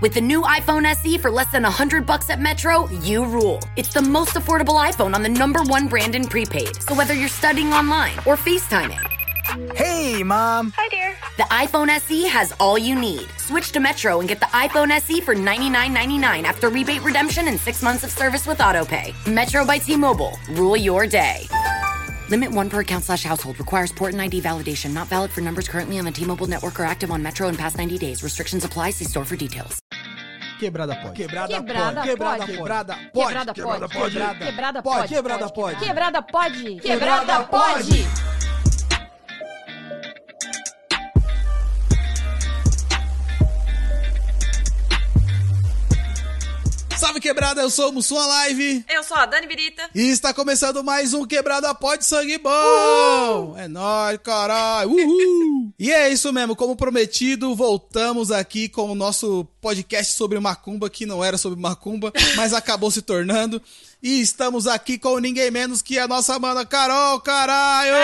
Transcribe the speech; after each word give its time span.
With 0.00 0.14
the 0.14 0.20
new 0.20 0.42
iPhone 0.42 0.84
SE 0.86 1.18
for 1.18 1.30
less 1.30 1.50
than 1.50 1.64
100 1.64 2.06
bucks 2.06 2.30
at 2.30 2.40
Metro, 2.40 2.88
you 3.02 3.24
rule. 3.24 3.60
It's 3.76 3.92
the 3.92 4.02
most 4.02 4.34
affordable 4.34 4.78
iPhone 4.80 5.14
on 5.14 5.22
the 5.22 5.28
number 5.28 5.62
one 5.64 5.88
brand 5.88 6.14
in 6.14 6.24
prepaid. 6.24 6.80
So 6.82 6.94
whether 6.94 7.14
you're 7.14 7.28
studying 7.28 7.72
online 7.72 8.16
or 8.18 8.36
FaceTiming, 8.36 9.04
Hey, 9.74 10.22
Mom. 10.22 10.74
Hi, 10.76 10.88
dear. 10.90 11.16
the 11.38 11.44
iPhone 11.44 11.88
SE 11.88 12.24
has 12.28 12.52
all 12.60 12.76
you 12.78 12.94
need. 12.94 13.26
Switch 13.38 13.72
to 13.72 13.80
Metro 13.80 14.20
and 14.20 14.28
get 14.28 14.40
the 14.40 14.46
iPhone 14.46 14.90
SE 14.90 15.20
for 15.22 15.34
$99.99 15.34 16.44
after 16.44 16.68
rebate 16.68 17.02
redemption 17.02 17.48
and 17.48 17.58
six 17.58 17.82
months 17.82 18.04
of 18.04 18.10
service 18.10 18.46
with 18.46 18.58
AutoPay. 18.58 19.14
Metro 19.26 19.64
by 19.64 19.78
T-Mobile. 19.78 20.38
Rule 20.50 20.76
your 20.76 21.06
day. 21.06 21.46
Limit 22.30 22.52
one 22.52 22.68
per 22.68 22.80
account 22.80 23.04
slash 23.04 23.24
household. 23.24 23.58
Requires 23.58 23.90
port 23.90 24.12
and 24.12 24.20
ID 24.20 24.42
validation. 24.42 24.92
Not 24.92 25.08
valid 25.08 25.30
for 25.30 25.40
numbers 25.40 25.66
currently 25.68 25.98
on 25.98 26.04
the 26.04 26.10
T-Mobile 26.12 26.46
network 26.46 26.78
or 26.78 26.84
active 26.84 27.10
on 27.10 27.22
Metro 27.22 27.48
in 27.48 27.56
past 27.56 27.78
90 27.78 27.96
days. 27.98 28.22
Restrictions 28.22 28.64
apply. 28.64 28.90
See 28.90 29.06
store 29.06 29.24
for 29.24 29.36
details. 29.36 29.80
Quebrada 30.60 31.00
pode. 31.00 31.14
Quebrada, 31.14 31.54
Quebrada 31.54 31.94
pode. 31.94 32.08
Quebrada 32.08 32.46
pode. 32.46 32.56
Quebrada 32.56 32.96
pode. 33.12 33.14
Quebrada 33.14 33.54
Quebrada 33.54 33.88
pode. 33.88 34.12
Quebrada 34.12 34.44
Quebrada 34.44 34.82
pode. 34.82 34.84
pode. 34.84 35.08
Quebrada 35.14 35.52
pode. 35.52 35.76
Quebrada 35.78 36.22
pode. 36.22 36.80
Quebrada 36.80 37.44
pode. 37.44 38.37
Salve 47.08 47.20
quebrada, 47.20 47.62
eu 47.62 47.70
sou 47.70 47.88
o 47.88 47.92
Mussum 47.92 48.18
Live 48.18 48.84
Eu 48.86 49.02
sou 49.02 49.16
a 49.16 49.24
Dani 49.24 49.46
Birita. 49.46 49.88
e 49.94 50.10
está 50.10 50.34
começando 50.34 50.84
mais 50.84 51.14
um 51.14 51.24
Quebrada 51.24 51.74
Pode 51.74 52.04
Sangue 52.04 52.36
Bom! 52.36 53.54
É 53.56 53.66
nóis, 53.66 54.18
caralho! 54.22 54.90
Uhul! 54.90 55.72
E 55.80 55.90
é 55.90 56.12
isso 56.12 56.30
mesmo, 56.34 56.54
como 56.54 56.76
prometido, 56.76 57.54
voltamos 57.54 58.30
aqui 58.30 58.68
com 58.68 58.90
o 58.90 58.94
nosso 58.94 59.46
podcast 59.58 60.14
sobre 60.16 60.38
Macumba, 60.38 60.90
que 60.90 61.06
não 61.06 61.24
era 61.24 61.38
sobre 61.38 61.58
Macumba, 61.58 62.12
mas 62.36 62.52
acabou 62.52 62.90
se 62.90 63.00
tornando. 63.00 63.62
E 64.02 64.20
estamos 64.20 64.66
aqui 64.66 64.98
com 64.98 65.18
ninguém 65.18 65.50
menos 65.50 65.80
que 65.80 65.98
a 65.98 66.06
nossa 66.06 66.38
mana 66.38 66.66
Carol, 66.66 67.20
caralho! 67.20 67.94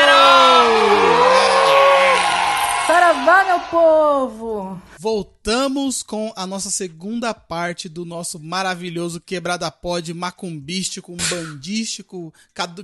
Saravá, 2.87 3.45
meu 3.45 3.61
povo! 3.71 4.83
Voltamos 4.99 6.03
com 6.03 6.31
a 6.37 6.47
nossa 6.47 6.71
segunda 6.71 7.33
parte 7.33 7.89
do 7.89 8.05
nosso 8.05 8.39
maravilhoso 8.39 9.23
quebrada 9.23 9.71
pod 9.71 10.13
macumbístico, 10.13 11.17
bandístico, 11.31 12.33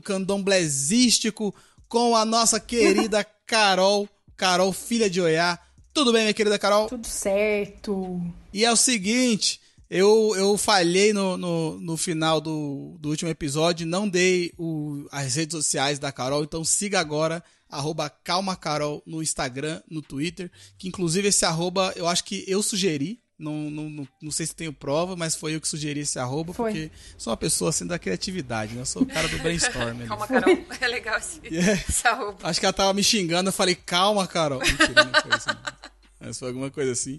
candomblezístico, 0.02 1.54
com 1.86 2.16
a 2.16 2.24
nossa 2.24 2.58
querida 2.58 3.22
Carol, 3.46 4.08
Carol, 4.38 4.72
filha 4.72 5.10
de 5.10 5.20
Oiá. 5.20 5.58
Tudo 5.92 6.12
bem, 6.12 6.22
minha 6.22 6.34
querida 6.34 6.58
Carol? 6.58 6.88
Tudo 6.88 7.06
certo. 7.06 8.22
E 8.54 8.64
é 8.64 8.72
o 8.72 8.76
seguinte, 8.76 9.60
eu, 9.91 10.33
eu 10.36 10.56
falhei 10.56 11.12
no, 11.12 11.36
no, 11.36 11.80
no 11.80 11.96
final 11.96 12.41
do, 12.41 12.96
do 13.00 13.08
último 13.10 13.30
episódio, 13.30 13.86
não 13.86 14.08
dei 14.08 14.52
o, 14.56 15.06
as 15.10 15.34
redes 15.34 15.56
sociais 15.56 15.98
da 15.98 16.12
Carol, 16.12 16.44
então 16.44 16.64
siga 16.64 17.00
agora, 17.00 17.42
arroba 17.69 18.08
Calma 18.08 18.55
Carol 18.56 19.02
no 19.05 19.20
Instagram, 19.22 19.83
no 19.91 20.00
Twitter, 20.00 20.50
que 20.78 20.86
inclusive 20.88 21.28
esse 21.28 21.44
arroba 21.44 21.92
eu 21.96 22.06
acho 22.06 22.22
que 22.24 22.44
eu 22.46 22.62
sugeri, 22.62 23.20
não, 23.36 23.70
não, 23.70 23.88
não, 23.88 24.08
não 24.22 24.30
sei 24.30 24.44
se 24.46 24.55
tenho 24.55 24.70
prova, 24.72 25.16
mas 25.16 25.34
foi 25.34 25.55
eu 25.55 25.61
que 25.61 25.66
sugeri 25.66 26.00
esse 26.00 26.18
arroba, 26.18 26.52
Foi. 26.52 26.70
porque 26.72 26.91
sou 27.16 27.30
uma 27.30 27.36
pessoa 27.38 27.70
assim 27.70 27.86
da 27.86 27.98
criatividade, 27.98 28.74
né? 28.74 28.83
Eu 28.83 28.86
sou 28.86 29.00
o 29.00 29.06
cara 29.06 29.27
do 29.28 29.38
brainstorm. 29.42 29.88
ali. 29.98 30.06
Calma, 30.06 30.27
Carol. 30.28 30.58
É 30.78 30.86
legal 30.86 31.16
esse, 31.18 31.41
Yeah. 31.50 31.72
essa 31.88 32.12
roupa. 32.12 32.46
Acho 32.46 32.61
que 32.61 32.66
ela 32.66 32.72
tava 32.74 32.92
me 32.92 33.02
xingando, 33.02 33.48
eu 33.48 33.52
falei, 33.52 33.74
calma, 33.74 34.27
Carol. 34.27 34.61
Mentira, 34.61 35.05
não 35.05 35.22
foi 35.22 35.33
assim. 35.33 35.50
Mas 36.20 36.38
foi 36.38 36.48
alguma 36.48 36.70
coisa 36.70 36.92
assim. 36.92 37.18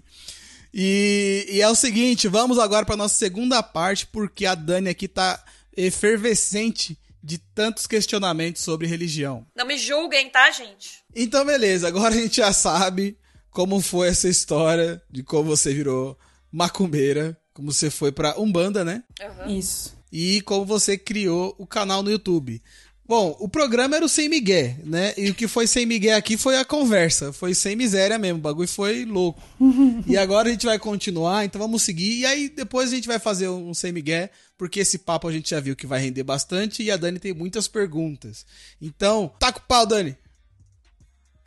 E, 0.74 1.46
e 1.50 1.60
é 1.60 1.68
o 1.68 1.74
seguinte, 1.74 2.28
vamos 2.28 2.58
agora 2.58 2.86
para 2.86 2.96
nossa 2.96 3.14
segunda 3.14 3.62
parte, 3.62 4.06
porque 4.06 4.46
a 4.46 4.54
Dani 4.54 4.88
aqui 4.88 5.06
tá 5.06 5.42
efervescente 5.76 6.98
de 7.22 7.38
tantos 7.38 7.86
questionamentos 7.86 8.62
sobre 8.62 8.86
religião. 8.86 9.46
Não 9.54 9.66
me 9.66 9.78
julguem, 9.78 10.28
tá, 10.30 10.50
gente? 10.50 11.02
Então, 11.14 11.44
beleza, 11.44 11.86
agora 11.86 12.14
a 12.14 12.18
gente 12.18 12.36
já 12.36 12.52
sabe 12.52 13.16
como 13.50 13.80
foi 13.80 14.08
essa 14.08 14.28
história 14.28 15.00
de 15.10 15.22
como 15.22 15.44
você 15.44 15.72
virou 15.72 16.18
macumbeira, 16.50 17.38
como 17.52 17.70
você 17.70 17.90
foi 17.90 18.10
pra 18.10 18.38
Umbanda, 18.40 18.84
né? 18.84 19.04
Isso. 19.46 19.96
e 20.10 20.40
como 20.42 20.64
você 20.64 20.98
criou 20.98 21.54
o 21.58 21.66
canal 21.66 22.02
no 22.02 22.10
YouTube. 22.10 22.62
Bom, 23.04 23.36
o 23.40 23.48
programa 23.48 23.96
era 23.96 24.04
o 24.04 24.08
Sem 24.08 24.28
Miguel, 24.28 24.76
né? 24.84 25.12
E 25.16 25.30
o 25.30 25.34
que 25.34 25.48
foi 25.48 25.66
Sem 25.66 25.84
Miguel 25.84 26.16
aqui 26.16 26.36
foi 26.36 26.56
a 26.56 26.64
conversa. 26.64 27.32
Foi 27.32 27.52
sem 27.52 27.74
miséria 27.74 28.16
mesmo. 28.16 28.38
O 28.38 28.42
bagulho 28.42 28.68
foi 28.68 29.04
louco. 29.04 29.42
e 30.06 30.16
agora 30.16 30.48
a 30.48 30.52
gente 30.52 30.66
vai 30.66 30.78
continuar, 30.78 31.44
então 31.44 31.60
vamos 31.60 31.82
seguir. 31.82 32.20
E 32.20 32.26
aí 32.26 32.48
depois 32.48 32.92
a 32.92 32.94
gente 32.94 33.08
vai 33.08 33.18
fazer 33.18 33.48
um 33.48 33.74
Sem 33.74 33.92
Miguel, 33.92 34.30
porque 34.56 34.80
esse 34.80 34.98
papo 34.98 35.26
a 35.26 35.32
gente 35.32 35.50
já 35.50 35.58
viu 35.58 35.74
que 35.74 35.86
vai 35.86 36.00
render 36.00 36.22
bastante 36.22 36.82
e 36.82 36.90
a 36.90 36.96
Dani 36.96 37.18
tem 37.18 37.34
muitas 37.34 37.66
perguntas. 37.66 38.46
Então, 38.80 39.32
taca 39.38 39.58
o 39.58 39.62
pau, 39.62 39.84
Dani. 39.84 40.16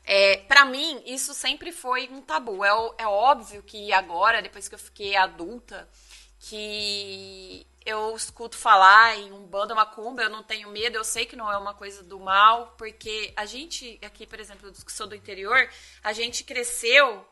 É, 0.04 0.38
para 0.38 0.66
mim, 0.66 1.02
isso 1.06 1.34
sempre 1.34 1.72
foi 1.72 2.10
um 2.12 2.22
tabu. 2.22 2.64
É, 2.64 2.70
é 3.00 3.08
óbvio 3.08 3.64
que 3.64 3.92
agora, 3.94 4.42
depois 4.42 4.68
que 4.68 4.76
eu 4.76 4.80
fiquei 4.80 5.16
adulta, 5.16 5.88
que 6.38 7.66
eu 7.86 8.16
escuto 8.16 8.58
falar 8.58 9.16
em 9.18 9.32
Umbanda 9.32 9.76
Macumba, 9.76 10.24
eu 10.24 10.30
não 10.30 10.42
tenho 10.42 10.70
medo, 10.70 10.98
eu 10.98 11.04
sei 11.04 11.26
que 11.26 11.36
não 11.36 11.52
é 11.52 11.58
uma 11.58 11.74
coisa 11.74 12.02
do 12.02 12.20
mal, 12.20 12.74
porque 12.78 13.32
a 13.36 13.46
gente, 13.46 14.00
aqui, 14.04 14.26
por 14.26 14.40
exemplo, 14.40 14.72
que 14.72 14.92
sou 14.92 15.06
do 15.06 15.16
interior, 15.16 15.70
a 16.04 16.12
gente 16.12 16.44
cresceu 16.44 17.26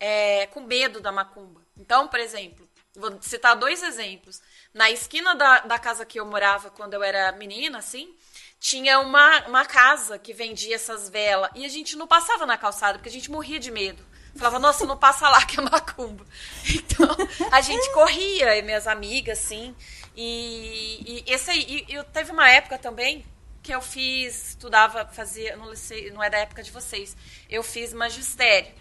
é, 0.00 0.46
com 0.46 0.60
medo 0.60 1.00
da 1.00 1.12
macumba. 1.12 1.60
Então, 1.76 2.08
por 2.08 2.18
exemplo, 2.18 2.68
vou 2.94 3.20
citar 3.20 3.54
dois 3.56 3.82
exemplos. 3.82 4.40
Na 4.72 4.90
esquina 4.90 5.34
da, 5.34 5.60
da 5.60 5.78
casa 5.78 6.06
que 6.06 6.18
eu 6.18 6.24
morava 6.24 6.70
quando 6.70 6.94
eu 6.94 7.02
era 7.02 7.32
menina, 7.32 7.78
assim, 7.78 8.16
tinha 8.58 9.00
uma, 9.00 9.46
uma 9.46 9.64
casa 9.64 10.18
que 10.18 10.32
vendia 10.32 10.74
essas 10.74 11.08
velas. 11.08 11.50
E 11.54 11.64
a 11.64 11.68
gente 11.68 11.96
não 11.96 12.06
passava 12.06 12.46
na 12.46 12.56
calçada, 12.56 12.98
porque 12.98 13.08
a 13.08 13.12
gente 13.12 13.30
morria 13.30 13.58
de 13.58 13.70
medo. 13.70 14.04
Falava, 14.36 14.58
nossa, 14.58 14.86
não 14.86 14.96
passa 14.96 15.28
lá 15.28 15.44
que 15.44 15.58
é 15.58 15.62
macumba. 15.62 16.24
Então, 16.68 17.08
a 17.50 17.60
gente 17.60 17.90
corria, 17.92 18.62
minhas 18.62 18.86
amigas, 18.86 19.38
assim. 19.38 19.74
E, 20.20 21.22
e 21.28 21.32
esse 21.32 21.48
aí, 21.48 21.86
e, 21.88 21.94
eu 21.94 22.02
teve 22.02 22.32
uma 22.32 22.50
época 22.50 22.76
também 22.76 23.24
que 23.62 23.72
eu 23.72 23.80
fiz, 23.80 24.48
estudava, 24.48 25.06
fazia, 25.12 25.56
não 25.56 25.76
sei, 25.76 26.10
não 26.10 26.20
é 26.20 26.28
da 26.28 26.38
época 26.38 26.60
de 26.60 26.72
vocês. 26.72 27.16
Eu 27.48 27.62
fiz 27.62 27.92
magistério, 27.92 28.72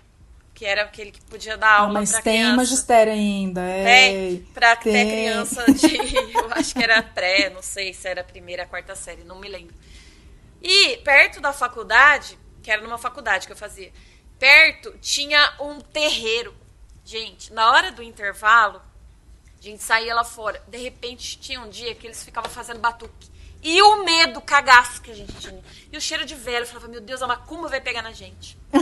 que 0.55 0.65
era 0.65 0.81
aquele 0.81 1.11
que 1.11 1.21
podia 1.21 1.55
dar 1.55 1.81
aula 1.81 1.93
mas 1.93 2.09
pra 2.09 2.23
tem 2.23 2.37
criança. 2.39 2.55
magistério 2.55 3.13
ainda. 3.13 3.61
É... 3.61 3.83
Tem, 3.83 4.47
ter 4.55 4.81
tem. 4.81 5.09
criança 5.09 5.63
de. 5.71 6.15
Eu 6.33 6.51
acho 6.53 6.73
que 6.73 6.83
era 6.83 7.03
pré, 7.03 7.51
não 7.51 7.61
sei 7.61 7.93
se 7.93 8.07
era 8.07 8.21
a 8.21 8.23
primeira, 8.23 8.63
a 8.63 8.65
quarta 8.65 8.95
série, 8.95 9.23
não 9.23 9.37
me 9.37 9.47
lembro. 9.47 9.75
E 10.59 10.97
perto 10.97 11.39
da 11.39 11.53
faculdade, 11.53 12.35
que 12.63 12.71
era 12.71 12.81
numa 12.81 12.97
faculdade 12.97 13.45
que 13.45 13.53
eu 13.53 13.57
fazia, 13.57 13.93
perto 14.39 14.91
tinha 14.99 15.53
um 15.59 15.79
terreiro. 15.79 16.55
Gente, 17.05 17.53
na 17.53 17.69
hora 17.69 17.91
do 17.91 18.01
intervalo, 18.01 18.81
a 19.67 19.71
gente 19.71 19.83
saía 19.83 20.15
lá 20.15 20.23
fora. 20.23 20.61
De 20.67 20.77
repente 20.77 21.37
tinha 21.37 21.59
um 21.59 21.69
dia 21.69 21.93
que 21.95 22.07
eles 22.07 22.23
ficavam 22.23 22.49
fazendo 22.49 22.79
batuque. 22.79 23.29
E 23.61 23.81
o 23.81 24.03
medo, 24.03 24.39
cagaço 24.39 25.01
que 25.01 25.11
a 25.11 25.15
gente 25.15 25.33
tinha. 25.33 25.61
E 25.91 25.97
o 25.97 26.01
cheiro 26.01 26.25
de 26.25 26.35
velho. 26.35 26.63
Eu 26.63 26.67
falava, 26.67 26.87
meu 26.87 27.01
Deus, 27.01 27.21
a 27.21 27.27
macumba 27.27 27.67
vai 27.67 27.81
pegar 27.81 28.01
na 28.01 28.11
gente. 28.11 28.57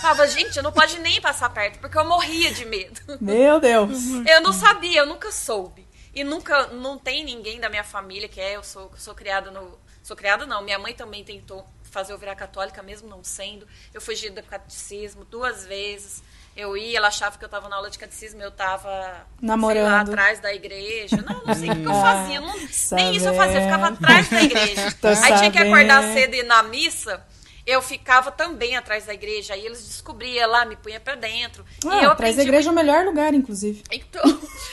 Falava, 0.00 0.26
gente, 0.26 0.54
eu 0.58 0.62
não 0.62 0.70
pode 0.70 0.98
nem 0.98 1.18
passar 1.18 1.48
perto, 1.48 1.78
porque 1.78 1.96
eu 1.96 2.04
morria 2.04 2.52
de 2.52 2.66
medo. 2.66 3.00
Meu 3.22 3.58
Deus. 3.58 3.98
Eu 4.28 4.42
não 4.42 4.52
sabia, 4.52 5.00
eu 5.00 5.06
nunca 5.06 5.32
soube. 5.32 5.88
E 6.14 6.22
nunca, 6.22 6.66
não 6.66 6.98
tem 6.98 7.24
ninguém 7.24 7.58
da 7.58 7.70
minha 7.70 7.82
família 7.82 8.28
que 8.28 8.38
é, 8.38 8.56
eu 8.56 8.62
sou, 8.62 8.92
sou 8.98 9.14
criada 9.14 9.50
no. 9.50 9.78
Sou 10.02 10.14
criada 10.14 10.44
não, 10.44 10.62
minha 10.62 10.78
mãe 10.78 10.92
também 10.92 11.24
tentou 11.24 11.66
fazer 11.82 12.12
eu 12.12 12.18
virar 12.18 12.36
católica, 12.36 12.82
mesmo 12.82 13.08
não 13.08 13.24
sendo. 13.24 13.66
Eu 13.94 14.00
fugi 14.00 14.28
do 14.28 14.42
catecismo 14.42 15.24
duas 15.24 15.64
vezes. 15.64 16.22
Eu 16.56 16.76
ia, 16.76 16.98
ela 16.98 17.08
achava 17.08 17.36
que 17.36 17.44
eu 17.44 17.48
tava 17.48 17.68
na 17.68 17.76
aula 17.76 17.90
de 17.90 17.98
catecismo, 17.98 18.40
eu 18.40 18.50
tava 18.50 18.88
sei 18.90 18.92
lá, 19.00 19.24
Namorando. 19.42 20.10
atrás 20.10 20.38
da 20.40 20.54
igreja. 20.54 21.16
Não, 21.16 21.44
não 21.44 21.54
sei 21.54 21.68
o 21.70 21.74
que 21.76 21.84
eu 21.84 21.90
Ah, 21.90 22.00
fazia. 22.02 22.40
não- 22.40 22.54
nem 22.92 23.16
isso 23.16 23.26
eu 23.26 23.34
fazia, 23.34 23.56
eu 23.58 23.62
ficava 23.62 23.82
sabendo. 23.86 24.04
atrás 24.04 24.30
da 24.30 24.42
igreja. 24.42 24.96
Aí 25.24 25.38
tinha 25.38 25.50
que 25.50 25.58
acordar 25.58 26.02
sabendo. 26.02 26.14
cedo 26.20 26.34
e 26.34 26.38
ir 26.38 26.42
na 26.44 26.62
missa. 26.62 27.26
Eu 27.66 27.80
ficava 27.82 28.30
também 28.30 28.76
atrás 28.76 29.06
da 29.06 29.14
igreja. 29.14 29.54
Aí 29.54 29.66
eles 29.66 29.84
descobriam 29.84 30.48
lá, 30.48 30.64
me 30.64 30.76
punha 30.76 31.00
pra 31.00 31.14
dentro. 31.16 31.64
e 31.82 31.86
eu 31.86 32.10
Ah, 32.10 32.12
atrás 32.12 32.36
da 32.36 32.42
igreja 32.42 32.68
é 32.68 32.72
o 32.72 32.74
melhor 32.74 33.04
lugar, 33.04 33.34
inclusive. 33.34 33.82
então. 33.90 34.22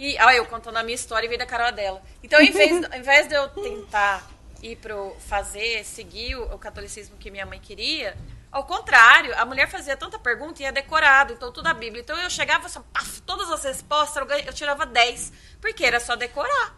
E 0.00 0.16
olha, 0.20 0.36
eu 0.38 0.46
contando 0.46 0.78
a 0.78 0.82
minha 0.82 0.96
história 0.96 1.26
e 1.26 1.28
veio 1.28 1.38
da 1.38 1.46
Carol 1.46 1.70
dela. 1.70 2.02
Então, 2.20 2.40
em 2.40 2.50
vez, 2.50 2.82
ao 2.90 2.98
invés 2.98 3.28
de 3.28 3.34
eu 3.36 3.46
tentar 3.50 4.28
ir 4.60 4.74
pro 4.76 5.14
fazer, 5.28 5.84
seguir 5.84 6.34
o, 6.34 6.54
o 6.54 6.58
catolicismo 6.58 7.16
que 7.16 7.30
minha 7.30 7.46
mãe 7.46 7.60
queria, 7.60 8.16
ao 8.56 8.64
contrário, 8.64 9.38
a 9.38 9.44
mulher 9.44 9.68
fazia 9.68 9.98
tanta 9.98 10.18
pergunta 10.18 10.62
e 10.62 10.64
ia 10.64 10.72
decorado, 10.72 11.34
então 11.34 11.52
tudo 11.52 11.66
a 11.66 11.74
Bíblia. 11.74 12.00
Então 12.00 12.16
eu 12.16 12.30
chegava 12.30 12.64
assim, 12.64 12.80
paf, 12.90 13.20
todas 13.20 13.50
as 13.50 13.62
respostas, 13.62 14.16
eu, 14.16 14.38
eu 14.38 14.52
tirava 14.54 14.86
10, 14.86 15.30
porque 15.60 15.84
era 15.84 16.00
só 16.00 16.16
decorar. 16.16 16.74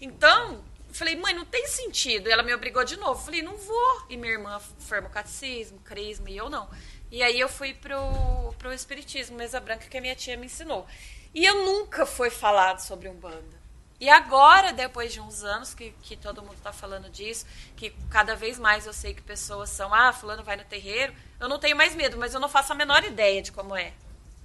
Então, 0.00 0.62
falei, 0.92 1.16
mãe, 1.16 1.34
não 1.34 1.44
tem 1.44 1.66
sentido. 1.66 2.28
E 2.28 2.32
ela 2.32 2.44
me 2.44 2.54
obrigou 2.54 2.84
de 2.84 2.96
novo. 2.96 3.24
Falei, 3.24 3.42
não 3.42 3.56
vou. 3.56 4.06
E 4.08 4.16
minha 4.16 4.34
irmã 4.34 4.60
formou 4.78 5.10
catecismo, 5.10 5.80
crisma, 5.80 6.30
e 6.30 6.36
eu 6.36 6.48
não. 6.48 6.70
E 7.10 7.24
aí 7.24 7.40
eu 7.40 7.48
fui 7.48 7.74
pro, 7.74 8.54
pro 8.56 8.72
espiritismo, 8.72 9.36
mesa 9.36 9.58
branca, 9.58 9.88
que 9.88 9.98
a 9.98 10.00
minha 10.00 10.14
tia 10.14 10.36
me 10.36 10.46
ensinou. 10.46 10.86
E 11.34 11.44
eu 11.44 11.64
nunca 11.64 12.06
fui 12.06 12.30
falado 12.30 12.78
sobre 12.78 13.08
Umbanda. 13.08 13.57
E 14.00 14.08
agora, 14.08 14.72
depois 14.72 15.12
de 15.12 15.20
uns 15.20 15.42
anos 15.42 15.74
que, 15.74 15.92
que 16.02 16.16
todo 16.16 16.40
mundo 16.42 16.54
está 16.54 16.72
falando 16.72 17.10
disso, 17.10 17.44
que 17.76 17.92
cada 18.08 18.36
vez 18.36 18.58
mais 18.58 18.86
eu 18.86 18.92
sei 18.92 19.12
que 19.12 19.22
pessoas 19.22 19.70
são, 19.70 19.92
ah, 19.92 20.12
fulano 20.12 20.44
vai 20.44 20.56
no 20.56 20.64
terreiro, 20.64 21.12
eu 21.40 21.48
não 21.48 21.58
tenho 21.58 21.76
mais 21.76 21.96
medo, 21.96 22.16
mas 22.16 22.32
eu 22.32 22.38
não 22.40 22.48
faço 22.48 22.72
a 22.72 22.76
menor 22.76 23.02
ideia 23.04 23.42
de 23.42 23.50
como 23.50 23.74
é. 23.76 23.92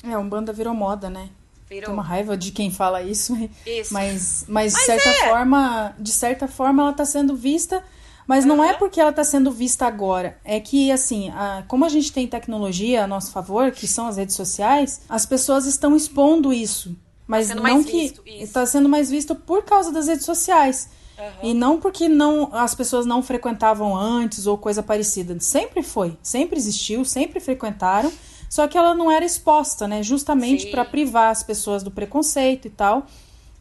É, 0.04 0.18
Umbanda 0.18 0.52
virou 0.52 0.74
moda, 0.74 1.10
né? 1.10 1.30
Virou. 1.70 1.86
Tem 1.86 1.94
uma 1.94 2.04
raiva 2.04 2.36
de 2.36 2.52
quem 2.52 2.72
fala 2.72 3.02
isso. 3.04 3.34
Isso. 3.66 3.94
Mas, 3.94 4.46
mas, 4.48 4.74
Mas 4.74 4.82
de 4.82 4.86
certa 4.86 5.10
é. 5.10 5.30
forma, 5.30 5.96
de 6.00 6.12
certa 6.12 6.48
forma, 6.48 6.82
ela 6.84 6.92
está 6.92 7.06
sendo 7.06 7.36
vista. 7.36 7.84
Mas 8.26 8.46
não 8.46 8.64
é 8.64 8.74
porque 8.74 9.02
ela 9.02 9.10
está 9.10 9.24
sendo 9.24 9.52
vista 9.52 9.86
agora. 9.86 10.38
É 10.46 10.58
que, 10.60 10.92
assim, 10.92 11.30
a- 11.32 11.64
como 11.68 11.84
a 11.84 11.90
gente 11.90 12.12
tem 12.12 12.26
tecnologia 12.28 13.04
a 13.04 13.08
nosso 13.08 13.32
favor, 13.32 13.72
que 13.72 13.86
são 13.88 14.08
as 14.08 14.16
redes 14.18 14.36
sociais, 14.36 15.02
as 15.10 15.26
pessoas 15.26 15.66
estão 15.66 15.94
expondo 15.96 16.54
isso. 16.54 16.96
Mas 17.26 17.48
sendo 17.48 17.64
não 17.64 17.84
que 17.84 18.14
está 18.26 18.66
sendo 18.66 18.90
mais 18.90 19.10
visto 19.10 19.34
por 19.36 19.64
causa 19.64 19.92
das 19.92 20.08
redes 20.08 20.26
sociais. 20.26 20.90
Aham. 21.18 21.32
E 21.44 21.54
não 21.54 21.80
porque 21.80 22.10
não 22.10 22.50
as 22.54 22.76
pessoas 22.76 23.06
não 23.06 23.22
frequentavam 23.22 23.96
antes 23.96 24.46
ou 24.48 24.58
coisa 24.58 24.84
parecida. 24.84 25.40
Sempre 25.40 25.84
foi, 25.84 26.18
sempre 26.22 26.58
existiu, 26.58 27.06
sempre 27.06 27.40
frequentaram. 27.40 28.12
Só 28.50 28.68
que 28.68 28.78
ela 28.78 28.94
não 28.94 29.12
era 29.12 29.26
exposta, 29.26 29.88
né? 29.88 30.04
Justamente 30.04 30.68
para 30.68 30.86
privar 30.86 31.32
as 31.32 31.42
pessoas 31.42 31.82
do 31.82 31.90
preconceito 31.90 32.68
e 32.68 32.70
tal, 32.70 33.08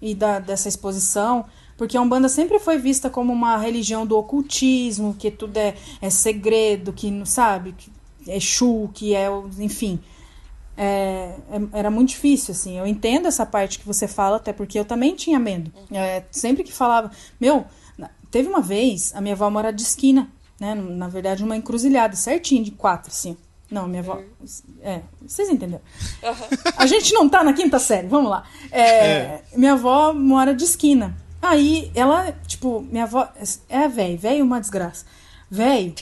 e 0.03 0.15
da, 0.15 0.39
dessa 0.39 0.69
exposição. 0.69 1.47
Porque 1.79 1.97
a 1.97 2.01
Umbanda 2.01 2.29
sempre 2.29 2.59
foi 2.59 2.77
vista 2.77 3.09
como 3.09 3.33
uma 3.33 3.57
religião 3.57 4.07
do 4.07 4.19
ocultismo, 4.19 5.15
que 5.19 5.31
tudo 5.31 5.57
é, 5.57 5.75
é 6.01 6.11
segredo, 6.11 6.93
que 6.93 7.11
não 7.11 7.25
sabe, 7.25 7.73
que 7.73 7.91
é 8.29 8.37
Exu, 8.37 8.91
que 8.93 9.15
é, 9.15 9.29
enfim. 9.59 9.99
É, 10.77 11.35
é- 11.51 11.79
era 11.79 11.91
muito 11.91 12.11
difícil, 12.11 12.53
assim. 12.53 12.79
Eu 12.79 12.87
entendo 12.87 13.27
essa 13.27 13.45
parte 13.45 13.79
que 13.79 13.87
você 13.87 14.09
fala, 14.09 14.37
até 14.37 14.53
porque 14.53 14.79
eu 14.79 14.85
também 14.85 15.15
tinha 15.15 15.39
medo. 15.39 15.73
É, 15.91 16.23
sempre 16.31 16.63
que 16.65 16.73
falava. 16.73 17.11
Meu, 17.41 17.65
teve 18.31 18.49
uma 18.49 18.61
vez, 18.61 19.15
a 19.15 19.21
minha 19.21 19.35
avó 19.35 19.49
mora 19.51 19.73
de 19.73 19.83
esquina, 19.83 20.29
né? 20.59 20.75
Na 20.75 21.09
verdade, 21.09 21.45
uma 21.45 21.57
encruzilhada, 21.57 22.17
certinho, 22.17 22.65
de 22.65 22.71
quatro, 22.71 23.11
assim. 23.11 23.37
Não, 23.71 23.87
minha 23.89 24.01
avó. 24.03 24.21
É, 24.83 25.01
vocês 25.27 25.49
entenderam. 25.49 25.83
A 26.77 26.87
gente 26.87 27.13
não 27.15 27.27
tá 27.29 27.43
na 27.43 27.53
quinta 27.55 27.79
série, 27.79 28.07
vamos 28.07 28.31
lá. 28.31 28.45
É, 28.71 29.41
Minha 29.57 29.73
avó 29.73 30.13
mora 30.13 30.55
de 30.55 30.65
esquina. 30.65 31.17
Aí 31.41 31.91
ela, 31.95 32.33
tipo, 32.47 32.81
minha 32.83 33.05
avó. 33.05 33.27
É 33.69 33.89
velho, 33.89 34.19
velho 34.19 34.45
uma 34.45 34.61
desgraça. 34.61 35.07
Velho, 35.51 35.95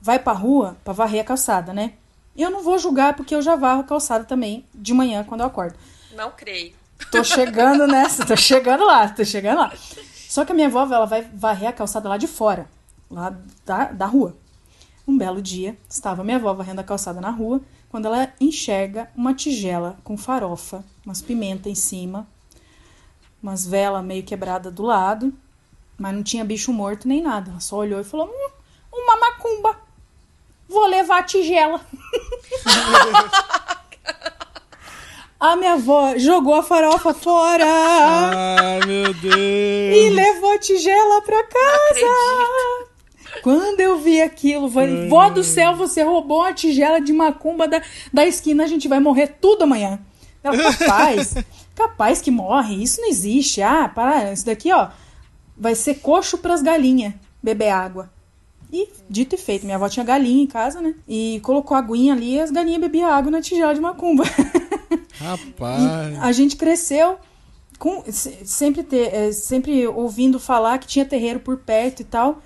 vai 0.00 0.18
pra 0.20 0.32
rua 0.32 0.76
pra 0.84 0.92
varrer 0.92 1.20
a 1.20 1.24
calçada, 1.24 1.72
né? 1.72 1.94
Eu 2.36 2.50
não 2.50 2.62
vou 2.62 2.78
julgar 2.78 3.14
porque 3.14 3.34
eu 3.34 3.42
já 3.42 3.56
varro 3.56 3.80
a 3.80 3.84
calçada 3.84 4.24
também 4.24 4.64
de 4.74 4.92
manhã 4.92 5.24
quando 5.24 5.40
eu 5.40 5.46
acordo. 5.46 5.76
Não 6.14 6.30
creio. 6.30 6.74
Tô 7.10 7.22
chegando 7.24 7.86
nessa, 7.88 8.24
tô 8.24 8.36
chegando 8.36 8.84
lá, 8.84 9.08
tô 9.08 9.24
chegando 9.24 9.58
lá. 9.58 9.72
Só 10.28 10.44
que 10.44 10.52
a 10.52 10.54
minha 10.54 10.66
avó, 10.66 10.82
ela 10.82 11.06
vai 11.06 11.22
varrer 11.22 11.68
a 11.68 11.72
calçada 11.72 12.08
lá 12.08 12.16
de 12.16 12.26
fora, 12.26 12.68
lá 13.10 13.34
da, 13.64 13.84
da 13.86 14.06
rua. 14.06 14.36
Um 15.06 15.16
belo 15.16 15.40
dia, 15.40 15.78
estava 15.88 16.24
minha 16.24 16.36
avó 16.36 16.52
varrendo 16.52 16.80
a 16.80 16.84
calçada 16.84 17.20
na 17.20 17.30
rua, 17.30 17.60
quando 17.88 18.06
ela 18.06 18.32
enxerga 18.40 19.10
uma 19.16 19.32
tigela 19.32 19.96
com 20.02 20.16
farofa, 20.16 20.84
umas 21.04 21.22
pimenta 21.22 21.68
em 21.68 21.74
cima, 21.74 22.26
umas 23.42 23.66
velas 23.66 24.04
meio 24.04 24.24
quebrada 24.24 24.70
do 24.70 24.82
lado, 24.82 25.32
mas 25.96 26.14
não 26.14 26.22
tinha 26.22 26.44
bicho 26.44 26.72
morto 26.72 27.06
nem 27.08 27.22
nada. 27.22 27.50
Ela 27.50 27.60
só 27.60 27.76
olhou 27.76 28.00
e 28.00 28.04
falou: 28.04 28.26
hum, 28.26 28.50
uma 28.92 29.16
macumba. 29.16 29.85
Vou 30.68 30.86
levar 30.86 31.18
a 31.20 31.22
tigela. 31.22 31.80
a 35.38 35.54
minha 35.56 35.74
avó 35.74 36.16
jogou 36.16 36.54
a 36.54 36.62
farofa 36.62 37.12
fora. 37.14 37.64
Ai, 37.66 38.80
meu 38.86 39.10
E 39.10 39.14
Deus. 39.14 40.14
levou 40.14 40.52
a 40.52 40.58
tigela 40.58 41.22
pra 41.22 41.42
casa. 41.44 42.06
Quando 43.42 43.80
eu 43.80 43.98
vi 43.98 44.20
aquilo, 44.22 44.70
falei, 44.70 45.08
vó 45.08 45.28
do 45.28 45.44
céu, 45.44 45.76
você 45.76 46.02
roubou 46.02 46.42
a 46.42 46.52
tigela 46.54 47.00
de 47.00 47.12
macumba 47.12 47.68
da, 47.68 47.82
da 48.12 48.26
esquina, 48.26 48.64
a 48.64 48.66
gente 48.66 48.88
vai 48.88 48.98
morrer 48.98 49.36
tudo 49.40 49.64
amanhã. 49.64 50.00
Ela, 50.42 50.56
capaz, 50.72 51.34
capaz 51.76 52.20
que 52.22 52.30
morre, 52.30 52.82
isso 52.82 53.00
não 53.00 53.08
existe. 53.08 53.60
Ah, 53.62 53.88
para, 53.94 54.32
isso 54.32 54.46
daqui, 54.46 54.72
ó, 54.72 54.88
vai 55.56 55.74
ser 55.74 55.96
coxo 55.96 56.38
pras 56.38 56.62
galinhas 56.62 57.12
beber 57.42 57.68
água. 57.70 58.10
E, 58.82 58.88
dito 59.08 59.34
e 59.34 59.38
feito, 59.38 59.64
minha 59.64 59.76
avó 59.76 59.88
tinha 59.88 60.04
galinha 60.04 60.42
em 60.42 60.46
casa, 60.46 60.80
né? 60.80 60.94
E 61.08 61.40
colocou 61.42 61.74
a 61.76 61.80
aguinha 61.80 62.12
ali 62.14 62.34
e 62.34 62.40
as 62.40 62.50
galinhas 62.50 62.80
bebiam 62.80 63.08
água 63.10 63.30
na 63.30 63.40
tigela 63.40 63.74
de 63.74 63.80
macumba. 63.80 64.24
Rapaz. 65.18 66.18
A 66.20 66.32
gente 66.32 66.56
cresceu 66.56 67.16
com 67.78 68.02
se- 68.10 68.38
sempre 68.44 68.82
ter, 68.82 69.14
eh, 69.14 69.32
sempre 69.32 69.86
ouvindo 69.86 70.38
falar 70.40 70.78
que 70.78 70.86
tinha 70.86 71.04
terreiro 71.04 71.40
por 71.40 71.58
perto 71.58 72.00
e 72.00 72.04
tal. 72.04 72.42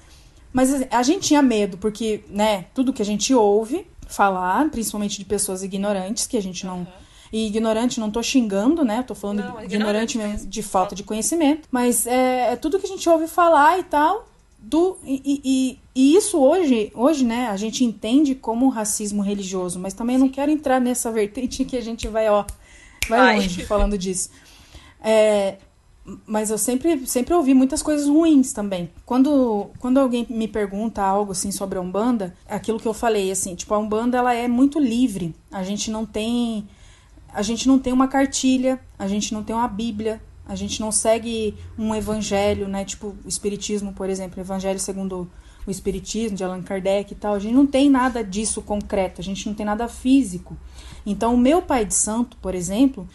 Mas 0.53 0.75
a- 0.75 0.87
a 0.91 1.03
gente 1.03 1.29
tinha 1.29 1.43
medo, 1.43 1.79
porque, 1.79 2.25
né, 2.29 2.67
tudo 2.75 2.93
que 2.93 3.03
a 3.03 3.05
gente 3.05 3.33
ouve 3.35 3.87
falar, 4.09 4.69
principalmente 4.71 5.19
de 5.19 5.25
pessoas 5.25 5.63
ignorantes, 5.63 6.27
que 6.27 6.37
a 6.37 6.43
gente 6.43 6.67
não. 6.67 6.87
E 7.33 7.47
ignorante 7.47 8.01
não 8.01 8.11
tô 8.11 8.21
xingando, 8.25 8.85
né? 8.85 9.05
Tô 9.05 9.15
falando 9.15 9.39
Não, 9.39 9.45
ignorante 9.63 9.75
ignorante 9.77 10.19
mesmo, 10.19 10.33
mesmo. 10.33 10.51
de 10.51 10.63
falta 10.65 10.95
de 10.97 11.05
conhecimento. 11.05 11.69
Mas 11.71 12.05
é, 12.07 12.53
é 12.53 12.57
tudo 12.57 12.79
que 12.81 12.87
a 12.87 12.89
gente 12.89 13.09
ouve 13.09 13.29
falar 13.29 13.79
e 13.79 13.85
tal. 13.85 14.27
Do, 14.63 14.99
e, 15.05 15.23
e- 15.45 15.79
e- 15.95 16.17
isso 16.17 16.39
hoje, 16.39 16.93
hoje, 16.95 17.25
né, 17.25 17.49
a 17.49 17.57
gente 17.57 17.85
entende 17.85 18.35
como 18.35 18.69
racismo 18.69 19.23
religioso, 19.23 19.79
mas 19.79 19.95
também 19.95 20.17
eu 20.17 20.21
não 20.21 20.29
quero 20.29 20.51
entrar 20.51 20.81
nessa 20.81 21.11
vertente 21.13 21.65
que 21.65 21.77
a 21.77 21.81
gente 21.81 22.07
vai, 22.09 22.29
ó, 22.29 22.45
vai 23.09 23.19
Vai. 23.21 23.37
longe 23.37 23.65
falando 23.65 23.97
disso. 23.99 24.31
É, 25.03 25.57
mas 26.27 26.51
eu 26.51 26.59
sempre, 26.59 27.07
sempre 27.07 27.35
ouvi 27.35 27.55
muitas 27.55 27.83
coisas 27.83 28.07
ruins 28.07 28.53
também. 28.53 28.91
Quando, 29.07 29.71
quando 29.79 29.99
alguém 29.99 30.27
me 30.29 30.47
pergunta 30.49 31.03
algo 31.03 31.33
assim 31.33 31.51
sobre 31.51 31.79
a 31.79 31.81
Umbanda, 31.81 32.35
aquilo 32.49 32.79
que 32.79 32.89
eu 32.89 32.95
falei, 32.95 33.31
assim, 33.31 33.55
tipo, 33.55 33.73
a 33.75 33.79
Umbanda 33.79 34.19
ela 34.19 34.35
é 34.35 34.47
muito 34.49 34.79
livre. 34.79 35.35
A 35.51 35.63
gente 35.63 35.91
não 35.91 36.05
tem. 36.05 36.67
A 37.33 37.43
gente 37.43 37.69
não 37.69 37.79
tem 37.79 37.93
uma 37.93 38.09
cartilha, 38.09 38.81
a 38.99 39.07
gente 39.07 39.33
não 39.33 39.43
tem 39.45 39.55
uma 39.55 39.69
Bíblia, 39.69 40.21
a 40.51 40.57
gente 40.57 40.81
não 40.81 40.91
segue 40.91 41.55
um 41.79 41.95
evangelho, 41.95 42.67
né? 42.67 42.85
Tipo, 42.85 43.15
o 43.25 43.29
Espiritismo, 43.29 43.93
por 43.93 44.11
exemplo, 44.11 44.41
Evangelho 44.41 44.81
segundo 44.81 45.31
o 45.65 45.71
Espiritismo, 45.71 46.37
de 46.37 46.43
Allan 46.43 46.61
Kardec 46.61 47.13
e 47.13 47.15
tal. 47.15 47.35
A 47.35 47.39
gente 47.39 47.55
não 47.55 47.65
tem 47.65 47.89
nada 47.89 48.25
disso 48.25 48.61
concreto, 48.61 49.21
a 49.21 49.25
gente 49.25 49.47
não 49.47 49.55
tem 49.55 49.65
nada 49.65 49.87
físico. 49.87 50.57
Então, 51.07 51.35
o 51.35 51.39
meu 51.39 51.63
pai 51.63 51.85
de 51.85 51.95
santo, 51.95 52.37
por 52.39 52.53
exemplo, 52.53 53.09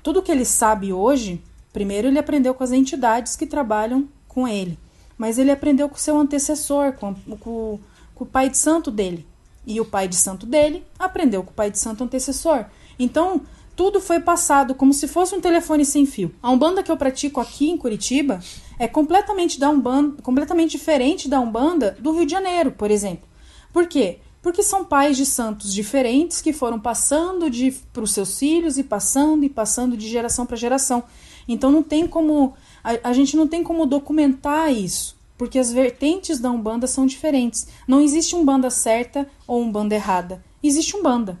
tudo 0.00 0.22
que 0.22 0.30
ele 0.30 0.44
sabe 0.44 0.92
hoje, 0.92 1.42
primeiro 1.72 2.06
ele 2.06 2.20
aprendeu 2.20 2.54
com 2.54 2.62
as 2.62 2.70
entidades 2.70 3.34
que 3.34 3.46
trabalham 3.46 4.08
com 4.28 4.46
ele, 4.46 4.78
mas 5.18 5.38
ele 5.38 5.50
aprendeu 5.50 5.88
com 5.88 5.96
seu 5.96 6.16
antecessor, 6.16 6.92
com, 6.92 7.16
com, 7.40 7.80
com 8.14 8.24
o 8.24 8.28
pai 8.28 8.48
de 8.48 8.58
santo 8.58 8.92
dele. 8.92 9.26
E 9.66 9.80
o 9.80 9.84
pai 9.84 10.06
de 10.06 10.14
santo 10.14 10.46
dele 10.46 10.86
aprendeu 10.96 11.42
com 11.42 11.50
o 11.50 11.54
pai 11.54 11.68
de 11.68 11.80
santo 11.80 12.04
antecessor. 12.04 12.66
Então, 12.96 13.42
tudo 13.76 14.00
foi 14.00 14.18
passado 14.18 14.74
como 14.74 14.94
se 14.94 15.06
fosse 15.06 15.34
um 15.34 15.40
telefone 15.40 15.84
sem 15.84 16.06
fio. 16.06 16.34
A 16.42 16.50
Umbanda 16.50 16.82
que 16.82 16.90
eu 16.90 16.96
pratico 16.96 17.40
aqui 17.40 17.68
em 17.68 17.76
Curitiba 17.76 18.40
é 18.78 18.88
completamente 18.88 19.60
da 19.60 19.68
Umbanda, 19.68 20.22
completamente 20.22 20.70
diferente 20.70 21.28
da 21.28 21.38
Umbanda 21.38 21.94
do 22.00 22.12
Rio 22.12 22.24
de 22.24 22.32
Janeiro, 22.32 22.72
por 22.72 22.90
exemplo. 22.90 23.28
Por 23.72 23.86
quê? 23.86 24.18
Porque 24.40 24.62
são 24.62 24.84
pais 24.84 25.16
de 25.16 25.26
santos 25.26 25.74
diferentes 25.74 26.40
que 26.40 26.54
foram 26.54 26.80
passando 26.80 27.46
para 27.92 28.02
os 28.02 28.12
seus 28.12 28.38
filhos 28.38 28.78
e 28.78 28.82
passando 28.82 29.44
e 29.44 29.48
passando 29.50 29.96
de 29.96 30.08
geração 30.08 30.46
para 30.46 30.56
geração. 30.56 31.04
Então 31.46 31.70
não 31.70 31.82
tem 31.82 32.06
como 32.06 32.54
a, 32.82 33.10
a 33.10 33.12
gente 33.12 33.36
não 33.36 33.46
tem 33.46 33.62
como 33.62 33.84
documentar 33.84 34.72
isso, 34.72 35.16
porque 35.36 35.58
as 35.58 35.70
vertentes 35.70 36.38
da 36.38 36.50
Umbanda 36.50 36.86
são 36.86 37.04
diferentes. 37.04 37.66
Não 37.86 38.00
existe 38.00 38.34
Umbanda 38.34 38.70
certa 38.70 39.28
ou 39.46 39.60
Umbanda 39.60 39.94
errada. 39.94 40.42
Existe 40.62 40.96
Umbanda. 40.96 41.38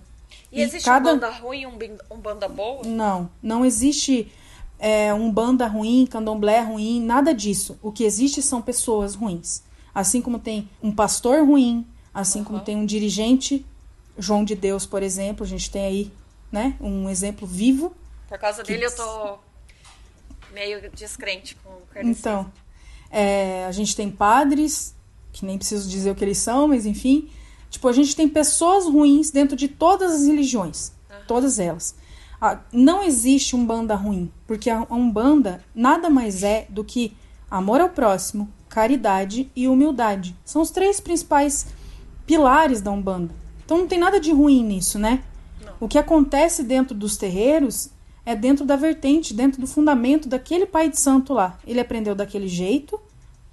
E, 0.56 0.62
existe 0.62 0.84
cada- 0.84 1.10
um 1.10 1.14
banda 1.14 1.30
ruim 1.30 1.60
e 1.60 1.66
um, 1.66 1.78
um 2.10 2.18
banda 2.18 2.48
boa? 2.48 2.82
Não, 2.84 3.30
não 3.42 3.64
existe 3.64 4.30
é, 4.78 5.12
um 5.12 5.30
banda 5.30 5.66
ruim, 5.66 6.06
candomblé 6.06 6.60
ruim, 6.60 7.00
nada 7.00 7.34
disso. 7.34 7.78
O 7.82 7.90
que 7.92 8.04
existe 8.04 8.42
são 8.42 8.60
pessoas 8.62 9.14
ruins. 9.14 9.62
Assim 9.94 10.20
como 10.20 10.38
tem 10.38 10.68
um 10.82 10.92
pastor 10.92 11.46
ruim, 11.46 11.86
assim 12.12 12.44
como 12.44 12.60
tem 12.60 12.76
um 12.76 12.84
dirigente, 12.86 13.64
João 14.18 14.44
de 14.44 14.54
Deus, 14.54 14.86
por 14.86 15.02
exemplo, 15.02 15.44
a 15.44 15.48
gente 15.48 15.70
tem 15.70 15.84
aí, 15.84 16.12
né, 16.50 16.74
um 16.80 17.08
exemplo 17.08 17.46
vivo. 17.46 17.94
Por 18.28 18.38
causa 18.38 18.62
dele 18.62 18.86
eu 18.86 18.94
tô 18.94 19.38
meio 20.52 20.90
descrente 20.90 21.54
com 21.56 21.70
o 21.70 21.82
kardecismo. 21.92 22.10
Então, 22.18 22.52
é, 23.10 23.64
a 23.66 23.72
gente 23.72 23.94
tem 23.94 24.10
padres, 24.10 24.94
que 25.32 25.44
nem 25.44 25.58
preciso 25.58 25.88
dizer 25.88 26.10
o 26.10 26.14
que 26.14 26.24
eles 26.24 26.38
são, 26.38 26.68
mas 26.68 26.86
enfim. 26.86 27.30
Tipo, 27.76 27.88
a 27.88 27.92
gente 27.92 28.16
tem 28.16 28.26
pessoas 28.26 28.86
ruins 28.86 29.30
dentro 29.30 29.54
de 29.54 29.68
todas 29.68 30.10
as 30.10 30.26
religiões. 30.26 30.92
Todas 31.28 31.58
elas. 31.58 31.94
Ah, 32.40 32.60
não 32.72 33.02
existe 33.02 33.54
um 33.54 33.66
banda 33.66 33.94
ruim, 33.94 34.32
porque 34.46 34.70
a 34.70 34.86
Umbanda 34.90 35.62
nada 35.74 36.08
mais 36.08 36.42
é 36.42 36.66
do 36.70 36.82
que 36.82 37.14
amor 37.50 37.82
ao 37.82 37.90
próximo, 37.90 38.48
caridade 38.66 39.50
e 39.54 39.68
humildade. 39.68 40.34
São 40.42 40.62
os 40.62 40.70
três 40.70 41.00
principais 41.00 41.66
pilares 42.26 42.80
da 42.80 42.90
Umbanda. 42.90 43.34
Então 43.62 43.76
não 43.76 43.86
tem 43.86 43.98
nada 43.98 44.18
de 44.18 44.32
ruim 44.32 44.64
nisso, 44.64 44.98
né? 44.98 45.22
O 45.78 45.86
que 45.86 45.98
acontece 45.98 46.62
dentro 46.62 46.94
dos 46.94 47.18
terreiros 47.18 47.90
é 48.24 48.34
dentro 48.34 48.64
da 48.64 48.76
vertente, 48.76 49.34
dentro 49.34 49.60
do 49.60 49.66
fundamento 49.66 50.30
daquele 50.30 50.64
pai 50.64 50.88
de 50.88 50.98
santo 50.98 51.34
lá. 51.34 51.58
Ele 51.66 51.80
aprendeu 51.80 52.14
daquele 52.14 52.48
jeito, 52.48 52.98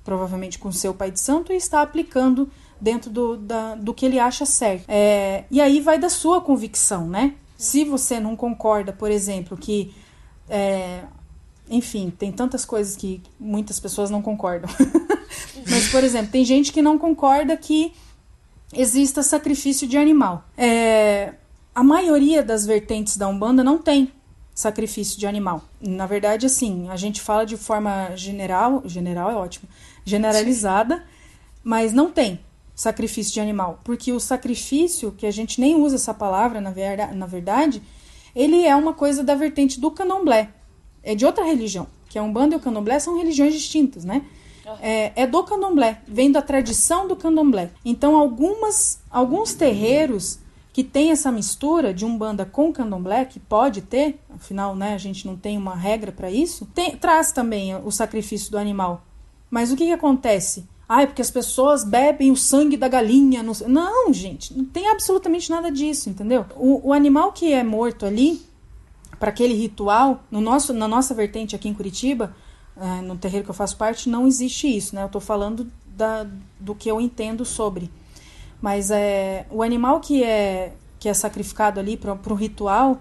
provavelmente 0.01 0.57
com 0.57 0.71
seu 0.71 0.93
pai 0.93 1.11
de 1.11 1.19
santo, 1.19 1.51
e 1.51 1.57
está 1.57 1.81
aplicando 1.81 2.49
dentro 2.83 3.09
do, 3.09 3.37
da, 3.37 3.75
do 3.75 3.93
que 3.93 4.05
ele 4.05 4.19
acha 4.19 4.45
certo. 4.45 4.83
É, 4.89 5.45
e 5.49 5.61
aí 5.61 5.79
vai 5.79 5.97
da 5.97 6.09
sua 6.09 6.41
convicção, 6.41 7.07
né? 7.07 7.33
Se 7.57 7.85
você 7.85 8.19
não 8.19 8.35
concorda, 8.35 8.91
por 8.91 9.09
exemplo, 9.09 9.55
que. 9.57 9.95
É, 10.49 11.03
enfim, 11.69 12.11
tem 12.11 12.29
tantas 12.29 12.65
coisas 12.65 12.97
que 12.97 13.21
muitas 13.39 13.79
pessoas 13.79 14.09
não 14.09 14.21
concordam. 14.21 14.69
Mas, 15.69 15.87
por 15.87 16.03
exemplo, 16.03 16.29
tem 16.29 16.43
gente 16.43 16.73
que 16.73 16.81
não 16.81 16.99
concorda 16.99 17.55
que 17.55 17.93
exista 18.73 19.23
sacrifício 19.23 19.87
de 19.87 19.97
animal. 19.97 20.43
É, 20.57 21.35
a 21.73 21.81
maioria 21.81 22.43
das 22.43 22.65
vertentes 22.65 23.15
da 23.15 23.29
Umbanda 23.29 23.63
não 23.63 23.77
tem 23.77 24.11
sacrifício 24.53 25.17
de 25.17 25.25
animal. 25.25 25.63
Na 25.79 26.05
verdade, 26.05 26.45
assim, 26.45 26.89
a 26.89 26.97
gente 26.97 27.21
fala 27.21 27.45
de 27.45 27.55
forma 27.55 28.13
general, 28.15 28.83
general 28.85 29.31
é 29.31 29.35
ótimo, 29.35 29.69
generalizada, 30.03 31.03
mas 31.63 31.93
não 31.93 32.11
tem 32.11 32.39
sacrifício 32.75 33.33
de 33.33 33.39
animal, 33.39 33.79
porque 33.83 34.11
o 34.11 34.19
sacrifício, 34.19 35.11
que 35.11 35.25
a 35.25 35.31
gente 35.31 35.61
nem 35.61 35.75
usa 35.75 35.95
essa 35.95 36.13
palavra, 36.13 36.59
na 36.59 36.71
verdade, 36.71 37.15
na 37.15 37.25
verdade 37.25 37.81
ele 38.35 38.65
é 38.65 38.75
uma 38.75 38.93
coisa 38.93 39.23
da 39.23 39.35
vertente 39.35 39.79
do 39.79 39.91
candomblé, 39.91 40.49
é 41.03 41.13
de 41.13 41.25
outra 41.25 41.43
religião, 41.43 41.87
que 42.09 42.17
a 42.17 42.23
Umbanda 42.23 42.55
e 42.55 42.57
o 42.57 42.61
candomblé 42.61 42.99
são 42.99 43.17
religiões 43.17 43.53
distintas, 43.53 44.03
né? 44.03 44.23
É, 44.81 45.23
é, 45.23 45.27
do 45.27 45.43
candomblé, 45.43 46.01
vem 46.07 46.31
da 46.31 46.41
tradição 46.41 47.05
do 47.05 47.17
candomblé. 47.17 47.69
Então, 47.83 48.15
algumas, 48.15 49.01
alguns 49.11 49.53
terreiros 49.53 50.39
que 50.71 50.83
tem 50.83 51.11
essa 51.11 51.31
mistura 51.31 51.93
de 51.93 52.03
umbanda 52.03 52.45
com 52.45 52.73
candomblé, 52.73 53.25
que 53.25 53.39
pode 53.39 53.81
ter, 53.81 54.19
afinal, 54.33 54.75
né, 54.75 54.95
a 54.95 54.97
gente 54.97 55.27
não 55.27 55.37
tem 55.37 55.55
uma 55.55 55.75
regra 55.75 56.11
para 56.11 56.31
isso, 56.31 56.65
tem, 56.73 56.97
traz 56.97 57.31
também 57.31 57.75
o 57.75 57.91
sacrifício 57.91 58.49
do 58.49 58.57
animal. 58.57 59.05
Mas 59.51 59.71
o 59.71 59.75
que, 59.75 59.85
que 59.85 59.91
acontece? 59.91 60.67
É 60.89 61.05
porque 61.05 61.21
as 61.21 61.31
pessoas 61.31 61.83
bebem 61.83 62.31
o 62.31 62.35
sangue 62.35 62.77
da 62.77 62.87
galinha. 62.87 63.41
Não, 63.41 63.53
não, 63.67 64.13
gente, 64.13 64.55
não 64.55 64.65
tem 64.65 64.89
absolutamente 64.89 65.49
nada 65.49 65.71
disso, 65.71 66.09
entendeu? 66.09 66.45
O, 66.55 66.89
o 66.89 66.93
animal 66.93 67.31
que 67.31 67.51
é 67.51 67.63
morto 67.63 68.05
ali, 68.05 68.41
para 69.19 69.29
aquele 69.29 69.53
ritual, 69.53 70.23
no 70.29 70.41
nosso, 70.41 70.73
na 70.73 70.87
nossa 70.87 71.13
vertente 71.13 71.55
aqui 71.55 71.69
em 71.69 71.73
Curitiba, 71.73 72.35
é, 72.75 73.01
no 73.01 73.17
terreiro 73.17 73.45
que 73.45 73.51
eu 73.51 73.55
faço 73.55 73.77
parte, 73.77 74.09
não 74.09 74.27
existe 74.27 74.67
isso, 74.67 74.95
né? 74.95 75.01
Eu 75.03 75.07
estou 75.07 75.21
falando 75.21 75.71
da, 75.95 76.27
do 76.59 76.75
que 76.75 76.89
eu 76.89 76.99
entendo 76.99 77.45
sobre. 77.45 77.89
Mas 78.61 78.91
é, 78.91 79.45
o 79.49 79.61
animal 79.61 79.99
que 79.99 80.23
é, 80.23 80.73
que 80.99 81.09
é 81.09 81.13
sacrificado 81.13 81.79
ali 81.79 81.97
para 81.97 82.13
o 82.13 82.35
ritual, 82.35 82.99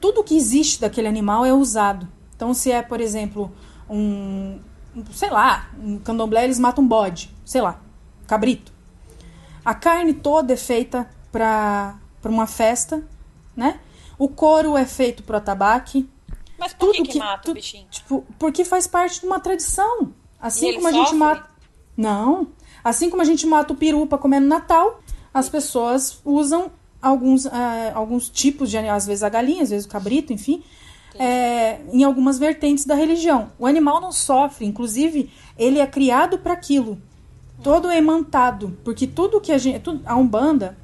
tudo 0.00 0.22
que 0.22 0.36
existe 0.36 0.80
daquele 0.80 1.08
animal 1.08 1.44
é 1.44 1.52
usado. 1.52 2.06
Então, 2.36 2.52
se 2.52 2.70
é, 2.70 2.82
por 2.82 3.00
exemplo, 3.00 3.50
um, 3.88 4.58
sei 5.12 5.30
lá, 5.30 5.70
um 5.78 5.98
candomblé, 5.98 6.44
eles 6.44 6.58
matam 6.58 6.84
um 6.84 6.86
bode, 6.86 7.34
sei 7.44 7.60
lá, 7.60 7.80
cabrito. 8.26 8.72
A 9.64 9.74
carne 9.74 10.12
toda 10.12 10.52
é 10.52 10.56
feita 10.56 11.08
para 11.32 11.98
uma 12.24 12.46
festa, 12.46 13.02
né? 13.56 13.80
O 14.18 14.28
couro 14.28 14.76
é 14.76 14.84
feito 14.84 15.22
pro 15.22 15.36
atabaque. 15.36 16.08
Mas 16.58 16.72
por 16.72 16.92
tudo 16.92 17.04
que, 17.04 17.12
que 17.12 17.18
mata 17.18 17.42
tu, 17.42 17.50
o 17.50 17.54
bichinho? 17.54 17.86
Tipo, 17.90 18.24
porque 18.38 18.64
faz 18.64 18.86
parte 18.86 19.20
de 19.20 19.26
uma 19.26 19.40
tradição. 19.40 20.12
Assim 20.40 20.70
e 20.70 20.74
como 20.74 20.88
a 20.88 20.92
gente 20.92 21.14
mata. 21.14 21.48
Não. 21.96 22.48
Assim 22.82 23.08
como 23.08 23.22
a 23.22 23.24
gente 23.24 23.46
mata 23.46 23.72
o 23.72 23.76
peru 23.76 24.06
para 24.06 24.18
comer 24.18 24.40
no 24.40 24.46
Natal, 24.46 25.00
as 25.32 25.48
pessoas 25.48 26.20
usam 26.24 26.70
alguns, 27.00 27.44
uh, 27.46 27.50
alguns 27.94 28.28
tipos 28.28 28.70
de 28.70 28.78
às 28.78 29.06
vezes 29.06 29.22
a 29.22 29.28
galinha, 29.28 29.62
às 29.62 29.70
vezes 29.70 29.86
o 29.86 29.88
cabrito, 29.88 30.32
enfim, 30.32 30.62
é, 31.18 31.80
em 31.92 32.04
algumas 32.04 32.38
vertentes 32.38 32.84
da 32.84 32.94
religião. 32.94 33.50
O 33.58 33.66
animal 33.66 34.00
não 34.00 34.12
sofre, 34.12 34.66
inclusive 34.66 35.30
ele 35.58 35.78
é 35.78 35.86
criado 35.86 36.38
para 36.38 36.52
aquilo, 36.52 37.00
todo 37.62 37.90
emantado, 37.90 38.76
porque 38.84 39.06
tudo 39.06 39.40
que 39.40 39.52
a 39.52 39.58
gente, 39.58 39.80
tudo, 39.80 40.02
a 40.04 40.16
umbanda, 40.16 40.76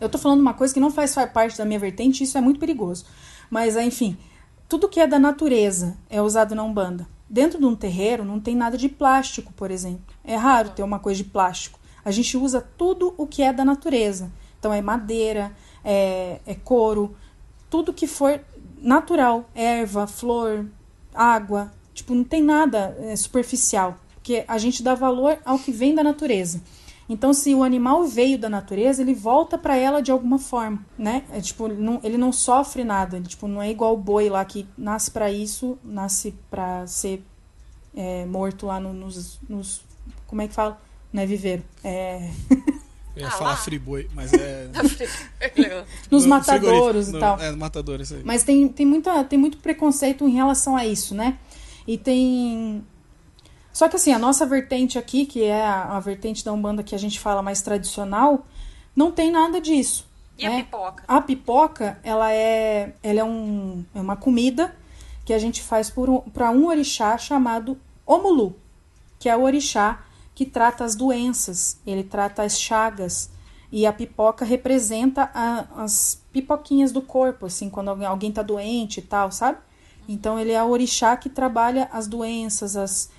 eu 0.00 0.08
tô 0.08 0.18
falando 0.18 0.40
uma 0.40 0.54
coisa 0.54 0.74
que 0.74 0.80
não 0.80 0.90
faz 0.90 1.14
parte 1.32 1.56
da 1.56 1.64
minha 1.64 1.78
vertente, 1.78 2.24
isso 2.24 2.36
é 2.36 2.40
muito 2.40 2.58
perigoso, 2.58 3.04
mas 3.50 3.76
enfim, 3.76 4.16
tudo 4.68 4.88
que 4.88 5.00
é 5.00 5.06
da 5.06 5.18
natureza 5.18 5.96
é 6.08 6.20
usado 6.20 6.54
na 6.54 6.64
umbanda. 6.64 7.06
Dentro 7.28 7.58
de 7.58 7.64
um 7.64 7.74
terreiro 7.74 8.24
não 8.24 8.38
tem 8.38 8.54
nada 8.54 8.76
de 8.76 8.88
plástico, 8.88 9.52
por 9.54 9.70
exemplo. 9.70 10.14
É 10.22 10.36
raro 10.36 10.70
ter 10.70 10.82
uma 10.82 10.98
coisa 10.98 11.22
de 11.22 11.28
plástico. 11.30 11.78
A 12.04 12.10
gente 12.10 12.36
usa 12.36 12.66
tudo 12.76 13.14
o 13.16 13.26
que 13.26 13.42
é 13.42 13.52
da 13.52 13.64
natureza. 13.64 14.30
Então 14.58 14.72
é 14.72 14.82
madeira, 14.82 15.50
é, 15.84 16.40
é 16.46 16.54
couro, 16.54 17.16
tudo 17.70 17.92
que 17.92 18.06
for 18.06 18.38
natural, 18.82 19.48
erva, 19.54 20.06
flor, 20.06 20.66
água. 21.14 21.72
Tipo, 21.94 22.14
não 22.14 22.24
tem 22.24 22.42
nada 22.42 22.96
é, 23.00 23.14
superficial, 23.16 23.98
porque 24.14 24.44
a 24.48 24.58
gente 24.58 24.82
dá 24.82 24.94
valor 24.94 25.38
ao 25.44 25.58
que 25.58 25.70
vem 25.70 25.94
da 25.94 26.02
natureza. 26.02 26.60
Então, 27.08 27.34
se 27.34 27.54
o 27.54 27.62
animal 27.62 28.04
veio 28.04 28.38
da 28.38 28.48
natureza, 28.48 29.02
ele 29.02 29.14
volta 29.14 29.58
para 29.58 29.76
ela 29.76 30.00
de 30.00 30.10
alguma 30.10 30.38
forma, 30.38 30.84
né? 30.96 31.24
É, 31.30 31.40
tipo, 31.40 31.68
não, 31.68 32.00
ele 32.02 32.16
não 32.16 32.32
sofre 32.32 32.84
nada. 32.84 33.16
Ele, 33.16 33.26
tipo, 33.26 33.46
não 33.46 33.60
é 33.60 33.70
igual 33.70 33.94
o 33.94 33.98
boi 33.98 34.30
lá 34.30 34.44
que 34.44 34.66
nasce 34.78 35.10
para 35.10 35.30
isso, 35.30 35.78
nasce 35.84 36.34
para 36.50 36.86
ser 36.86 37.22
é, 37.94 38.24
morto 38.24 38.66
lá 38.66 38.80
no, 38.80 38.92
nos, 38.92 39.38
nos, 39.48 39.82
Como 40.26 40.40
é 40.40 40.48
que 40.48 40.54
fala? 40.54 40.80
Não 41.12 41.22
é 41.22 41.26
viveiro. 41.26 41.62
É. 41.84 42.30
Eu 43.14 43.22
ia 43.22 43.28
ah, 43.28 43.30
falar 43.30 43.50
lá. 43.50 43.56
friboi, 43.56 44.08
mas 44.14 44.32
é. 44.34 44.68
Nos 46.10 46.24
no, 46.24 46.30
matadouros 46.30 47.08
e 47.10 47.18
tal. 47.18 47.38
É, 47.40 47.50
no 47.50 47.58
matador, 47.58 48.00
isso 48.00 48.14
aí. 48.14 48.22
Mas 48.24 48.42
tem, 48.42 48.68
tem, 48.68 48.86
muita, 48.86 49.22
tem 49.24 49.38
muito 49.38 49.58
preconceito 49.58 50.26
em 50.26 50.32
relação 50.32 50.76
a 50.76 50.86
isso, 50.86 51.14
né? 51.14 51.38
E 51.86 51.98
tem 51.98 52.84
só 53.72 53.88
que 53.88 53.96
assim, 53.96 54.12
a 54.12 54.18
nossa 54.18 54.44
vertente 54.44 54.98
aqui, 54.98 55.24
que 55.24 55.42
é 55.42 55.64
a, 55.64 55.96
a 55.96 56.00
vertente 56.00 56.44
da 56.44 56.52
Umbanda 56.52 56.82
que 56.82 56.94
a 56.94 56.98
gente 56.98 57.18
fala 57.18 57.42
mais 57.42 57.62
tradicional, 57.62 58.46
não 58.94 59.10
tem 59.10 59.30
nada 59.30 59.60
disso. 59.60 60.06
E 60.38 60.46
né? 60.46 60.58
a 60.58 60.64
pipoca? 60.64 61.04
A 61.08 61.20
pipoca, 61.20 62.00
ela 62.02 62.32
é, 62.32 62.94
ela 63.02 63.20
é, 63.20 63.24
um, 63.24 63.84
é 63.94 64.00
uma 64.00 64.16
comida 64.16 64.76
que 65.24 65.32
a 65.32 65.38
gente 65.38 65.62
faz 65.62 65.88
para 65.88 66.10
um, 66.10 66.22
um 66.54 66.66
orixá 66.66 67.16
chamado 67.16 67.78
Omulu, 68.06 68.54
que 69.18 69.28
é 69.28 69.36
o 69.36 69.42
orixá 69.42 70.04
que 70.34 70.46
trata 70.46 70.84
as 70.84 70.94
doenças, 70.94 71.78
ele 71.86 72.04
trata 72.04 72.42
as 72.42 72.58
chagas. 72.58 73.30
E 73.70 73.86
a 73.86 73.92
pipoca 73.92 74.44
representa 74.44 75.30
a, 75.32 75.82
as 75.82 76.22
pipoquinhas 76.30 76.92
do 76.92 77.00
corpo, 77.00 77.46
assim, 77.46 77.70
quando 77.70 77.88
alguém 78.04 78.28
está 78.28 78.42
doente 78.42 78.98
e 78.98 79.02
tal, 79.02 79.32
sabe? 79.32 79.58
Então 80.06 80.38
ele 80.38 80.52
é 80.52 80.62
o 80.62 80.68
orixá 80.68 81.16
que 81.16 81.30
trabalha 81.30 81.88
as 81.90 82.06
doenças, 82.06 82.76
as, 82.76 83.10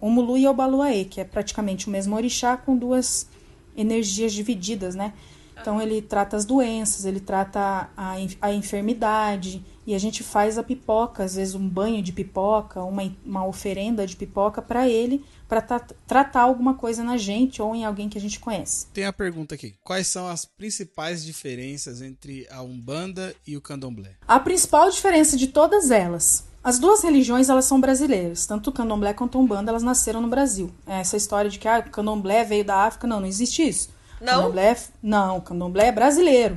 Mulu 0.00 0.38
e 0.38 0.46
o 0.46 0.54
Baluaê, 0.54 1.04
que 1.04 1.20
é 1.20 1.24
praticamente 1.24 1.88
o 1.88 1.90
mesmo 1.90 2.14
orixá 2.14 2.56
com 2.56 2.76
duas 2.76 3.28
energias 3.76 4.32
divididas, 4.32 4.94
né? 4.94 5.12
Então 5.60 5.80
ele 5.80 6.00
trata 6.00 6.36
as 6.36 6.44
doenças, 6.44 7.04
ele 7.04 7.20
trata 7.20 7.90
a, 7.96 8.14
a 8.40 8.52
enfermidade 8.52 9.64
e 9.86 9.94
a 9.94 9.98
gente 9.98 10.22
faz 10.22 10.58
a 10.58 10.62
pipoca, 10.62 11.24
às 11.24 11.34
vezes 11.34 11.54
um 11.54 11.66
banho 11.66 12.02
de 12.02 12.12
pipoca, 12.12 12.82
uma, 12.82 13.02
uma 13.24 13.46
oferenda 13.46 14.06
de 14.06 14.16
pipoca 14.16 14.60
para 14.60 14.88
ele, 14.88 15.24
para 15.48 15.62
tratar 15.62 16.42
alguma 16.42 16.74
coisa 16.74 17.02
na 17.02 17.16
gente 17.16 17.62
ou 17.62 17.74
em 17.74 17.84
alguém 17.84 18.08
que 18.08 18.18
a 18.18 18.20
gente 18.20 18.38
conhece. 18.38 18.86
Tem 18.92 19.06
a 19.06 19.12
pergunta 19.12 19.54
aqui: 19.54 19.74
quais 19.82 20.06
são 20.06 20.28
as 20.28 20.44
principais 20.44 21.24
diferenças 21.24 22.02
entre 22.02 22.46
a 22.50 22.62
Umbanda 22.62 23.34
e 23.46 23.56
o 23.56 23.62
Candomblé? 23.62 24.16
A 24.26 24.38
principal 24.38 24.90
diferença 24.90 25.36
de 25.36 25.46
todas 25.46 25.90
elas 25.90 26.46
as 26.62 26.78
duas 26.78 27.02
religiões 27.02 27.48
elas 27.48 27.64
são 27.64 27.80
brasileiras, 27.80 28.44
tanto 28.44 28.68
o 28.68 28.72
candomblé 28.72 29.14
quanto 29.14 29.38
a 29.38 29.40
umbanda 29.40 29.70
elas 29.70 29.82
nasceram 29.82 30.20
no 30.20 30.28
Brasil. 30.28 30.70
Essa 30.86 31.16
história 31.16 31.48
de 31.48 31.58
que 31.58 31.66
ah, 31.66 31.78
o 31.86 31.90
candomblé 31.90 32.44
veio 32.44 32.62
da 32.62 32.84
África, 32.84 33.06
não, 33.06 33.20
não 33.20 33.26
existe 33.26 33.66
isso. 33.66 33.88
Não? 34.20 34.42
Candomblé, 34.42 34.76
não, 35.02 35.36
o 35.38 35.42
candomblé 35.42 35.86
é 35.88 35.92
brasileiro. 35.92 36.56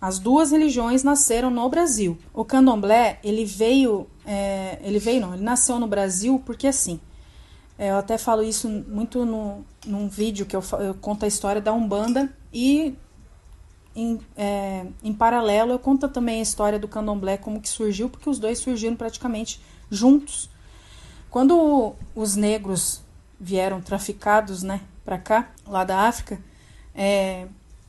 As 0.00 0.18
duas 0.18 0.50
religiões 0.50 1.02
nasceram 1.02 1.50
no 1.50 1.68
Brasil. 1.68 2.18
O 2.34 2.44
candomblé, 2.44 3.18
ele 3.24 3.44
veio, 3.44 4.06
é, 4.26 4.78
ele 4.82 4.98
veio 4.98 5.20
não, 5.20 5.34
ele 5.34 5.42
nasceu 5.42 5.78
no 5.78 5.86
Brasil 5.86 6.42
porque 6.44 6.66
assim, 6.66 7.00
é, 7.78 7.90
eu 7.90 7.96
até 7.96 8.18
falo 8.18 8.42
isso 8.42 8.68
muito 8.68 9.24
no, 9.24 9.64
num 9.86 10.08
vídeo 10.08 10.46
que 10.46 10.56
eu, 10.56 10.62
eu 10.80 10.94
conto 10.94 11.24
a 11.24 11.28
história 11.28 11.60
da 11.60 11.72
Umbanda 11.72 12.32
e 12.52 12.96
em, 13.96 14.20
é, 14.36 14.86
em 15.02 15.12
paralelo, 15.12 15.72
eu 15.72 15.78
conto 15.78 16.06
também 16.08 16.40
a 16.40 16.42
história 16.42 16.78
do 16.78 16.86
candomblé, 16.86 17.38
como 17.38 17.60
que 17.60 17.68
surgiu, 17.68 18.10
porque 18.10 18.28
os 18.28 18.38
dois 18.38 18.58
surgiram 18.58 18.94
praticamente 18.94 19.58
juntos. 19.90 20.50
Quando 21.30 21.94
os 22.14 22.36
negros 22.36 23.02
vieram 23.40 23.80
traficados 23.80 24.62
né, 24.62 24.82
para 25.02 25.18
cá, 25.18 25.48
lá 25.66 25.82
da 25.82 26.00
África, 26.00 26.38
é, 26.96 27.46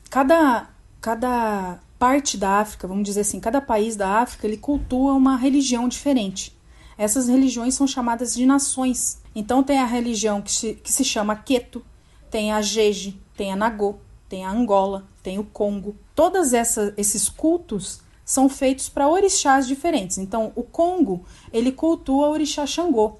cada, 0.09 0.69
cada 0.99 1.79
parte 1.97 2.37
da 2.37 2.59
África, 2.59 2.87
vamos 2.87 3.05
dizer 3.05 3.21
assim, 3.21 3.39
cada 3.39 3.61
país 3.61 3.95
da 3.95 4.19
África, 4.19 4.45
ele 4.45 4.57
cultua 4.57 5.13
uma 5.13 5.37
religião 5.37 5.87
diferente. 5.87 6.55
Essas 6.97 7.27
religiões 7.27 7.73
são 7.73 7.87
chamadas 7.87 8.35
de 8.35 8.45
nações. 8.45 9.21
Então 9.33 9.63
tem 9.63 9.79
a 9.79 9.85
religião 9.85 10.41
que 10.41 10.51
se, 10.51 10.73
que 10.73 10.91
se 10.91 11.05
chama 11.05 11.35
Queto, 11.35 11.83
tem 12.29 12.51
a 12.51 12.61
Jeje, 12.61 13.19
tem 13.35 13.53
a 13.53 13.55
Nagô, 13.55 13.95
tem 14.27 14.45
a 14.45 14.51
Angola, 14.51 15.07
tem 15.23 15.39
o 15.39 15.43
Congo. 15.43 15.95
Todos 16.13 16.51
esses 16.53 17.29
cultos 17.29 18.01
são 18.25 18.49
feitos 18.49 18.89
para 18.89 19.07
orixás 19.07 19.65
diferentes. 19.65 20.17
Então, 20.17 20.51
o 20.55 20.63
Congo, 20.63 21.23
ele 21.53 21.71
cultua 21.71 22.27
o 22.27 22.31
orixá 22.31 22.65
Xangô. 22.65 23.17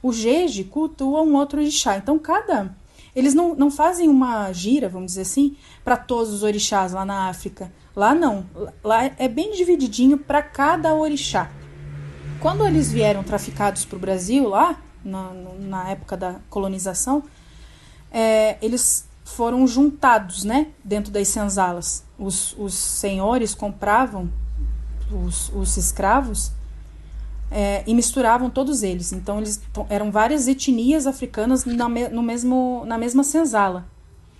O 0.00 0.12
Jeje 0.12 0.62
cultua 0.62 1.22
um 1.22 1.34
outro 1.34 1.60
orixá. 1.60 1.96
Então, 1.96 2.18
cada 2.18 2.76
eles 3.14 3.34
não, 3.34 3.54
não 3.54 3.70
fazem 3.70 4.08
uma 4.08 4.52
gira, 4.52 4.88
vamos 4.88 5.12
dizer 5.12 5.22
assim, 5.22 5.56
para 5.84 5.96
todos 5.96 6.32
os 6.32 6.42
orixás 6.42 6.92
lá 6.92 7.04
na 7.04 7.28
África. 7.28 7.72
Lá 7.94 8.14
não. 8.14 8.44
Lá 8.82 9.04
é 9.18 9.28
bem 9.28 9.52
divididinho 9.52 10.18
para 10.18 10.42
cada 10.42 10.94
orixá. 10.94 11.50
Quando 12.40 12.66
eles 12.66 12.90
vieram 12.90 13.22
traficados 13.22 13.84
para 13.84 13.96
o 13.96 13.98
Brasil, 14.00 14.48
lá, 14.48 14.80
na, 15.04 15.32
na 15.60 15.90
época 15.90 16.16
da 16.16 16.36
colonização, 16.50 17.22
é, 18.10 18.58
eles 18.60 19.08
foram 19.24 19.66
juntados 19.66 20.44
né, 20.44 20.68
dentro 20.82 21.10
das 21.10 21.28
senzalas. 21.28 22.04
Os, 22.18 22.54
os 22.58 22.74
senhores 22.74 23.54
compravam 23.54 24.30
os, 25.10 25.50
os 25.54 25.76
escravos 25.76 26.52
é, 27.54 27.84
e 27.86 27.94
misturavam 27.94 28.50
todos 28.50 28.82
eles. 28.82 29.12
Então 29.12 29.38
eles 29.38 29.60
eram 29.88 30.10
várias 30.10 30.48
etnias 30.48 31.06
africanas 31.06 31.64
na, 31.64 31.88
me, 31.88 32.08
no 32.08 32.20
mesmo, 32.20 32.82
na 32.84 32.98
mesma 32.98 33.22
senzala. 33.22 33.86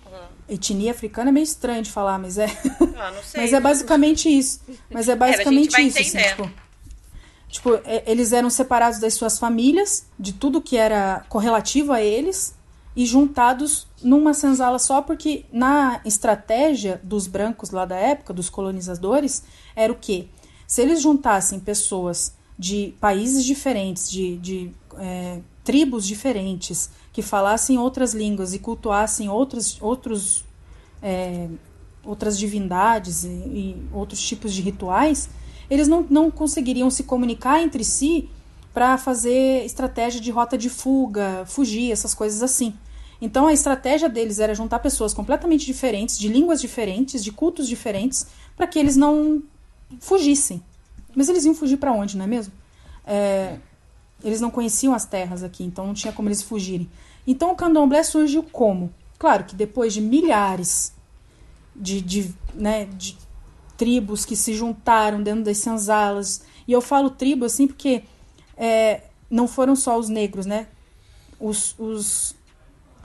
Uhum. 0.05 0.19
Etnia 0.49 0.91
africana 0.91 1.29
é 1.29 1.31
meio 1.31 1.45
estranho 1.45 1.81
de 1.81 1.89
falar, 1.89 2.19
mas 2.19 2.37
é. 2.37 2.47
Ah, 2.97 3.13
mas 3.33 3.53
é 3.53 3.59
basicamente 3.61 4.27
isso. 4.27 4.59
Mas 4.89 5.07
é 5.07 5.15
basicamente 5.15 5.73
é, 5.77 5.83
isso. 5.83 5.97
Assim, 5.97 6.17
tipo, 6.17 6.51
tipo 7.47 7.69
eles 8.05 8.33
eram 8.33 8.49
separados 8.49 8.99
das 8.99 9.13
suas 9.13 9.39
famílias, 9.39 10.05
de 10.19 10.33
tudo 10.33 10.61
que 10.61 10.75
era 10.75 11.25
correlativo 11.29 11.93
a 11.93 12.01
eles, 12.01 12.53
e 12.97 13.05
juntados 13.05 13.87
numa 14.03 14.33
senzala 14.33 14.77
só, 14.77 15.01
porque 15.01 15.45
na 15.53 16.01
estratégia 16.03 16.99
dos 17.01 17.27
brancos 17.27 17.69
lá 17.69 17.85
da 17.85 17.95
época, 17.95 18.33
dos 18.33 18.49
colonizadores, 18.49 19.43
era 19.73 19.91
o 19.91 19.95
quê? 19.95 20.27
Se 20.67 20.81
eles 20.81 21.01
juntassem 21.01 21.61
pessoas 21.61 22.33
de 22.57 22.93
países 22.99 23.43
diferentes, 23.43 24.09
de, 24.09 24.37
de 24.37 24.71
é, 24.97 25.39
tribos 25.63 26.05
diferentes, 26.05 26.89
que 27.11 27.21
falassem 27.21 27.77
outras 27.77 28.13
línguas 28.13 28.53
e 28.53 28.59
cultuassem 28.59 29.29
outros, 29.29 29.81
outros, 29.81 30.43
é, 31.01 31.47
outras 32.03 32.37
divindades 32.37 33.23
e, 33.23 33.27
e, 33.27 33.87
outros 33.91 34.21
tipos 34.21 34.53
de 34.53 34.61
rituais, 34.61 35.29
eles 35.69 35.87
não, 35.87 36.05
não 36.09 36.29
conseguiriam 36.29 36.89
se 36.89 37.03
comunicar 37.03 37.61
entre 37.61 37.83
si 37.83 38.29
para 38.73 38.97
fazer 38.97 39.63
estratégia 39.65 40.19
de 40.19 40.29
rota 40.29 40.57
de 40.57 40.69
fuga, 40.69 41.45
fugir, 41.45 41.91
essas 41.91 42.13
coisas 42.13 42.43
assim. 42.43 42.73
Então 43.21 43.47
a 43.47 43.53
estratégia 43.53 44.09
deles 44.09 44.39
era 44.39 44.53
juntar 44.53 44.79
pessoas 44.79 45.13
completamente 45.13 45.65
diferentes, 45.65 46.17
de 46.17 46.27
línguas 46.27 46.59
diferentes, 46.61 47.23
de 47.23 47.31
cultos 47.31 47.67
diferentes, 47.67 48.27
para 48.55 48.67
que 48.67 48.77
eles 48.77 48.95
não 48.95 49.41
fugissem. 49.99 50.61
Mas 51.15 51.29
eles 51.29 51.45
iam 51.45 51.55
fugir 51.55 51.77
para 51.77 51.91
onde, 51.91 52.17
não 52.17 52.25
é 52.25 52.27
mesmo? 52.27 52.53
É, 53.05 53.57
eles 54.23 54.41
não 54.41 54.51
conheciam 54.51 54.93
as 54.93 55.05
terras 55.05 55.43
aqui, 55.43 55.63
então 55.63 55.87
não 55.87 55.93
tinha 55.93 56.11
como 56.11 56.27
eles 56.27 56.41
fugirem. 56.41 56.89
Então 57.25 57.51
o 57.51 57.55
candomblé 57.55 58.03
surgiu 58.03 58.43
como? 58.43 58.93
Claro 59.17 59.45
que 59.45 59.55
depois 59.55 59.93
de 59.93 60.01
milhares 60.01 60.93
de, 61.75 62.01
de, 62.01 62.33
né, 62.53 62.85
de 62.85 63.17
tribos 63.77 64.25
que 64.25 64.35
se 64.35 64.53
juntaram 64.53 65.21
dentro 65.21 65.43
das 65.43 65.57
senzalas, 65.57 66.43
e 66.67 66.71
eu 66.71 66.81
falo 66.81 67.09
tribo 67.09 67.45
assim 67.45 67.67
porque 67.67 68.03
é, 68.57 69.03
não 69.29 69.47
foram 69.47 69.75
só 69.75 69.97
os 69.97 70.09
negros, 70.09 70.45
né? 70.45 70.67
Os, 71.39 71.75
os 71.77 72.35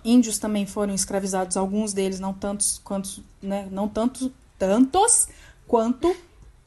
índios 0.05 0.39
também 0.39 0.67
foram 0.67 0.95
escravizados, 0.95 1.57
alguns 1.57 1.93
deles, 1.93 2.21
não 2.21 2.33
tantos 2.33 2.81
quantos, 2.83 3.21
né? 3.43 3.69
Não 3.71 3.89
tantos, 3.89 4.31
tantos 4.59 5.29
quanto 5.67 6.15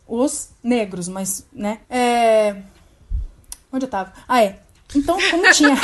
os 0.07 0.49
negros, 0.63 1.07
mas, 1.07 1.47
né? 1.51 1.79
É... 1.89 2.55
Onde 3.71 3.85
eu 3.85 3.89
tava? 3.89 4.13
Ah, 4.27 4.43
é. 4.43 4.59
Então, 4.95 5.17
como 5.31 5.51
tinha. 5.51 5.75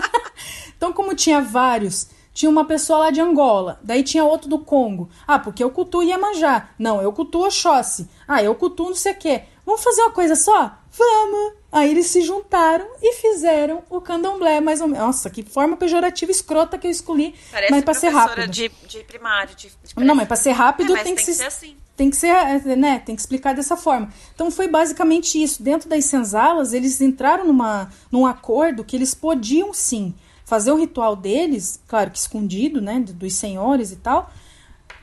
então, 0.76 0.92
como 0.92 1.14
tinha 1.14 1.40
vários, 1.40 2.08
tinha 2.32 2.50
uma 2.50 2.64
pessoa 2.64 2.98
lá 3.00 3.10
de 3.10 3.20
Angola, 3.20 3.80
daí 3.82 4.02
tinha 4.02 4.24
outro 4.24 4.48
do 4.48 4.58
Congo. 4.58 5.08
Ah, 5.26 5.38
porque 5.38 5.62
eu 5.62 5.70
cultuo 5.70 6.02
Iemanjá. 6.02 6.70
Não, 6.78 7.00
eu 7.02 7.12
cultuo 7.12 7.46
Oxóssi. 7.46 8.08
Ah, 8.26 8.42
eu 8.42 8.54
cultuo 8.54 8.88
não 8.88 8.96
sei 8.96 9.12
o 9.12 9.16
quê. 9.16 9.42
Vamos 9.64 9.82
fazer 9.82 10.02
uma 10.02 10.10
coisa 10.10 10.36
só? 10.36 10.76
Vamos! 10.96 11.54
Aí 11.72 11.90
eles 11.90 12.06
se 12.06 12.20
juntaram 12.20 12.86
e 13.02 13.14
fizeram 13.14 13.82
o 13.90 14.00
candomblé, 14.00 14.60
mais 14.60 14.80
ou 14.80 14.86
menos. 14.86 15.04
Nossa, 15.04 15.28
que 15.28 15.42
forma 15.42 15.76
pejorativa 15.76 16.30
escrota 16.30 16.78
que 16.78 16.86
eu 16.86 16.90
escolhi. 16.90 17.34
Parece 17.50 17.72
mas 17.72 17.84
pra 17.84 17.94
ser 17.94 18.10
rápido. 18.10 18.48
De, 18.48 18.68
de 18.68 19.00
primário. 19.00 19.56
De, 19.56 19.68
de 19.68 20.04
não, 20.04 20.14
mas 20.14 20.28
pra 20.28 20.36
ser 20.36 20.52
rápido 20.52 20.94
é, 20.94 21.02
tem, 21.02 21.16
que, 21.16 21.24
tem 21.24 21.34
ser, 21.34 21.46
assim. 21.46 21.76
Tem 21.96 22.10
que 22.10 22.16
ser, 22.16 22.34
né? 22.76 22.98
Tem 22.98 23.14
que 23.14 23.20
explicar 23.20 23.54
dessa 23.54 23.76
forma. 23.76 24.08
Então 24.34 24.50
foi 24.50 24.66
basicamente 24.66 25.40
isso. 25.40 25.62
Dentro 25.62 25.88
das 25.88 26.04
senzalas, 26.06 26.72
eles 26.72 27.00
entraram 27.00 27.46
numa, 27.46 27.88
num 28.10 28.26
acordo 28.26 28.84
que 28.84 28.96
eles 28.96 29.14
podiam 29.14 29.72
sim 29.72 30.12
fazer 30.44 30.72
o 30.72 30.76
ritual 30.76 31.16
deles, 31.16 31.80
claro 31.88 32.10
que 32.10 32.18
escondido, 32.18 32.80
né? 32.80 33.00
Dos 33.00 33.34
senhores 33.34 33.92
e 33.92 33.96
tal, 33.96 34.30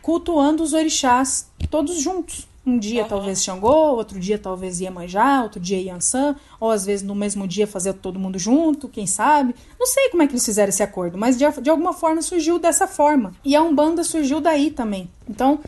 cultuando 0.01 0.63
os 0.63 0.73
orixás 0.73 1.49
todos 1.69 1.99
juntos. 1.99 2.47
Um 2.63 2.77
dia 2.77 3.03
uhum. 3.03 3.09
talvez 3.09 3.43
Xangô, 3.43 3.95
outro 3.95 4.19
dia 4.19 4.37
talvez 4.37 4.79
Iemanjá, 4.79 5.41
outro 5.41 5.59
dia 5.59 5.81
Yansan, 5.81 6.35
ou 6.59 6.69
às 6.69 6.85
vezes 6.85 7.03
no 7.03 7.15
mesmo 7.15 7.47
dia 7.47 7.65
fazer 7.65 7.93
todo 7.93 8.19
mundo 8.19 8.37
junto, 8.37 8.87
quem 8.87 9.07
sabe. 9.07 9.55
Não 9.79 9.87
sei 9.87 10.09
como 10.09 10.21
é 10.21 10.27
que 10.27 10.33
eles 10.33 10.45
fizeram 10.45 10.69
esse 10.69 10.83
acordo, 10.83 11.17
mas 11.17 11.37
de, 11.37 11.45
de 11.59 11.69
alguma 11.71 11.91
forma 11.91 12.21
surgiu 12.21 12.59
dessa 12.59 12.85
forma. 12.85 13.33
E 13.43 13.55
a 13.55 13.63
Umbanda 13.63 14.03
surgiu 14.03 14.39
daí 14.39 14.69
também. 14.69 15.09
Então, 15.27 15.59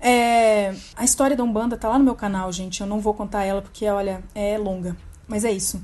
é, 0.00 0.74
a 0.96 1.04
história 1.04 1.36
da 1.36 1.44
Umbanda 1.44 1.76
tá 1.76 1.88
lá 1.88 1.98
no 1.98 2.04
meu 2.04 2.14
canal, 2.14 2.52
gente. 2.52 2.80
Eu 2.80 2.86
não 2.86 3.00
vou 3.00 3.14
contar 3.14 3.44
ela 3.44 3.62
porque, 3.62 3.86
olha, 3.86 4.22
é 4.34 4.56
longa. 4.58 4.96
Mas 5.26 5.44
é 5.44 5.52
isso. 5.52 5.82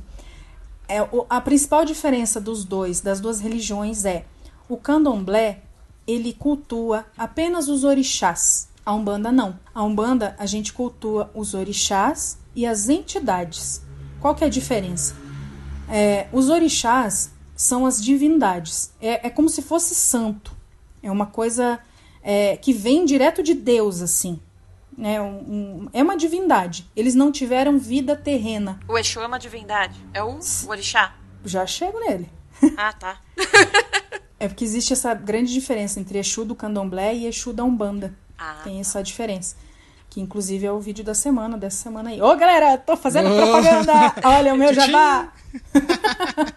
É, 0.89 0.99
a 1.29 1.41
principal 1.41 1.85
diferença 1.85 2.41
dos 2.41 2.65
dois, 2.65 3.01
das 3.01 3.21
duas 3.21 3.41
religiões, 3.41 4.05
é 4.05 4.25
o 4.69 4.77
candomblé, 4.77 5.63
ele 6.07 6.33
cultua 6.33 7.07
apenas 7.17 7.69
os 7.69 7.85
orixás 7.85 8.73
a 8.85 8.93
Umbanda 8.93 9.31
não. 9.31 9.59
A 9.75 9.83
Umbanda 9.83 10.35
a 10.39 10.45
gente 10.45 10.73
cultua 10.73 11.31
os 11.35 11.55
orixás 11.55 12.39
e 12.55 12.67
as 12.67 12.89
entidades. 12.89 13.81
Qual 14.21 14.35
que 14.35 14.43
é 14.43 14.49
a 14.49 14.51
diferença? 14.51 15.15
É, 15.89 16.27
os 16.33 16.49
orixás 16.49 17.31
são 17.55 17.87
as 17.87 18.03
divindades. 18.03 18.93
É, 19.01 19.27
é, 19.27 19.31
como 19.31 19.49
se 19.49 19.63
fosse 19.63 19.95
santo. 19.95 20.53
É 21.03 21.11
uma 21.11 21.27
coisa 21.27 21.79
é, 22.23 22.57
que 22.57 22.73
vem 22.73 23.05
direto 23.05 23.43
de 23.43 23.55
Deus, 23.55 24.01
assim. 24.01 24.41
É, 25.03 25.21
um, 25.21 25.37
um, 25.37 25.89
é 25.93 26.03
uma 26.03 26.17
divindade. 26.17 26.87
Eles 26.95 27.15
não 27.15 27.33
tiveram 27.33 27.79
vida 27.79 28.15
terrena. 28.15 28.79
O 28.89 28.99
Exu 28.99 29.21
é 29.21 29.27
uma 29.27 29.39
divindade? 29.39 29.99
É 30.13 30.23
o, 30.23 30.39
o 30.39 30.69
orixá? 30.69 31.15
Já 31.45 31.67
chego 31.67 31.99
nele. 31.99 32.29
Ah, 32.77 32.93
tá. 32.93 33.21
é 34.39 34.47
porque 34.47 34.65
existe 34.65 34.93
essa 34.93 35.15
grande 35.15 35.53
diferença 35.53 35.99
entre 35.99 36.19
Exu 36.19 36.45
do 36.45 36.55
candomblé 36.55 37.15
e 37.15 37.27
Exu 37.27 37.53
da 37.53 37.65
Umbanda. 37.65 38.15
Ah, 38.39 38.61
Tem 38.63 38.81
essa 38.81 39.03
diferença. 39.03 39.57
Que 40.11 40.21
inclusive 40.21 40.67
é 40.67 40.71
o 40.71 40.79
vídeo 40.79 41.03
da 41.03 41.15
semana, 41.15 41.57
dessa 41.57 41.83
semana 41.83 42.11
aí. 42.11 42.21
Ô, 42.21 42.37
galera, 42.37 42.77
tô 42.77 42.97
fazendo 42.97 43.31
oh. 43.31 43.37
propaganda! 43.37 43.93
Olha 44.25 44.53
o 44.53 44.59
meu 44.59 44.75
jabá! 44.75 45.33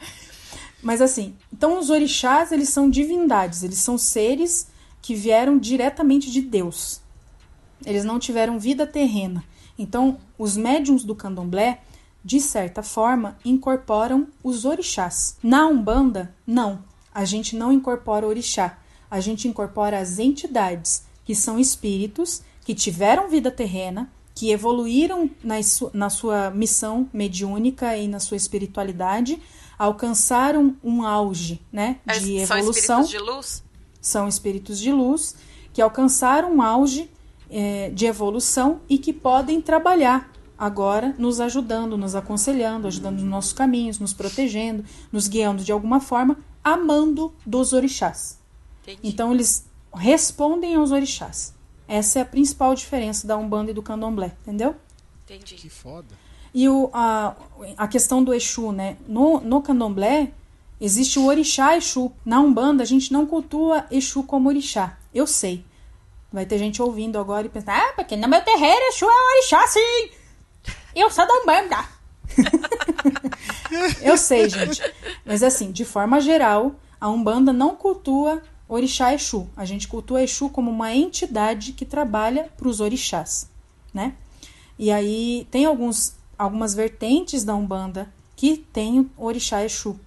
Mas 0.84 1.02
assim, 1.02 1.36
então 1.52 1.80
os 1.80 1.90
orixás, 1.90 2.52
eles 2.52 2.70
são 2.70 2.90
divindades, 2.90 3.64
eles 3.64 3.80
são 3.80 3.98
seres 3.98 4.68
que 5.06 5.14
vieram 5.14 5.60
diretamente 5.60 6.32
de 6.32 6.42
Deus. 6.42 7.00
Eles 7.86 8.04
não 8.04 8.18
tiveram 8.18 8.58
vida 8.58 8.88
terrena. 8.88 9.44
Então, 9.78 10.18
os 10.36 10.58
médiums 10.58 11.04
do 11.04 11.14
candomblé, 11.14 11.84
de 12.24 12.40
certa 12.40 12.82
forma, 12.82 13.38
incorporam 13.46 14.28
os 14.44 14.66
orixás. 14.66 15.38
Na 15.44 15.68
Umbanda, 15.68 16.34
não. 16.46 16.84
A 17.14 17.24
gente 17.24 17.56
não 17.56 17.72
incorpora 17.72 18.26
orixá. 18.26 18.80
A 19.10 19.20
gente 19.20 19.48
incorpora 19.48 20.00
as 20.00 20.18
entidades 20.18 21.04
que 21.24 21.36
são 21.36 21.60
espíritos 21.60 22.42
que 22.66 22.74
tiveram 22.74 23.30
vida 23.30 23.52
terrena, 23.52 24.12
que 24.34 24.50
evoluíram 24.50 25.30
na, 25.44 25.58
na 25.94 26.10
sua 26.10 26.50
missão 26.50 27.08
mediúnica 27.14 27.96
e 27.96 28.08
na 28.08 28.20
sua 28.20 28.38
espiritualidade, 28.38 29.40
alcançaram 29.78 30.76
um 30.84 31.06
auge 31.06 31.62
né, 31.72 31.98
de 32.20 32.38
evolução. 32.38 32.82
São 32.82 33.02
espíritos 33.04 33.10
de 33.10 33.20
luz? 33.20 33.65
São 34.06 34.28
espíritos 34.28 34.80
de 34.80 34.92
luz 34.92 35.36
que 35.74 35.82
alcançaram 35.82 36.58
um 36.58 36.62
auge 36.62 37.10
é, 37.50 37.90
de 37.90 38.06
evolução 38.06 38.82
e 38.88 39.00
que 39.00 39.12
podem 39.12 39.60
trabalhar 39.60 40.32
agora 40.56 41.16
nos 41.18 41.42
ajudando, 41.42 41.98
nos 41.98 42.14
aconselhando, 42.14 42.88
ajudando 42.88 43.16
nos 43.16 43.24
nossos 43.24 43.52
caminhos, 43.52 43.98
nos 43.98 44.14
protegendo, 44.14 44.86
nos 45.12 45.28
guiando 45.28 45.64
de 45.64 45.72
alguma 45.72 46.00
forma, 46.00 46.38
amando 46.64 47.34
dos 47.44 47.74
orixás. 47.74 48.40
Entendi. 48.84 49.00
Então 49.04 49.34
eles 49.34 49.68
respondem 49.92 50.76
aos 50.76 50.92
orixás. 50.92 51.56
Essa 51.88 52.20
é 52.20 52.22
a 52.22 52.26
principal 52.26 52.76
diferença 52.76 53.26
da 53.26 53.36
Umbanda 53.36 53.72
e 53.72 53.74
do 53.74 53.82
Candomblé, 53.82 54.36
entendeu? 54.44 54.76
Entendi. 55.24 55.56
Que 55.56 55.70
foda. 55.70 56.14
E 56.54 56.70
o, 56.70 56.92
a, 56.94 57.36
a 57.76 57.88
questão 57.88 58.24
do 58.24 58.36
Exu, 58.36 58.72
né? 58.72 58.98
No, 59.08 59.42
no 59.42 59.64
Candomblé, 59.64 60.32
existe 60.86 61.20
o 61.20 61.26
orixá 61.26 61.76
Exu. 61.76 62.12
Na 62.24 62.40
Umbanda, 62.40 62.84
a 62.84 62.86
gente 62.86 63.12
não 63.12 63.26
cultua 63.26 63.86
Exu 63.90 64.24
como 64.24 64.50
orixá. 64.50 64.98
Eu 65.14 65.26
sei. 65.26 65.66
Vai 66.32 66.46
ter 66.46 66.58
gente 66.58 66.82
ouvindo 66.82 67.18
agora 67.18 67.48
e 67.48 67.50
pensando, 67.50 67.72
ah, 67.72 67.94
porque 67.96 68.16
no 68.16 68.28
meu 68.28 68.42
terreiro 68.42 68.82
Exu 68.90 69.06
é 69.06 69.36
orixá, 69.36 69.68
sim! 69.68 70.10
Eu 70.96 71.10
sou 71.10 71.28
da 71.28 71.34
Umbanda! 71.34 71.96
Eu 74.02 74.18
sei, 74.18 74.50
gente. 74.50 74.82
Mas 75.26 75.44
assim, 75.44 75.72
de 75.72 75.86
forma 75.86 76.20
geral, 76.20 76.76
a 77.00 77.10
Umbanda 77.10 77.52
não 77.52 77.76
cultua 77.76 78.42
orixá 78.68 79.14
Exu. 79.14 79.50
A 79.56 79.66
gente 79.66 79.88
cultua 79.88 80.24
Exu 80.24 80.50
como 80.50 80.72
uma 80.72 80.94
entidade 80.94 81.74
que 81.74 81.86
trabalha 81.86 82.50
para 82.58 82.68
os 82.68 82.80
orixás, 82.80 83.50
né? 83.94 84.14
E 84.78 84.92
aí 84.92 85.48
tem 85.50 85.66
alguns, 85.66 86.16
algumas 86.38 86.74
vertentes 86.74 87.44
da 87.44 87.56
Umbanda 87.56 88.12
que 88.36 88.58
tem 88.58 89.10
orixá 89.18 89.64
Exu. 89.64 90.00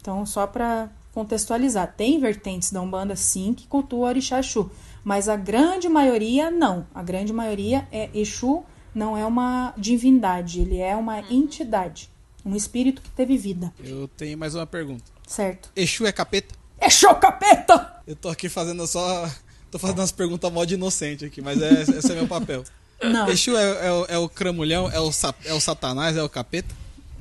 Então, 0.00 0.24
só 0.26 0.46
para 0.46 0.88
contextualizar, 1.12 1.94
tem 1.96 2.20
vertentes 2.20 2.70
da 2.70 2.80
Umbanda 2.80 3.16
sim 3.16 3.52
que 3.52 3.66
cultua 3.66 3.98
o 3.98 4.02
orixá 4.08 4.38
Exu, 4.40 4.70
mas 5.04 5.28
a 5.28 5.36
grande 5.36 5.88
maioria 5.88 6.50
não. 6.50 6.86
A 6.94 7.02
grande 7.02 7.32
maioria 7.32 7.86
é 7.90 8.08
Exu 8.14 8.62
não 8.94 9.16
é 9.16 9.24
uma 9.26 9.74
divindade, 9.76 10.60
ele 10.60 10.78
é 10.78 10.94
uma 10.96 11.20
entidade, 11.30 12.08
um 12.44 12.54
espírito 12.56 13.02
que 13.02 13.10
teve 13.10 13.36
vida. 13.36 13.72
Eu 13.82 14.08
tenho 14.16 14.36
mais 14.38 14.54
uma 14.54 14.66
pergunta. 14.66 15.04
Certo. 15.26 15.70
Exu 15.76 16.06
é 16.06 16.12
capeta? 16.12 16.54
Exu 16.80 17.12
capeta! 17.16 18.00
Eu 18.06 18.16
tô 18.16 18.28
aqui 18.28 18.48
fazendo 18.48 18.86
só. 18.86 19.28
Tô 19.70 19.78
fazendo 19.78 19.98
umas 19.98 20.12
perguntas 20.12 20.50
mó 20.50 20.64
de 20.64 20.74
inocente 20.74 21.24
aqui, 21.26 21.42
mas 21.42 21.60
é, 21.60 21.82
esse 21.98 22.10
é 22.10 22.14
meu 22.14 22.26
papel. 22.26 22.64
Não. 23.02 23.28
Exu 23.28 23.56
é, 23.56 23.86
é, 23.86 23.92
o- 23.92 24.06
é 24.08 24.18
o 24.18 24.28
cramulhão, 24.28 24.90
é 24.90 24.98
o, 24.98 25.10
é 25.44 25.52
o 25.52 25.60
satanás, 25.60 26.16
é 26.16 26.22
o 26.22 26.28
capeta? 26.28 26.74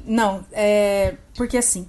Não, 0.05 0.45
é. 0.53 1.15
Porque 1.35 1.57
assim. 1.57 1.87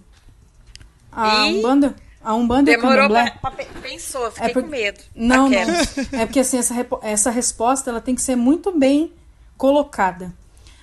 A 1.20 1.48
Ih, 1.48 1.58
Umbanda. 1.58 1.96
A 2.22 2.34
Umbanda 2.34 2.70
e 2.70 2.74
o 2.74 2.76
Demorou 2.80 3.08
Candomblé. 3.08 3.30
pra, 3.40 3.50
pra- 3.50 3.64
Pensou, 3.82 4.24
eu 4.24 4.30
fiquei 4.32 4.50
É 4.50 4.54
com 4.54 4.62
medo. 4.66 5.00
Não, 5.14 5.48
não. 5.48 5.58
Aquela. 5.60 6.22
É 6.22 6.26
porque 6.26 6.40
assim, 6.40 6.58
essa, 6.58 6.74
essa 7.02 7.30
resposta 7.30 7.88
ela 7.90 8.00
tem 8.00 8.14
que 8.14 8.20
ser 8.22 8.36
muito 8.36 8.76
bem 8.76 9.12
colocada. 9.56 10.32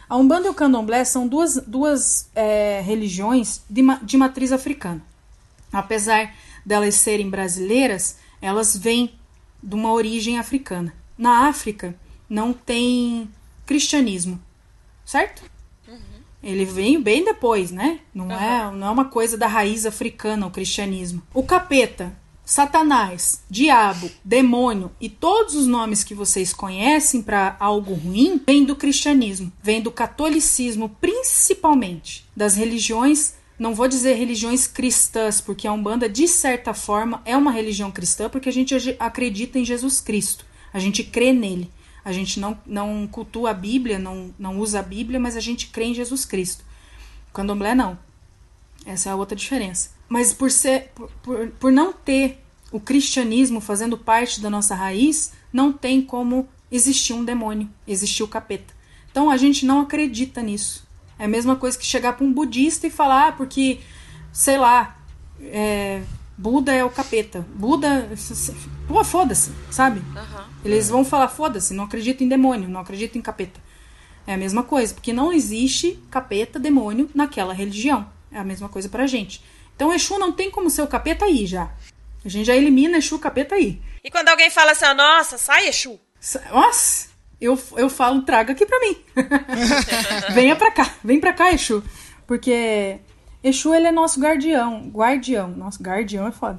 A 0.10 0.16
Umbanda 0.16 0.48
e 0.48 0.50
o 0.50 0.54
Candomblé 0.54 1.04
são 1.04 1.28
duas, 1.28 1.56
duas 1.68 2.30
é, 2.36 2.82
religiões 2.84 3.62
de, 3.70 3.82
de 4.04 4.18
matriz 4.18 4.52
africana. 4.52 5.02
Apesar 5.72 6.34
delas 6.66 6.96
serem 6.96 7.30
brasileiras, 7.30 8.18
elas 8.42 8.76
vêm 8.78 9.14
de 9.62 9.76
uma 9.76 9.92
origem 9.92 10.38
africana. 10.40 10.94
Na 11.18 11.48
África 11.48 11.96
não 12.30 12.54
tem 12.54 13.30
cristianismo, 13.66 14.40
certo? 15.06 15.44
Ele 16.46 16.64
veio 16.64 17.02
bem 17.02 17.26
depois, 17.26 17.72
né? 17.72 18.00
Não, 18.14 18.32
é, 18.32 18.72
não 18.72 18.88
é 18.88 18.90
uma 18.92 19.06
coisa 19.06 19.36
da 19.36 19.48
raiz 19.48 19.86
africana 19.86 20.46
o 20.46 20.52
cristianismo. 20.52 21.24
O 21.34 21.42
capeta, 21.42 22.16
Satanás, 22.46 23.44
diabo, 23.50 24.12
demônio 24.24 24.92
e 25.02 25.10
todos 25.10 25.56
os 25.56 25.66
nomes 25.66 26.04
que 26.04 26.14
vocês 26.14 26.54
conhecem 26.54 27.24
para 27.24 27.58
algo 27.60 27.96
ruim 27.96 28.40
vêm 28.46 28.64
do 28.64 28.76
cristianismo, 28.76 29.52
vêm 29.64 29.82
do 29.82 29.92
catolicismo 29.92 30.96
principalmente, 31.02 32.30
das 32.36 32.56
religiões 32.56 33.34
não 33.58 33.74
vou 33.74 33.88
dizer 33.88 34.16
religiões 34.16 34.68
cristãs, 34.68 35.40
porque 35.40 35.66
a 35.66 35.72
Umbanda, 35.72 36.10
de 36.10 36.28
certa 36.28 36.74
forma, 36.74 37.22
é 37.24 37.38
uma 37.38 37.52
religião 37.52 37.90
cristã, 37.90 38.30
porque 38.30 38.50
a 38.50 38.52
gente 38.52 38.76
acredita 39.00 39.58
em 39.58 39.64
Jesus 39.64 40.02
Cristo. 40.02 40.46
A 40.74 40.80
gente 40.80 41.06
crê 41.06 41.32
nele. 41.32 41.72
A 42.06 42.12
gente 42.12 42.40
não, 42.40 42.58
não 42.66 43.08
cultua 43.08 43.50
a 43.50 43.54
Bíblia, 43.54 43.98
não, 43.98 44.34
não 44.38 44.60
usa 44.60 44.80
a 44.80 44.84
Bíblia, 44.84 45.20
mas 45.20 45.36
a 45.36 45.40
gente 45.40 45.68
crê 45.68 45.86
em 45.86 45.94
Jesus 45.94 46.24
Cristo. 46.24 46.64
Candomblé 47.34 47.74
não. 47.74 47.98
Essa 48.86 49.10
é 49.10 49.12
a 49.12 49.16
outra 49.16 49.36
diferença. 49.36 49.90
Mas 50.08 50.32
por 50.32 50.52
ser 50.52 50.92
por, 51.24 51.50
por 51.60 51.72
não 51.72 51.92
ter 51.92 52.40
o 52.72 52.80
cristianismo 52.80 53.60
fazendo 53.60 53.98
parte 53.98 54.40
da 54.40 54.50
nossa 54.50 54.76
raiz, 54.76 55.34
não 55.52 55.74
tem 55.74 56.02
como 56.02 56.48
existir 56.72 57.14
um 57.14 57.26
demônio, 57.26 57.70
existir 57.88 58.22
o 58.22 58.28
capeta. 58.28 58.74
Então 59.10 59.30
a 59.30 59.38
gente 59.38 59.66
não 59.66 59.82
acredita 59.82 60.42
nisso. 60.44 60.86
É 61.18 61.26
a 61.26 61.28
mesma 61.28 61.56
coisa 61.56 61.78
que 61.78 61.86
chegar 61.86 62.14
para 62.14 62.26
um 62.26 62.32
budista 62.32 62.86
e 62.86 62.92
falar, 62.92 63.30
ah, 63.30 63.32
porque, 63.32 63.80
sei 64.32 64.58
lá, 64.58 65.00
é, 65.42 66.04
Buda 66.38 66.74
é 66.74 66.84
o 66.84 66.90
capeta. 66.90 67.46
Buda. 67.56 68.10
Pô, 68.88 69.04
foda-se, 69.04 69.52
sabe? 69.72 70.02
Eles 70.64 70.90
vão 70.90 71.06
falar, 71.06 71.28
foda-se, 71.30 71.74
não 71.74 71.86
acredito 71.86 72.24
em 72.24 72.28
demônio, 72.28 72.68
não 72.70 72.82
acredito 72.82 73.18
em 73.18 73.22
capeta. 73.22 73.60
É 74.28 74.34
a 74.34 74.38
mesma 74.38 74.64
coisa, 74.64 74.94
porque 74.94 75.14
não 75.14 75.32
existe 75.32 76.00
capeta, 76.12 76.60
demônio 76.60 77.10
naquela 77.16 77.54
religião. 77.54 78.10
É 78.32 78.40
a 78.40 78.44
mesma 78.44 78.68
coisa 78.68 78.90
pra 78.90 79.08
gente. 79.08 79.42
Então 79.76 79.94
Exu 79.94 80.18
não 80.18 80.32
tem 80.32 80.50
como 80.52 80.70
ser 80.70 80.82
o 80.82 80.88
capeta 80.88 81.26
aí 81.26 81.46
já. 81.46 81.70
A 82.24 82.30
gente 82.30 82.46
já 82.46 82.56
elimina 82.56 82.98
Exu 82.98 83.20
capeta 83.20 83.56
aí. 83.56 83.82
E 84.04 84.10
quando 84.12 84.30
alguém 84.30 84.50
fala 84.50 84.72
assim, 84.72 84.92
nossa, 84.96 85.38
sai 85.38 85.68
Exu. 85.70 86.00
Sa- 86.20 86.42
Nossa, 86.52 87.08
eu, 87.40 87.58
eu 87.78 87.90
falo, 87.90 88.24
traga 88.24 88.52
aqui 88.54 88.66
pra 88.66 88.80
mim. 88.80 88.98
Venha 90.34 90.56
pra 90.56 90.72
cá, 90.72 90.92
vem 91.04 91.20
pra 91.20 91.34
cá, 91.34 91.52
Exu. 91.54 91.84
Porque 92.28 92.98
Exu, 93.46 93.76
ele 93.76 93.86
é 93.86 93.92
nosso 93.92 94.20
guardião. 94.20 94.90
Guardião. 94.92 95.50
Nosso 95.50 95.84
guardião 95.84 96.28
é 96.28 96.32
foda. 96.32 96.58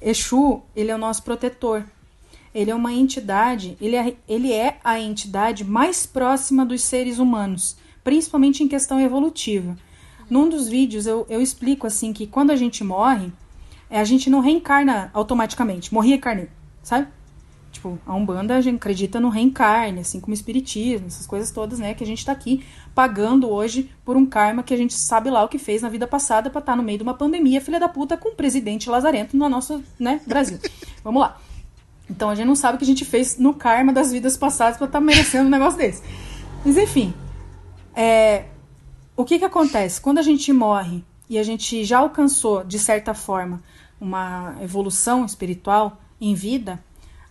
Exu, 0.00 0.62
ele 0.76 0.92
é 0.92 0.94
o 0.94 0.98
nosso 0.98 1.24
protetor. 1.24 1.84
Ele 2.54 2.70
é 2.70 2.74
uma 2.74 2.92
entidade, 2.92 3.76
ele 3.80 3.96
é, 3.96 4.14
ele 4.28 4.52
é 4.52 4.78
a 4.84 5.00
entidade 5.00 5.64
mais 5.64 6.06
próxima 6.06 6.64
dos 6.64 6.82
seres 6.82 7.18
humanos, 7.18 7.76
principalmente 8.04 8.62
em 8.62 8.68
questão 8.68 9.00
evolutiva. 9.00 9.76
Num 10.30 10.48
dos 10.48 10.68
vídeos 10.68 11.04
eu, 11.04 11.26
eu 11.28 11.42
explico 11.42 11.84
assim 11.84 12.12
que 12.12 12.28
quando 12.28 12.52
a 12.52 12.56
gente 12.56 12.84
morre, 12.84 13.32
é, 13.90 13.98
a 13.98 14.04
gente 14.04 14.30
não 14.30 14.38
reencarna 14.38 15.10
automaticamente. 15.12 15.92
Morri 15.92 16.12
e 16.12 16.18
carnei, 16.18 16.48
sabe? 16.80 17.08
Tipo, 17.74 17.98
a 18.06 18.14
Umbanda 18.14 18.54
a 18.54 18.60
gente 18.60 18.76
acredita 18.76 19.18
no 19.18 19.28
reencarne, 19.28 19.98
assim 19.98 20.20
como 20.20 20.30
o 20.30 20.34
Espiritismo, 20.34 21.08
essas 21.08 21.26
coisas 21.26 21.50
todas, 21.50 21.80
né? 21.80 21.92
Que 21.92 22.04
a 22.04 22.06
gente 22.06 22.24
tá 22.24 22.30
aqui 22.30 22.64
pagando 22.94 23.50
hoje 23.50 23.90
por 24.04 24.16
um 24.16 24.24
karma 24.24 24.62
que 24.62 24.72
a 24.72 24.76
gente 24.76 24.94
sabe 24.94 25.28
lá 25.28 25.42
o 25.42 25.48
que 25.48 25.58
fez 25.58 25.82
na 25.82 25.88
vida 25.88 26.06
passada 26.06 26.48
pra 26.48 26.60
estar 26.60 26.76
no 26.76 26.84
meio 26.84 26.98
de 26.98 27.02
uma 27.02 27.14
pandemia, 27.14 27.60
filha 27.60 27.80
da 27.80 27.88
puta, 27.88 28.16
com 28.16 28.28
o 28.28 28.34
presidente 28.34 28.88
lazarento 28.88 29.36
no 29.36 29.48
nosso, 29.48 29.82
né, 29.98 30.20
Brasil. 30.24 30.58
Vamos 31.02 31.20
lá. 31.20 31.36
Então 32.08 32.30
a 32.30 32.34
gente 32.36 32.46
não 32.46 32.54
sabe 32.54 32.76
o 32.76 32.78
que 32.78 32.84
a 32.84 32.86
gente 32.86 33.04
fez 33.04 33.38
no 33.38 33.52
karma 33.52 33.92
das 33.92 34.12
vidas 34.12 34.36
passadas 34.36 34.76
pra 34.76 34.86
estar 34.86 35.00
merecendo 35.00 35.48
um 35.48 35.50
negócio 35.50 35.76
desse. 35.76 36.00
Mas 36.64 36.78
enfim, 36.78 37.12
é, 37.92 38.44
o 39.16 39.24
que 39.24 39.36
que 39.36 39.44
acontece? 39.44 40.00
Quando 40.00 40.18
a 40.18 40.22
gente 40.22 40.52
morre 40.52 41.02
e 41.28 41.38
a 41.38 41.42
gente 41.42 41.82
já 41.82 41.98
alcançou, 41.98 42.62
de 42.62 42.78
certa 42.78 43.14
forma, 43.14 43.60
uma 44.00 44.54
evolução 44.62 45.24
espiritual 45.24 46.00
em 46.20 46.34
vida, 46.34 46.80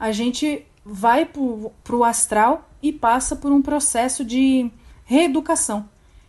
a 0.07 0.11
gente 0.11 0.65
vai 0.85 1.25
pro, 1.25 1.71
pro 1.83 2.03
astral 2.03 2.69
e 2.81 2.91
passa 2.91 3.37
por 3.37 3.51
um 3.53 3.61
processo 3.61 4.25
de 4.25 4.69
reeducação. 5.05 5.87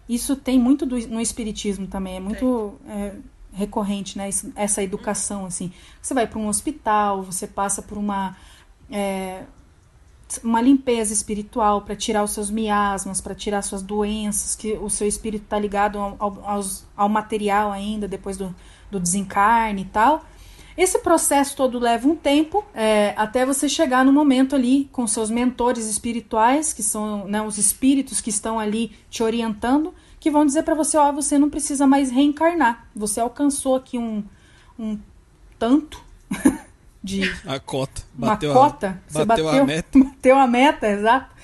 Isso 0.08 0.36
tem 0.36 0.58
muito 0.60 0.86
do- 0.86 1.08
no 1.08 1.20
espiritismo 1.20 1.86
também, 1.88 2.16
é 2.16 2.20
muito 2.20 2.74
é, 2.86 3.14
recorrente, 3.52 4.16
né? 4.16 4.28
isso- 4.28 4.52
essa 4.54 4.80
educação, 4.80 5.44
assim. 5.46 5.72
Você 6.00 6.14
vai 6.14 6.26
para 6.26 6.38
um 6.38 6.46
hospital, 6.46 7.22
você 7.22 7.46
passa 7.48 7.82
por 7.82 7.98
uma 7.98 8.36
é, 8.90 9.42
uma 10.42 10.60
limpeza 10.60 11.12
espiritual 11.12 11.82
para 11.82 11.96
tirar 11.96 12.22
os 12.22 12.30
seus 12.30 12.50
miasmas, 12.50 13.20
para 13.20 13.34
tirar 13.34 13.62
suas 13.62 13.82
doenças, 13.82 14.54
que 14.54 14.72
o 14.74 14.88
seu 14.88 15.06
espírito 15.08 15.44
está 15.44 15.58
ligado 15.58 15.98
ao, 15.98 16.16
ao, 16.20 16.60
ao 16.96 17.08
material 17.08 17.72
ainda 17.72 18.06
depois 18.06 18.36
do, 18.36 18.54
do 18.90 19.00
desencarne 19.00 19.82
e 19.82 19.86
tal. 19.86 20.24
Esse 20.76 20.98
processo 20.98 21.56
todo 21.56 21.78
leva 21.78 22.08
um 22.08 22.16
tempo 22.16 22.64
é, 22.74 23.14
até 23.16 23.46
você 23.46 23.68
chegar 23.68 24.04
no 24.04 24.12
momento 24.12 24.56
ali 24.56 24.88
com 24.90 25.06
seus 25.06 25.30
mentores 25.30 25.86
espirituais, 25.86 26.72
que 26.72 26.82
são 26.82 27.26
né, 27.28 27.40
os 27.42 27.58
espíritos 27.58 28.20
que 28.20 28.30
estão 28.30 28.58
ali 28.58 28.90
te 29.08 29.22
orientando, 29.22 29.94
que 30.18 30.30
vão 30.30 30.44
dizer 30.44 30.64
para 30.64 30.74
você: 30.74 30.96
ó, 30.96 31.12
você 31.12 31.38
não 31.38 31.48
precisa 31.48 31.86
mais 31.86 32.10
reencarnar, 32.10 32.88
você 32.94 33.20
alcançou 33.20 33.76
aqui 33.76 33.96
um, 33.98 34.24
um 34.78 34.98
tanto 35.58 36.02
de 37.02 37.22
A 37.46 37.60
cota. 37.60 38.02
uma 38.18 38.28
Bateu 38.28 38.52
cota. 38.52 38.88
A, 39.08 39.12
Você 39.12 39.24
bateu, 39.24 39.44
bateu, 39.44 39.62
a 39.62 39.66
meta. 39.66 39.98
bateu 39.98 40.38
a 40.38 40.46
meta, 40.46 40.88
exato. 40.88 41.34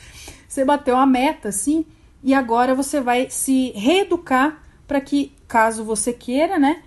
Você 0.48 0.64
bateu 0.64 0.96
a 0.96 1.06
meta, 1.06 1.52
sim, 1.52 1.84
e 2.24 2.34
agora 2.34 2.74
você 2.74 3.00
vai 3.00 3.30
se 3.30 3.70
reeducar 3.76 4.58
para 4.88 5.00
que, 5.00 5.32
caso 5.46 5.84
você 5.84 6.12
queira, 6.12 6.58
né, 6.58 6.82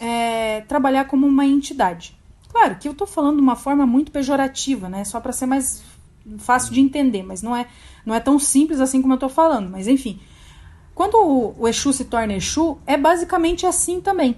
é, 0.00 0.62
trabalhar 0.62 1.06
como 1.06 1.26
uma 1.26 1.46
entidade. 1.46 2.16
Claro 2.50 2.76
que 2.76 2.88
eu 2.88 2.94
tô 2.94 3.06
falando 3.06 3.36
de 3.36 3.42
uma 3.42 3.56
forma 3.56 3.86
muito 3.86 4.10
pejorativa, 4.10 4.88
né, 4.88 5.04
só 5.04 5.20
para 5.20 5.32
ser 5.32 5.46
mais 5.46 5.82
fácil 6.38 6.72
de 6.72 6.80
entender, 6.80 7.22
mas 7.22 7.42
não 7.42 7.54
é, 7.54 7.66
não 8.04 8.14
é 8.14 8.20
tão 8.20 8.38
simples 8.38 8.80
assim 8.80 9.00
como 9.00 9.14
eu 9.14 9.18
tô 9.18 9.28
falando, 9.28 9.70
mas 9.70 9.86
enfim. 9.86 10.18
Quando 10.94 11.16
o, 11.16 11.54
o 11.58 11.68
Exu 11.68 11.92
se 11.92 12.06
torna 12.06 12.34
Exu, 12.34 12.78
é 12.86 12.96
basicamente 12.96 13.66
assim 13.66 14.00
também. 14.00 14.36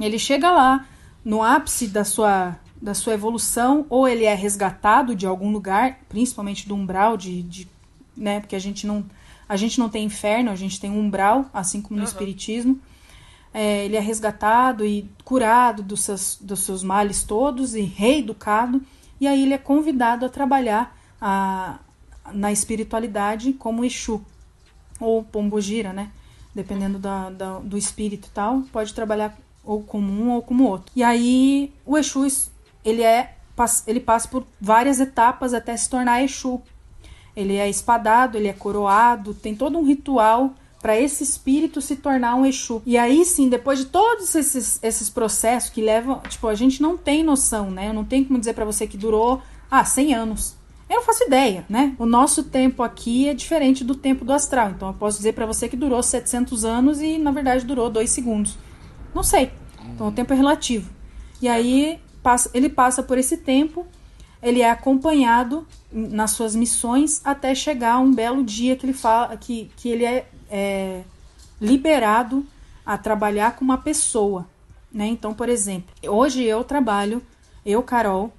Ele 0.00 0.18
chega 0.18 0.50
lá 0.50 0.86
no 1.24 1.42
ápice 1.42 1.88
da 1.88 2.04
sua, 2.04 2.56
da 2.80 2.94
sua 2.94 3.14
evolução, 3.14 3.86
ou 3.90 4.06
ele 4.06 4.24
é 4.24 4.34
resgatado 4.34 5.14
de 5.14 5.26
algum 5.26 5.50
lugar, 5.50 5.98
principalmente 6.08 6.68
do 6.68 6.74
umbral, 6.74 7.16
de, 7.16 7.42
de, 7.42 7.68
né, 8.16 8.40
porque 8.40 8.56
a 8.56 8.60
gente, 8.60 8.86
não, 8.86 9.04
a 9.48 9.56
gente 9.56 9.78
não 9.78 9.88
tem 9.88 10.04
inferno, 10.04 10.50
a 10.50 10.56
gente 10.56 10.80
tem 10.80 10.90
um 10.90 11.00
umbral, 11.00 11.46
assim 11.52 11.82
como 11.82 11.98
no 11.98 12.04
Espiritismo. 12.04 12.80
É, 13.54 13.84
ele 13.84 13.96
é 13.96 14.00
resgatado 14.00 14.84
e 14.84 15.08
curado 15.24 15.82
dos 15.82 16.00
seus, 16.00 16.38
dos 16.40 16.60
seus 16.60 16.82
males 16.82 17.22
todos 17.22 17.74
e 17.74 17.82
reeducado, 17.82 18.80
e 19.20 19.26
aí 19.26 19.42
ele 19.42 19.54
é 19.54 19.58
convidado 19.58 20.24
a 20.24 20.28
trabalhar 20.28 20.96
a, 21.20 21.78
na 22.32 22.50
espiritualidade 22.50 23.52
como 23.52 23.84
Exu 23.84 24.24
ou 24.98 25.22
Pombogira, 25.22 25.92
né? 25.92 26.10
Dependendo 26.54 26.98
da, 26.98 27.30
da, 27.30 27.58
do 27.58 27.76
espírito 27.76 28.28
e 28.28 28.30
tal, 28.30 28.62
pode 28.72 28.92
trabalhar 28.94 29.36
ou 29.64 29.82
como 29.82 30.12
um 30.12 30.30
ou 30.30 30.42
como 30.42 30.64
outro. 30.64 30.92
E 30.96 31.02
aí 31.02 31.72
o 31.84 31.96
Exu 31.96 32.26
ele 32.84 33.02
é 33.02 33.36
ele 33.86 34.00
passa 34.00 34.28
por 34.28 34.44
várias 34.60 34.98
etapas 34.98 35.54
até 35.54 35.76
se 35.76 35.88
tornar 35.88 36.22
Exu. 36.22 36.60
Ele 37.34 37.56
é 37.56 37.68
espadado, 37.68 38.36
ele 38.36 38.48
é 38.48 38.52
coroado, 38.52 39.34
tem 39.34 39.54
todo 39.54 39.78
um 39.78 39.84
ritual 39.84 40.54
para 40.82 41.00
esse 41.00 41.22
espírito 41.22 41.80
se 41.80 41.94
tornar 41.94 42.34
um 42.34 42.44
Exu. 42.44 42.82
E 42.84 42.98
aí 42.98 43.24
sim, 43.24 43.48
depois 43.48 43.78
de 43.78 43.84
todos 43.86 44.34
esses, 44.34 44.80
esses 44.82 45.08
processos 45.08 45.70
que 45.70 45.80
levam, 45.80 46.20
tipo, 46.28 46.48
a 46.48 46.54
gente 46.56 46.82
não 46.82 46.98
tem 46.98 47.22
noção, 47.22 47.70
né? 47.70 47.88
Eu 47.88 47.94
não 47.94 48.04
tenho 48.04 48.26
como 48.26 48.40
dizer 48.40 48.52
para 48.52 48.64
você 48.64 48.84
que 48.84 48.96
durou, 48.96 49.40
ah, 49.70 49.84
100 49.84 50.14
anos. 50.14 50.56
Eu 50.90 50.96
não 50.96 51.04
faço 51.04 51.24
ideia, 51.24 51.64
né? 51.68 51.94
O 51.98 52.04
nosso 52.04 52.42
tempo 52.42 52.82
aqui 52.82 53.28
é 53.28 53.32
diferente 53.32 53.84
do 53.84 53.94
tempo 53.94 54.24
do 54.24 54.32
astral. 54.32 54.70
Então 54.70 54.88
eu 54.88 54.94
posso 54.94 55.16
dizer 55.18 55.32
para 55.32 55.46
você 55.46 55.68
que 55.68 55.76
durou 55.76 56.02
700 56.02 56.64
anos 56.64 57.00
e 57.00 57.16
na 57.16 57.30
verdade 57.30 57.64
durou 57.64 57.88
2 57.88 58.10
segundos. 58.10 58.58
Não 59.14 59.22
sei. 59.22 59.52
Então 59.94 60.08
o 60.08 60.12
tempo 60.12 60.32
é 60.32 60.36
relativo. 60.36 60.90
E 61.40 61.48
aí 61.48 62.00
passa, 62.22 62.50
ele 62.52 62.68
passa 62.68 63.02
por 63.02 63.16
esse 63.16 63.36
tempo, 63.36 63.86
ele 64.42 64.60
é 64.60 64.70
acompanhado 64.70 65.66
nas 65.90 66.32
suas 66.32 66.54
missões 66.54 67.20
até 67.24 67.54
chegar 67.54 67.98
um 67.98 68.12
belo 68.12 68.42
dia 68.42 68.76
que 68.76 68.84
ele 68.84 68.92
fala 68.92 69.36
que, 69.36 69.70
que 69.76 69.88
ele 69.88 70.04
é 70.04 70.26
é, 70.52 71.02
liberado 71.58 72.46
a 72.84 72.98
trabalhar 72.98 73.56
com 73.56 73.64
uma 73.64 73.78
pessoa. 73.78 74.46
Né? 74.92 75.06
Então, 75.06 75.32
por 75.32 75.48
exemplo, 75.48 75.90
hoje 76.06 76.44
eu 76.44 76.62
trabalho, 76.62 77.22
eu, 77.64 77.82
Carol, 77.82 78.30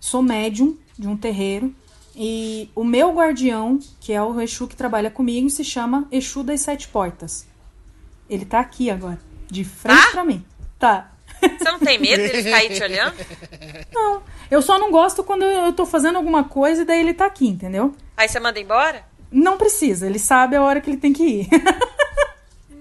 sou 0.00 0.20
médium 0.20 0.76
de 0.98 1.06
um 1.06 1.16
terreiro 1.16 1.72
e 2.16 2.68
o 2.74 2.82
meu 2.82 3.14
guardião, 3.14 3.78
que 4.00 4.12
é 4.12 4.20
o 4.20 4.40
Exu 4.40 4.66
que 4.66 4.74
trabalha 4.74 5.10
comigo, 5.10 5.48
se 5.48 5.62
chama 5.62 6.08
Exu 6.10 6.42
das 6.42 6.62
Sete 6.62 6.88
Portas. 6.88 7.46
Ele 8.28 8.44
tá 8.44 8.58
aqui 8.58 8.90
agora, 8.90 9.20
de 9.48 9.62
frente 9.62 10.06
ah? 10.08 10.10
pra 10.10 10.24
mim. 10.24 10.44
Tá. 10.78 11.12
Você 11.40 11.70
não 11.70 11.78
tem 11.78 11.98
medo 11.98 12.22
dele 12.22 12.42
ficar 12.42 12.56
aí 12.56 12.68
te 12.68 12.82
olhando? 12.82 13.14
Não. 13.94 14.22
Eu 14.50 14.60
só 14.60 14.78
não 14.78 14.90
gosto 14.90 15.22
quando 15.22 15.44
eu 15.44 15.72
tô 15.72 15.86
fazendo 15.86 16.16
alguma 16.16 16.44
coisa 16.44 16.82
e 16.82 16.84
daí 16.84 17.00
ele 17.00 17.14
tá 17.14 17.26
aqui, 17.26 17.46
entendeu? 17.46 17.94
Aí 18.16 18.28
você 18.28 18.40
manda 18.40 18.58
embora? 18.58 19.04
Não 19.30 19.56
precisa, 19.56 20.06
ele 20.06 20.18
sabe 20.18 20.56
a 20.56 20.62
hora 20.62 20.80
que 20.80 20.90
ele 20.90 20.96
tem 20.96 21.12
que 21.12 21.22
ir. 21.22 21.48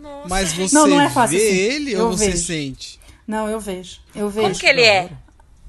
Nossa. 0.01 0.27
Mas 0.27 0.53
você 0.53 0.73
não, 0.73 0.87
não 0.87 0.99
é 0.99 1.09
fácil 1.09 1.37
vê 1.37 1.47
assim. 1.47 1.57
ele 1.57 1.93
eu 1.93 2.07
ou 2.07 2.17
você 2.17 2.31
vejo. 2.31 2.43
sente? 2.43 2.99
Não, 3.27 3.47
eu 3.47 3.59
vejo. 3.59 3.99
Eu 4.15 4.29
vejo. 4.29 4.47
Como 4.47 4.59
que 4.59 4.65
ele 4.65 4.81
é? 4.81 5.11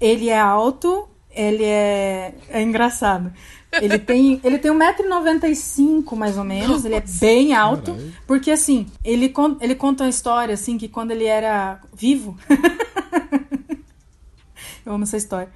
Ele 0.00 0.30
é 0.30 0.40
alto, 0.40 1.06
ele 1.30 1.64
é. 1.64 2.32
É 2.48 2.62
engraçado. 2.62 3.30
Ele 3.70 3.98
tem, 3.98 4.40
ele 4.42 4.58
tem 4.58 4.72
1,95m 4.72 6.16
mais 6.16 6.38
ou 6.38 6.42
menos, 6.42 6.68
Nossa. 6.68 6.88
ele 6.88 6.96
é 6.96 7.04
bem 7.20 7.54
alto. 7.54 7.92
Caralho. 7.92 8.14
Porque 8.26 8.50
assim, 8.50 8.86
ele, 9.04 9.32
ele 9.60 9.74
conta 9.74 10.04
uma 10.04 10.10
história 10.10 10.54
assim 10.54 10.78
que 10.78 10.88
quando 10.88 11.10
ele 11.10 11.26
era 11.26 11.78
vivo. 11.94 12.36
eu 14.84 14.94
amo 14.94 15.04
essa 15.04 15.18
história 15.18 15.50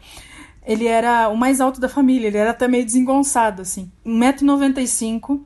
ele 0.64 0.86
era 0.86 1.28
o 1.28 1.36
mais 1.36 1.60
alto 1.60 1.80
da 1.80 1.88
família, 1.88 2.28
ele 2.28 2.38
era 2.38 2.50
até 2.50 2.66
meio 2.66 2.84
desengonçado, 2.84 3.62
assim. 3.62 3.90
1,95m 4.04 5.42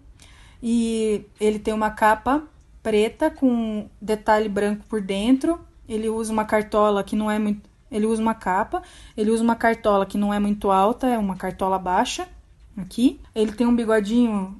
e 0.62 1.24
ele 1.40 1.58
tem 1.58 1.74
uma 1.74 1.90
capa 1.90 2.42
preta 2.82 3.30
com 3.30 3.88
detalhe 4.00 4.48
branco 4.48 4.84
por 4.88 5.00
dentro. 5.00 5.60
Ele 5.88 6.08
usa 6.08 6.32
uma 6.32 6.44
cartola 6.44 7.02
que 7.02 7.16
não 7.16 7.30
é 7.30 7.38
muito. 7.38 7.68
Ele 7.90 8.06
usa 8.06 8.20
uma 8.20 8.34
capa, 8.34 8.82
ele 9.16 9.30
usa 9.30 9.42
uma 9.42 9.56
cartola 9.56 10.04
que 10.04 10.18
não 10.18 10.32
é 10.32 10.38
muito 10.38 10.70
alta, 10.70 11.06
é 11.06 11.16
uma 11.16 11.36
cartola 11.36 11.78
baixa, 11.78 12.28
aqui. 12.76 13.18
Ele 13.34 13.52
tem 13.52 13.66
um 13.66 13.74
bigodinho 13.74 14.56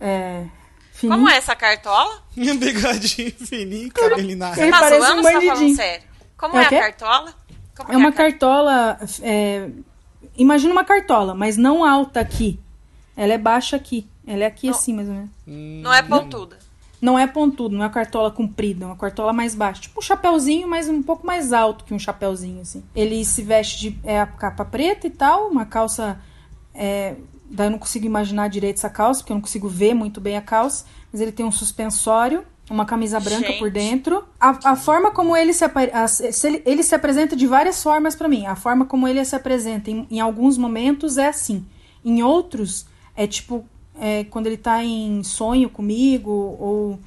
é, 0.00 0.46
fininho. 0.92 1.18
Como 1.18 1.28
é 1.28 1.36
essa 1.36 1.54
cartola? 1.54 2.22
Um 2.36 2.56
bigodinho 2.56 3.32
fininho, 3.32 3.92
cabelinho 3.92 4.38
na 4.38 4.58
Ele 4.58 4.70
tá 4.70 4.80
parece 4.80 5.06
zoando, 5.06 5.20
um 5.20 5.22
bandidinho. 5.22 5.76
Tá 5.76 5.82
sério? 5.82 6.06
Como 6.38 6.56
é, 6.56 6.62
é 6.62 6.66
a 6.66 6.70
cartola? 6.70 7.34
Como 7.76 7.92
é, 7.92 7.94
é 7.94 7.98
uma 7.98 8.12
cartola 8.12 8.98
é, 9.22 9.68
Imagina 10.40 10.72
uma 10.72 10.84
cartola, 10.84 11.34
mas 11.34 11.58
não 11.58 11.84
alta 11.84 12.18
aqui. 12.18 12.58
Ela 13.14 13.34
é 13.34 13.38
baixa 13.38 13.76
aqui. 13.76 14.08
Ela 14.26 14.44
é 14.44 14.46
aqui 14.46 14.68
não, 14.68 14.74
assim, 14.74 14.94
mais 14.94 15.06
ou 15.06 15.14
menos. 15.14 15.30
Não 15.46 15.92
é 15.92 16.02
pontuda. 16.02 16.58
Não 16.98 17.18
é 17.18 17.26
pontudo, 17.26 17.74
não 17.74 17.82
é 17.82 17.86
uma 17.86 17.92
cartola 17.92 18.30
comprida, 18.30 18.84
é 18.84 18.88
uma 18.88 18.96
cartola 18.96 19.34
mais 19.34 19.54
baixa. 19.54 19.82
Tipo 19.82 20.00
um 20.00 20.02
chapéuzinho, 20.02 20.66
mas 20.66 20.88
um 20.88 21.02
pouco 21.02 21.26
mais 21.26 21.52
alto 21.52 21.84
que 21.84 21.92
um 21.92 21.98
chapéuzinho, 21.98 22.62
assim. 22.62 22.82
Ele 22.94 23.22
se 23.22 23.42
veste 23.42 23.90
de 23.90 24.00
é, 24.02 24.18
a 24.18 24.26
capa 24.26 24.64
preta 24.64 25.06
e 25.06 25.10
tal, 25.10 25.48
uma 25.48 25.66
calça. 25.66 26.18
É, 26.74 27.16
daí 27.50 27.66
eu 27.66 27.72
não 27.72 27.78
consigo 27.78 28.06
imaginar 28.06 28.48
direito 28.48 28.76
essa 28.76 28.88
calça, 28.88 29.20
porque 29.20 29.32
eu 29.32 29.36
não 29.36 29.42
consigo 29.42 29.68
ver 29.68 29.92
muito 29.92 30.22
bem 30.22 30.38
a 30.38 30.42
calça. 30.42 30.86
Mas 31.12 31.20
ele 31.20 31.32
tem 31.32 31.44
um 31.44 31.52
suspensório 31.52 32.46
uma 32.70 32.84
camisa 32.84 33.18
branca 33.18 33.48
Gente. 33.48 33.58
por 33.58 33.68
dentro. 33.68 34.24
A, 34.38 34.70
a, 34.70 34.76
forma 34.76 35.10
como 35.10 35.36
ele 35.36 35.52
se, 35.52 35.64
a, 35.64 36.06
se 36.08 36.46
ele, 36.46 36.62
ele, 36.64 36.82
se 36.84 36.94
apresenta 36.94 37.34
de 37.34 37.46
várias 37.46 37.82
formas 37.82 38.14
para 38.14 38.28
mim. 38.28 38.46
A 38.46 38.54
forma 38.54 38.86
como 38.86 39.08
ele 39.08 39.22
se 39.24 39.34
apresenta 39.34 39.90
em, 39.90 40.06
em, 40.08 40.20
alguns 40.20 40.56
momentos 40.56 41.18
é 41.18 41.26
assim. 41.26 41.66
Em 42.04 42.22
outros, 42.22 42.86
é 43.16 43.26
tipo 43.26 43.64
é, 44.00 44.22
quando 44.24 44.46
ele 44.46 44.56
tá 44.56 44.84
em 44.84 45.22
sonho 45.24 45.68
comigo, 45.68 46.30
ou 46.30 46.98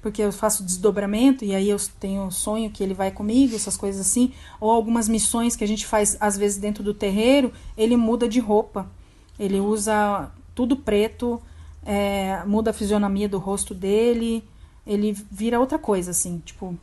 porque 0.00 0.22
eu 0.22 0.32
faço 0.32 0.64
desdobramento 0.64 1.44
e 1.44 1.54
aí 1.54 1.68
eu 1.68 1.78
tenho 1.98 2.30
sonho 2.30 2.70
que 2.70 2.82
ele 2.82 2.92
vai 2.92 3.10
comigo, 3.10 3.54
essas 3.54 3.76
coisas 3.76 4.00
assim. 4.00 4.32
Ou 4.58 4.70
algumas 4.70 5.06
missões 5.06 5.54
que 5.54 5.64
a 5.64 5.68
gente 5.68 5.86
faz 5.86 6.16
às 6.18 6.36
vezes 6.36 6.56
dentro 6.56 6.82
do 6.82 6.94
terreiro, 6.94 7.52
ele 7.76 7.96
muda 7.96 8.26
de 8.26 8.40
roupa. 8.40 8.90
Ele 9.38 9.60
usa 9.60 10.30
tudo 10.54 10.76
preto, 10.76 11.42
é, 11.84 12.42
muda 12.46 12.70
a 12.70 12.74
fisionomia 12.74 13.28
do 13.28 13.38
rosto 13.38 13.74
dele 13.74 14.42
ele 14.86 15.16
vira 15.30 15.60
outra 15.60 15.78
coisa, 15.78 16.10
assim, 16.10 16.42
tipo, 16.44 16.76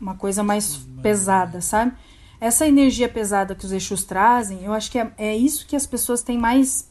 uma 0.00 0.14
coisa 0.14 0.42
mais 0.42 0.80
pesada, 1.02 1.60
sabe? 1.60 1.92
Essa 2.40 2.66
energia 2.66 3.08
pesada 3.08 3.54
que 3.54 3.64
os 3.64 3.72
Exus 3.72 4.04
trazem, 4.04 4.62
eu 4.62 4.72
acho 4.72 4.90
que 4.90 4.98
é, 4.98 5.12
é 5.18 5.36
isso 5.36 5.66
que 5.66 5.74
as 5.74 5.86
pessoas 5.86 6.22
têm 6.22 6.38
mais 6.38 6.88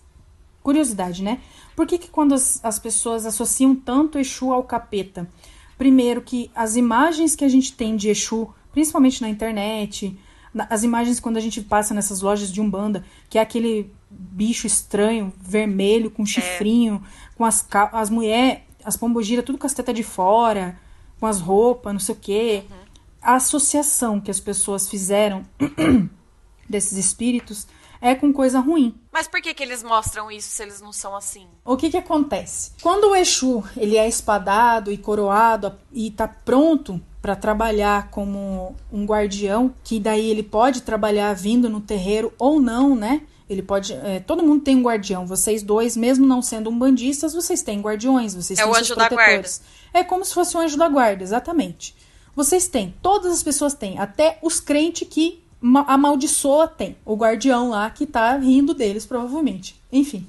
curiosidade, 0.62 1.24
né? 1.24 1.40
Por 1.76 1.88
que, 1.88 1.98
que 1.98 2.10
quando 2.10 2.34
as, 2.34 2.60
as 2.64 2.78
pessoas 2.78 3.26
associam 3.26 3.74
tanto 3.74 4.20
Exu 4.20 4.52
ao 4.52 4.64
capeta? 4.64 5.30
Primeiro, 5.78 6.22
que 6.22 6.52
as 6.54 6.76
imagens 6.76 7.36
que 7.36 7.46
a 7.46 7.50
gente 7.50 7.72
tem 7.72 7.96
de 7.96 8.10
Exu, 8.10 8.50
principalmente 8.74 9.22
na 9.22 9.30
internet, 9.30 10.18
as 10.70 10.84
imagens 10.84 11.20
quando 11.20 11.38
a 11.38 11.42
gente 11.42 11.62
passa 11.62 11.94
nessas 11.94 12.22
lojas 12.22 12.52
de 12.52 12.60
Umbanda, 12.60 13.06
que 13.30 13.38
é 13.38 13.42
aquele 13.42 13.90
bicho 14.10 14.68
estranho, 14.68 15.32
vermelho, 15.40 16.12
com 16.12 16.26
chifrinho, 16.26 17.02
é. 17.06 17.38
com 17.38 17.46
as, 17.46 17.66
as 17.94 18.10
mulheres 18.10 18.67
as 18.88 18.96
pombogiras 18.96 19.44
tudo 19.44 19.58
com 19.58 19.68
as 19.68 19.74
tetas 19.74 19.94
de 19.94 20.02
fora, 20.02 20.80
com 21.20 21.26
as 21.26 21.42
roupas, 21.42 21.92
não 21.92 22.00
sei 22.00 22.16
o 22.16 22.18
quê. 22.18 22.64
Uhum. 22.70 22.78
A 23.22 23.36
associação 23.36 24.22
que 24.22 24.32
as 24.32 24.40
pessoas 24.40 24.88
fizeram 24.88 25.44
desses 26.70 26.98
espíritos 26.98 27.68
é 28.00 28.16
com 28.16 28.32
coisa 28.32 28.62
ruim. 28.62 28.96
Mas 29.12 29.28
por 29.28 29.42
que, 29.42 29.54
que 29.54 29.62
eles 29.62 29.84
mostram 29.84 30.32
isso 30.32 30.48
se 30.48 30.64
eles 30.64 30.80
não 30.80 30.94
são 30.94 31.14
assim? 31.14 31.48
O 31.66 31.76
que 31.76 31.90
que 31.90 31.98
acontece? 31.98 32.72
Quando 32.82 33.10
o 33.10 33.16
Exu 33.16 33.62
ele 33.76 33.98
é 33.98 34.08
espadado 34.08 34.90
e 34.90 34.98
coroado 34.98 35.74
e 35.92 36.10
tá 36.10 36.26
pronto 36.26 37.02
para 37.22 37.36
trabalhar 37.36 38.10
como 38.10 38.74
um 38.90 39.06
guardião, 39.06 39.74
que 39.84 40.00
daí 40.00 40.30
ele 40.30 40.44
pode 40.44 40.82
trabalhar 40.82 41.34
vindo 41.34 41.70
no 41.70 41.82
terreiro 41.82 42.32
ou 42.40 42.62
não, 42.62 42.96
né? 42.96 43.24
Ele 43.50 43.62
pode. 43.62 43.94
É, 43.94 44.20
todo 44.20 44.44
mundo 44.44 44.64
tem 44.64 44.76
um 44.76 44.82
guardião. 44.82 45.26
Vocês 45.26 45.64
dois, 45.64 45.96
mesmo 45.96 46.26
não 46.26 46.42
sendo 46.42 46.70
umbandistas, 46.70 47.34
vocês 47.34 47.62
têm 47.62 47.82
guardiões. 47.82 48.36
Vocês 48.36 48.60
é 48.60 48.64
têm 48.64 48.72
o 48.72 48.76
anjo 48.76 48.96
da 48.96 49.08
guarda. 49.08 49.50
É 49.94 50.04
como 50.04 50.26
se 50.26 50.34
fosse 50.34 50.58
um 50.58 50.60
anjo 50.60 50.78
da 50.78 50.90
guarda, 50.90 51.24
exatamente. 51.24 51.96
Vocês 52.36 52.68
têm, 52.68 52.94
todas 53.02 53.32
as 53.32 53.42
pessoas 53.42 53.74
têm, 53.74 53.98
até 53.98 54.38
os 54.44 54.60
crentes 54.60 55.08
que 55.10 55.42
amaldiçoa 55.88 56.68
tem. 56.68 56.96
O 57.04 57.16
guardião 57.16 57.70
lá 57.70 57.90
que 57.90 58.06
tá 58.06 58.38
rindo 58.38 58.74
deles, 58.74 59.06
provavelmente. 59.06 59.82
Enfim. 59.92 60.28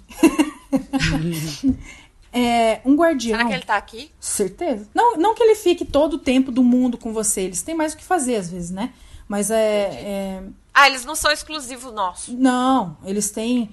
é, 2.32 2.80
um 2.84 2.94
guardião. 2.94 3.36
Será 3.36 3.48
que 3.48 3.54
ele 3.54 3.64
tá 3.64 3.76
aqui? 3.76 4.10
Certeza. 4.18 4.88
Não, 4.94 5.16
não 5.16 5.34
que 5.34 5.42
ele 5.42 5.56
fique 5.56 5.84
todo 5.84 6.14
o 6.14 6.18
tempo 6.18 6.50
do 6.50 6.62
mundo 6.62 6.96
com 6.96 7.12
você. 7.12 7.42
Eles 7.42 7.62
têm 7.62 7.74
mais 7.74 7.92
o 7.92 7.96
que 7.96 8.04
fazer, 8.04 8.36
às 8.36 8.50
vezes, 8.50 8.70
né? 8.70 8.92
Mas 9.28 9.50
é 9.50 10.42
ah, 10.78 10.86
eles 10.86 11.04
não 11.04 11.16
são 11.16 11.32
exclusivos 11.32 11.92
nossos. 11.92 12.32
Não, 12.32 12.96
eles 13.04 13.32
têm 13.32 13.68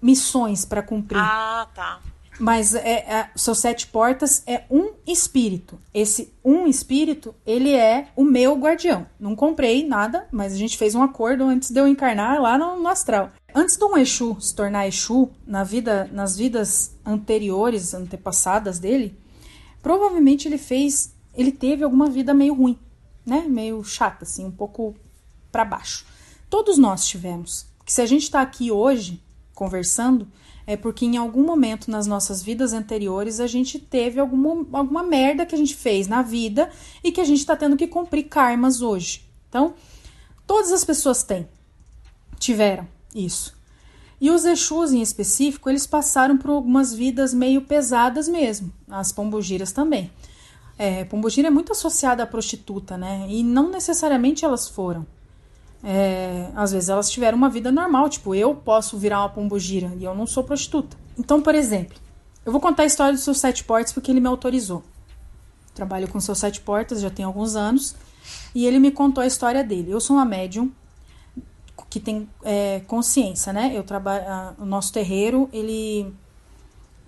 missões 0.00 0.66
para 0.66 0.82
cumprir. 0.82 1.18
Ah, 1.18 1.66
tá. 1.74 2.00
Mas 2.38 2.74
é, 2.74 2.90
é, 2.90 3.30
seus 3.34 3.60
sete 3.60 3.86
portas 3.86 4.42
é 4.46 4.64
um 4.70 4.92
espírito. 5.06 5.78
Esse 5.94 6.30
um 6.44 6.66
espírito, 6.66 7.34
ele 7.46 7.74
é 7.74 8.08
o 8.14 8.22
meu 8.22 8.54
guardião. 8.56 9.06
Não 9.18 9.34
comprei 9.34 9.88
nada, 9.88 10.28
mas 10.30 10.52
a 10.52 10.56
gente 10.56 10.76
fez 10.76 10.94
um 10.94 11.02
acordo 11.02 11.44
antes 11.44 11.70
de 11.70 11.80
eu 11.80 11.88
encarnar 11.88 12.38
lá 12.42 12.58
no, 12.58 12.78
no 12.78 12.88
astral. 12.88 13.30
Antes 13.54 13.78
de 13.78 13.84
um 13.84 13.96
Exu 13.96 14.38
se 14.38 14.54
tornar 14.54 14.86
Exu, 14.86 15.30
na 15.46 15.64
vida, 15.64 16.10
nas 16.12 16.36
vidas 16.36 16.94
anteriores, 17.06 17.94
antepassadas 17.94 18.78
dele, 18.78 19.18
provavelmente 19.82 20.46
ele 20.46 20.58
fez, 20.58 21.14
ele 21.34 21.52
teve 21.52 21.84
alguma 21.84 22.10
vida 22.10 22.34
meio 22.34 22.52
ruim, 22.52 22.78
né? 23.24 23.46
Meio 23.48 23.82
chata, 23.82 24.24
assim, 24.24 24.44
um 24.44 24.50
pouco 24.52 24.94
para 25.50 25.64
baixo. 25.64 26.04
Todos 26.50 26.76
nós 26.76 27.06
tivemos. 27.06 27.66
Que 27.86 27.92
se 27.92 28.02
a 28.02 28.06
gente 28.06 28.24
está 28.24 28.42
aqui 28.42 28.70
hoje, 28.70 29.22
conversando, 29.54 30.28
é 30.66 30.76
porque 30.76 31.06
em 31.06 31.16
algum 31.16 31.44
momento 31.44 31.90
nas 31.90 32.06
nossas 32.06 32.42
vidas 32.42 32.72
anteriores 32.72 33.40
a 33.40 33.46
gente 33.46 33.78
teve 33.78 34.20
alguma, 34.20 34.66
alguma 34.72 35.02
merda 35.02 35.46
que 35.46 35.54
a 35.54 35.58
gente 35.58 35.74
fez 35.74 36.06
na 36.06 36.22
vida 36.22 36.70
e 37.02 37.10
que 37.10 37.20
a 37.20 37.24
gente 37.24 37.38
está 37.38 37.56
tendo 37.56 37.76
que 37.76 37.86
cumprir 37.86 38.24
karmas 38.24 38.82
hoje. 38.82 39.24
Então, 39.48 39.74
todas 40.46 40.72
as 40.72 40.84
pessoas 40.84 41.22
têm, 41.22 41.48
tiveram 42.38 42.86
isso. 43.14 43.58
E 44.20 44.30
os 44.30 44.44
Exus 44.44 44.92
em 44.92 45.00
específico, 45.00 45.70
eles 45.70 45.86
passaram 45.86 46.36
por 46.36 46.50
algumas 46.50 46.92
vidas 46.92 47.32
meio 47.32 47.62
pesadas 47.62 48.28
mesmo, 48.28 48.72
as 48.88 49.10
pombogiras 49.10 49.72
também. 49.72 50.10
É, 50.78 51.00
é 51.00 51.50
muito 51.50 51.72
associada 51.72 52.22
à 52.22 52.26
prostituta, 52.26 52.96
né? 52.96 53.26
E 53.28 53.42
não 53.42 53.70
necessariamente 53.70 54.44
elas 54.44 54.68
foram. 54.68 55.06
É, 55.82 56.50
às 56.54 56.72
vezes 56.72 56.88
elas 56.88 57.10
tiveram 57.10 57.38
uma 57.38 57.48
vida 57.48 57.72
normal, 57.72 58.08
tipo, 58.08 58.34
eu 58.34 58.54
posso 58.54 58.98
virar 58.98 59.20
uma 59.20 59.28
pombogira 59.30 59.92
e 59.98 60.04
eu 60.04 60.14
não 60.14 60.26
sou 60.26 60.44
prostituta. 60.44 60.96
Então, 61.18 61.40
por 61.40 61.54
exemplo, 61.54 61.96
eu 62.44 62.52
vou 62.52 62.60
contar 62.60 62.82
a 62.82 62.86
história 62.86 63.12
dos 63.12 63.22
seus 63.22 63.38
sete 63.38 63.64
portas 63.64 63.92
porque 63.92 64.10
ele 64.10 64.20
me 64.20 64.28
autorizou. 64.28 64.82
Trabalho 65.74 66.08
com 66.08 66.20
seus 66.20 66.38
sete 66.38 66.60
portas 66.60 67.00
já 67.00 67.10
tem 67.10 67.24
alguns 67.24 67.56
anos 67.56 67.94
e 68.54 68.66
ele 68.66 68.78
me 68.78 68.90
contou 68.90 69.22
a 69.22 69.26
história 69.26 69.64
dele. 69.64 69.90
Eu 69.90 70.00
sou 70.00 70.16
uma 70.16 70.24
médium 70.24 70.70
que 71.88 71.98
tem 71.98 72.28
é, 72.44 72.80
consciência, 72.86 73.52
né? 73.52 73.72
Eu 73.74 73.82
trabalho, 73.82 74.24
o 74.58 74.66
nosso 74.66 74.92
terreiro, 74.92 75.48
ele 75.52 76.12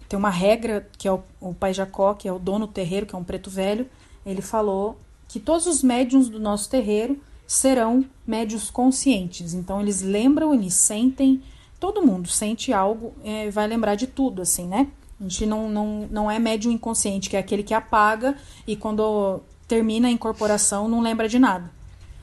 tem 0.09 0.19
uma 0.19 0.31
regra 0.31 0.89
que 0.99 1.07
é 1.07 1.13
o, 1.13 1.23
o 1.41 1.55
pai 1.55 1.73
Jacó, 1.73 2.15
que 2.15 2.27
é 2.27 2.33
o 2.33 2.39
dono 2.39 2.67
do 2.67 2.73
terreiro, 2.73 3.07
que 3.07 3.15
é 3.15 3.19
um 3.19 3.25
preto 3.25 3.49
velho. 3.49 3.89
Ele 4.25 4.43
falou 4.43 4.99
que 5.29 5.39
todos 5.39 5.67
os 5.67 5.83
médiums 5.83 6.29
do 6.29 6.39
nosso 6.39 6.69
terreiro 6.69 7.21
serão 7.53 8.03
médios 8.27 8.71
conscientes. 8.71 9.53
Então 9.53 9.79
eles 9.79 10.01
lembram, 10.01 10.55
eles 10.55 10.73
sentem, 10.73 11.43
todo 11.79 12.05
mundo 12.05 12.27
sente 12.27 12.73
algo, 12.73 13.13
é, 13.23 13.51
vai 13.51 13.67
lembrar 13.67 13.95
de 13.95 14.07
tudo, 14.07 14.41
assim, 14.41 14.67
né? 14.67 14.89
A 15.21 15.25
gente 15.25 15.45
não, 15.45 15.69
não, 15.69 16.09
não 16.11 16.31
é 16.31 16.39
médium 16.39 16.73
inconsciente, 16.73 17.29
que 17.29 17.37
é 17.37 17.39
aquele 17.39 17.63
que 17.63 17.75
apaga 17.75 18.39
e 18.67 18.75
quando 18.75 19.43
termina 19.69 20.09
a 20.09 20.11
incorporação 20.11 20.89
não 20.89 21.03
lembra 21.03 21.29
de 21.29 21.39
nada. 21.39 21.71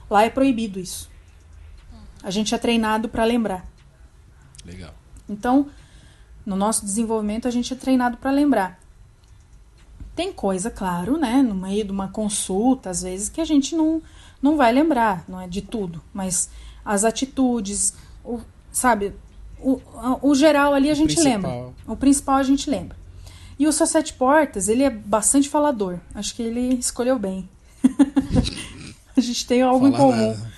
Lá 0.10 0.24
é 0.24 0.32
proibido 0.32 0.80
isso. 0.80 1.12
A 2.24 2.32
gente 2.32 2.56
é 2.56 2.58
treinado 2.58 3.08
para 3.08 3.24
lembrar. 3.24 3.70
Legal. 4.66 4.96
Então, 5.30 5.68
no 6.44 6.56
nosso 6.56 6.84
desenvolvimento, 6.84 7.48
a 7.48 7.52
gente 7.52 7.72
é 7.72 7.76
treinado 7.76 8.18
para 8.18 8.32
lembrar. 8.32 8.80
Tem 10.16 10.34
coisa, 10.34 10.72
claro, 10.72 11.18
né, 11.18 11.44
no 11.44 11.54
meio 11.54 11.86
de 11.86 11.92
uma 11.92 12.08
consulta, 12.08 12.90
às 12.90 13.04
vezes, 13.04 13.30
que 13.30 13.40
a 13.40 13.46
gente 13.46 13.76
não, 13.76 14.02
não 14.42 14.58
vai 14.58 14.72
lembrar, 14.72 15.24
não 15.28 15.40
é 15.40 15.48
de 15.48 15.62
tudo, 15.62 16.02
mas 16.14 16.50
as 16.84 17.04
atitudes, 17.04 17.94
o, 18.24 18.40
sabe, 18.72 19.14
o, 19.60 19.82
o 20.22 20.36
geral 20.36 20.74
ali 20.74 20.90
a 20.90 20.94
gente 20.94 21.16
principal. 21.16 21.34
lembra. 21.34 21.74
O 21.88 21.96
principal 21.96 22.36
a 22.38 22.44
gente 22.44 22.70
lembra. 22.70 22.98
E 23.58 23.68
o 23.68 23.74
Só 23.74 23.86
Sete 23.86 24.14
Portas, 24.14 24.70
ele 24.70 24.84
é 24.84 24.90
bastante 24.90 25.50
falador. 25.50 26.00
Acho 26.16 26.34
que 26.34 26.42
ele 26.42 26.76
escolheu 26.76 27.20
bem. 27.20 27.50
a 29.16 29.20
gente 29.20 29.46
tem 29.46 29.62
algo 29.62 29.80
Fala 29.80 29.90
em 29.90 29.98
comum. 29.98 30.28
Nada. 30.30 30.52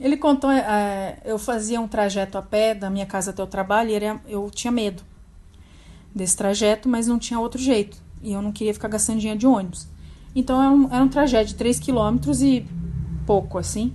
Ele 0.00 0.16
contou, 0.16 0.50
é, 0.50 1.18
eu 1.24 1.38
fazia 1.38 1.80
um 1.80 1.88
trajeto 1.88 2.38
a 2.38 2.42
pé 2.42 2.74
da 2.74 2.88
minha 2.88 3.04
casa 3.04 3.32
até 3.32 3.42
o 3.42 3.46
trabalho 3.46 3.90
e 3.90 3.94
era, 3.94 4.20
eu 4.28 4.48
tinha 4.50 4.70
medo 4.70 5.02
desse 6.14 6.36
trajeto, 6.36 6.88
mas 6.88 7.06
não 7.06 7.18
tinha 7.18 7.38
outro 7.38 7.60
jeito. 7.60 7.98
E 8.22 8.32
eu 8.32 8.40
não 8.40 8.52
queria 8.52 8.72
ficar 8.72 8.88
gastando 8.88 9.18
dinheiro 9.18 9.38
de 9.38 9.46
ônibus. 9.46 9.86
Então 10.34 10.62
era 10.62 10.70
um, 10.70 10.94
era 10.94 11.04
um 11.04 11.08
trajeto 11.08 11.48
de 11.48 11.54
3 11.54 11.78
quilômetros 11.80 12.40
e 12.40 12.64
pouco 13.28 13.58
assim. 13.58 13.94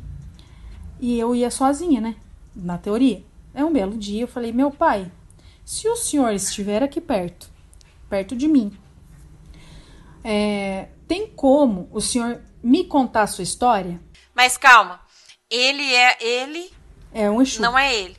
E 1.00 1.20
eu 1.20 1.34
ia 1.34 1.50
sozinha, 1.50 2.00
né? 2.00 2.16
Na 2.56 2.78
teoria. 2.78 3.26
É 3.52 3.66
um 3.66 3.74
belo 3.74 3.98
dia, 3.98 4.22
eu 4.22 4.28
falei: 4.28 4.52
Meu 4.52 4.70
pai, 4.70 5.12
se 5.66 5.90
o 5.90 5.96
senhor 5.96 6.32
estiver 6.34 6.84
aqui 6.84 7.02
perto, 7.02 7.50
perto 8.08 8.36
de 8.36 8.48
mim, 8.48 8.72
é, 10.24 10.90
tem 11.08 11.28
como 11.28 11.90
o 11.92 12.00
senhor 12.00 12.42
me 12.62 12.84
contar 12.84 13.24
a 13.24 13.28
sua 13.28 13.44
história? 13.44 14.00
Mas 14.36 14.56
calma, 14.56 15.00
ele 15.50 15.94
é 15.96 16.18
ele. 16.22 16.72
É 17.12 17.30
um 17.30 17.42
Exu. 17.42 17.60
Não 17.62 17.78
é 17.78 17.94
ele. 17.96 18.18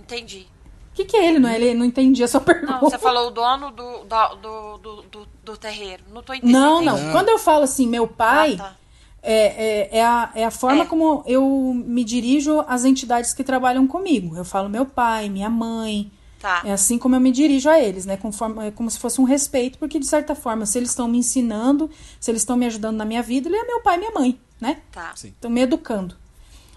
Entendi. 0.00 0.46
O 0.92 0.94
que, 0.94 1.04
que 1.04 1.16
é 1.16 1.26
ele? 1.26 1.38
Não, 1.38 1.48
é 1.48 1.56
ele 1.56 1.74
não 1.74 1.84
entendi 1.84 2.22
a 2.24 2.28
sua 2.28 2.40
pergunta. 2.40 2.72
Não, 2.72 2.80
você 2.80 2.98
falou 2.98 3.28
o 3.28 3.30
dono 3.30 3.70
do, 3.70 4.04
do, 4.04 4.76
do, 4.78 5.02
do, 5.02 5.28
do 5.44 5.56
terreiro. 5.56 6.02
Não 6.10 6.22
tô 6.22 6.34
entendendo. 6.34 6.58
Não, 6.60 6.82
não. 6.82 7.12
Quando 7.12 7.28
eu 7.28 7.38
falo 7.38 7.62
assim, 7.62 7.86
meu 7.86 8.08
pai, 8.08 8.54
ah, 8.54 8.64
tá. 8.64 8.77
É, 9.22 9.32
é, 9.32 9.98
é, 9.98 10.04
a, 10.04 10.30
é 10.34 10.44
a 10.44 10.50
forma 10.50 10.82
é. 10.82 10.86
como 10.86 11.22
eu 11.26 11.74
me 11.74 12.04
dirijo 12.04 12.64
às 12.68 12.84
entidades 12.84 13.34
que 13.34 13.42
trabalham 13.42 13.86
comigo. 13.86 14.36
Eu 14.36 14.44
falo 14.44 14.68
meu 14.68 14.86
pai, 14.86 15.28
minha 15.28 15.50
mãe. 15.50 16.10
Tá. 16.40 16.62
É 16.64 16.72
assim 16.72 16.98
como 16.98 17.16
eu 17.16 17.20
me 17.20 17.32
dirijo 17.32 17.68
a 17.68 17.80
eles, 17.80 18.06
né? 18.06 18.16
Conforme, 18.16 18.68
é 18.68 18.70
como 18.70 18.88
se 18.90 18.98
fosse 18.98 19.20
um 19.20 19.24
respeito, 19.24 19.78
porque 19.78 19.98
de 19.98 20.06
certa 20.06 20.34
forma, 20.34 20.64
se 20.66 20.78
eles 20.78 20.90
estão 20.90 21.08
me 21.08 21.18
ensinando, 21.18 21.90
se 22.20 22.30
eles 22.30 22.42
estão 22.42 22.56
me 22.56 22.66
ajudando 22.66 22.96
na 22.96 23.04
minha 23.04 23.22
vida, 23.22 23.48
ele 23.48 23.56
é 23.56 23.64
meu 23.64 23.80
pai 23.80 23.96
e 23.96 23.98
minha 23.98 24.12
mãe, 24.12 24.40
né? 24.60 24.80
Tá. 24.92 25.12
Estão 25.16 25.50
me 25.50 25.62
educando. 25.62 26.14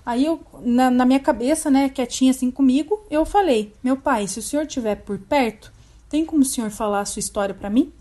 Aí 0.03 0.25
eu, 0.25 0.41
na, 0.61 0.89
na, 0.89 1.05
minha 1.05 1.19
cabeça, 1.19 1.69
né, 1.69 1.87
quietinha 1.89 2.31
assim 2.31 2.49
comigo, 2.49 3.05
eu 3.09 3.23
falei: 3.23 3.71
Meu 3.83 3.95
pai, 3.95 4.27
se 4.27 4.39
o 4.39 4.41
senhor 4.41 4.65
estiver 4.65 4.95
por 4.95 5.19
perto, 5.19 5.71
tem 6.09 6.25
como 6.25 6.41
o 6.41 6.45
senhor 6.45 6.71
falar 6.71 7.01
a 7.01 7.05
sua 7.05 7.19
história 7.19 7.53
para 7.53 7.69
mim? 7.69 7.93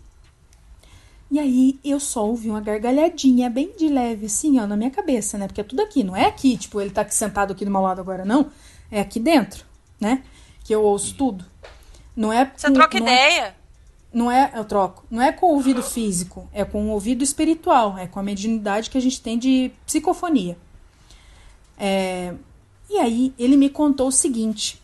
E 1.31 1.39
aí 1.39 1.79
eu 1.81 1.97
só 1.97 2.27
ouvi 2.27 2.49
uma 2.49 2.59
gargalhadinha 2.59 3.49
bem 3.49 3.71
de 3.77 3.87
leve, 3.87 4.25
assim, 4.25 4.59
ó, 4.59 4.67
na 4.67 4.75
minha 4.75 4.91
cabeça, 4.91 5.37
né? 5.37 5.47
Porque 5.47 5.61
é 5.61 5.63
tudo 5.63 5.81
aqui, 5.81 6.03
não 6.03 6.13
é 6.13 6.25
aqui, 6.25 6.57
tipo, 6.57 6.81
ele 6.81 6.89
tá 6.89 7.01
aqui 7.01 7.15
sentado 7.15 7.53
aqui 7.53 7.63
do 7.63 7.71
meu 7.71 7.79
lado 7.79 8.01
agora, 8.01 8.25
não. 8.25 8.51
É 8.91 8.99
aqui 8.99 9.17
dentro, 9.17 9.65
né? 9.97 10.23
Que 10.65 10.75
eu 10.75 10.83
ouço 10.83 11.15
tudo. 11.15 11.45
Não 12.13 12.33
é. 12.33 12.51
Você 12.53 12.67
com, 12.67 12.73
troca 12.73 12.99
não 12.99 13.07
é 13.07 13.11
ideia. 13.13 13.41
É, 13.45 13.53
não 14.11 14.29
é, 14.29 14.51
eu 14.55 14.65
troco. 14.65 15.05
Não 15.09 15.21
é 15.21 15.31
com 15.31 15.45
o 15.45 15.53
ouvido 15.53 15.81
físico, 15.81 16.49
é 16.51 16.65
com 16.65 16.87
o 16.87 16.89
ouvido 16.89 17.23
espiritual, 17.23 17.97
é 17.97 18.07
com 18.07 18.19
a 18.19 18.23
mediunidade 18.23 18.89
que 18.89 18.97
a 18.97 19.01
gente 19.01 19.21
tem 19.21 19.39
de 19.39 19.71
psicofonia. 19.85 20.57
É, 21.77 22.33
e 22.89 22.97
aí 22.97 23.33
ele 23.39 23.55
me 23.55 23.69
contou 23.69 24.09
o 24.09 24.11
seguinte. 24.11 24.80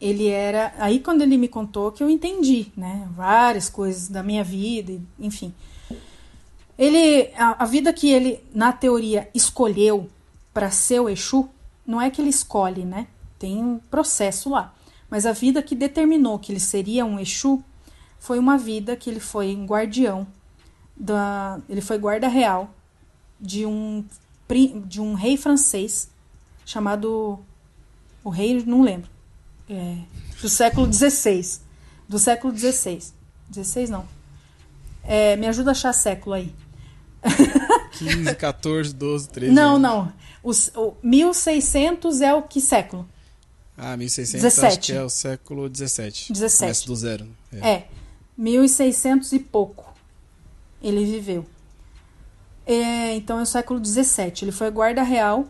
Ele 0.00 0.28
era. 0.28 0.74
Aí 0.78 1.00
quando 1.00 1.22
ele 1.22 1.36
me 1.36 1.48
contou 1.48 1.92
que 1.92 2.02
eu 2.02 2.10
entendi, 2.10 2.72
né? 2.76 3.08
Várias 3.14 3.68
coisas 3.68 4.08
da 4.08 4.22
minha 4.22 4.44
vida, 4.44 5.00
enfim. 5.18 5.54
Ele. 6.78 7.30
A, 7.36 7.64
a 7.64 7.66
vida 7.66 7.92
que 7.92 8.10
ele, 8.10 8.40
na 8.54 8.72
teoria, 8.72 9.30
escolheu 9.34 10.08
para 10.52 10.70
ser 10.70 11.00
o 11.00 11.08
Exu, 11.08 11.48
não 11.86 12.00
é 12.00 12.10
que 12.10 12.20
ele 12.20 12.30
escolhe, 12.30 12.84
né? 12.84 13.06
Tem 13.38 13.62
um 13.62 13.78
processo 13.90 14.50
lá. 14.50 14.74
Mas 15.08 15.24
a 15.24 15.32
vida 15.32 15.62
que 15.62 15.74
determinou 15.74 16.38
que 16.38 16.52
ele 16.52 16.60
seria 16.60 17.04
um 17.04 17.18
Exu 17.18 17.62
foi 18.18 18.38
uma 18.38 18.58
vida 18.58 18.96
que 18.96 19.08
ele 19.08 19.20
foi 19.20 19.54
guardião 19.66 20.26
da, 20.96 21.60
ele 21.68 21.80
foi 21.80 21.98
guarda 21.98 22.26
real 22.26 22.70
de 23.40 23.66
um 23.66 24.04
de 24.86 25.00
um 25.00 25.14
rei 25.14 25.36
francês 25.36 26.08
chamado 26.64 27.38
o 28.22 28.30
rei 28.30 28.62
não 28.64 28.80
lembro 28.80 29.10
é, 29.68 29.98
do 30.40 30.48
século 30.48 30.92
XVI. 30.92 31.60
Do 32.08 32.18
século 32.18 32.56
XVI. 32.56 33.00
16 33.48 33.90
não. 33.90 34.06
É, 35.04 35.36
me 35.36 35.46
ajuda 35.46 35.70
a 35.70 35.72
achar 35.72 35.92
século 35.92 36.34
aí. 36.34 36.54
15, 37.98 38.34
14, 38.34 38.94
12, 38.94 39.28
13. 39.28 39.52
Não, 39.52 39.78
não. 39.78 40.12
Os, 40.42 40.70
o 40.74 40.94
1600 41.02 42.20
é 42.20 42.34
o 42.34 42.42
que 42.42 42.60
século? 42.60 43.08
Ah, 43.76 43.96
1600 43.96 44.42
17. 44.42 44.66
acho 44.66 44.80
que 44.80 44.92
é 44.92 45.02
o 45.02 45.10
século 45.10 45.68
17. 45.68 46.32
17. 46.32 46.60
Começa 46.60 46.86
do 46.86 46.96
zero. 46.96 47.28
É. 47.52 47.68
é. 47.68 47.88
1600 48.36 49.32
e 49.32 49.38
pouco 49.38 49.86
ele 50.82 51.04
viveu. 51.04 51.44
É, 52.66 53.14
então 53.14 53.38
é 53.38 53.42
o 53.42 53.46
século 53.46 53.80
17. 53.80 54.44
Ele 54.44 54.52
foi 54.52 54.70
guarda 54.70 55.02
real 55.02 55.46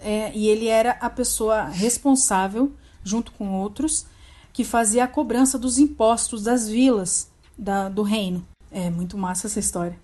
é, 0.00 0.32
e 0.34 0.48
ele 0.48 0.68
era 0.68 0.92
a 0.92 1.10
pessoa 1.10 1.64
responsável 1.64 2.72
junto 3.04 3.30
com 3.32 3.52
outros, 3.60 4.06
que 4.52 4.64
fazia 4.64 5.04
a 5.04 5.08
cobrança 5.08 5.58
dos 5.58 5.78
impostos 5.78 6.42
das 6.42 6.68
vilas 6.68 7.28
da, 7.56 7.88
do 7.88 8.02
reino. 8.02 8.44
É 8.70 8.90
muito 8.90 9.16
massa 9.18 9.46
essa 9.46 9.60
história. 9.60 9.98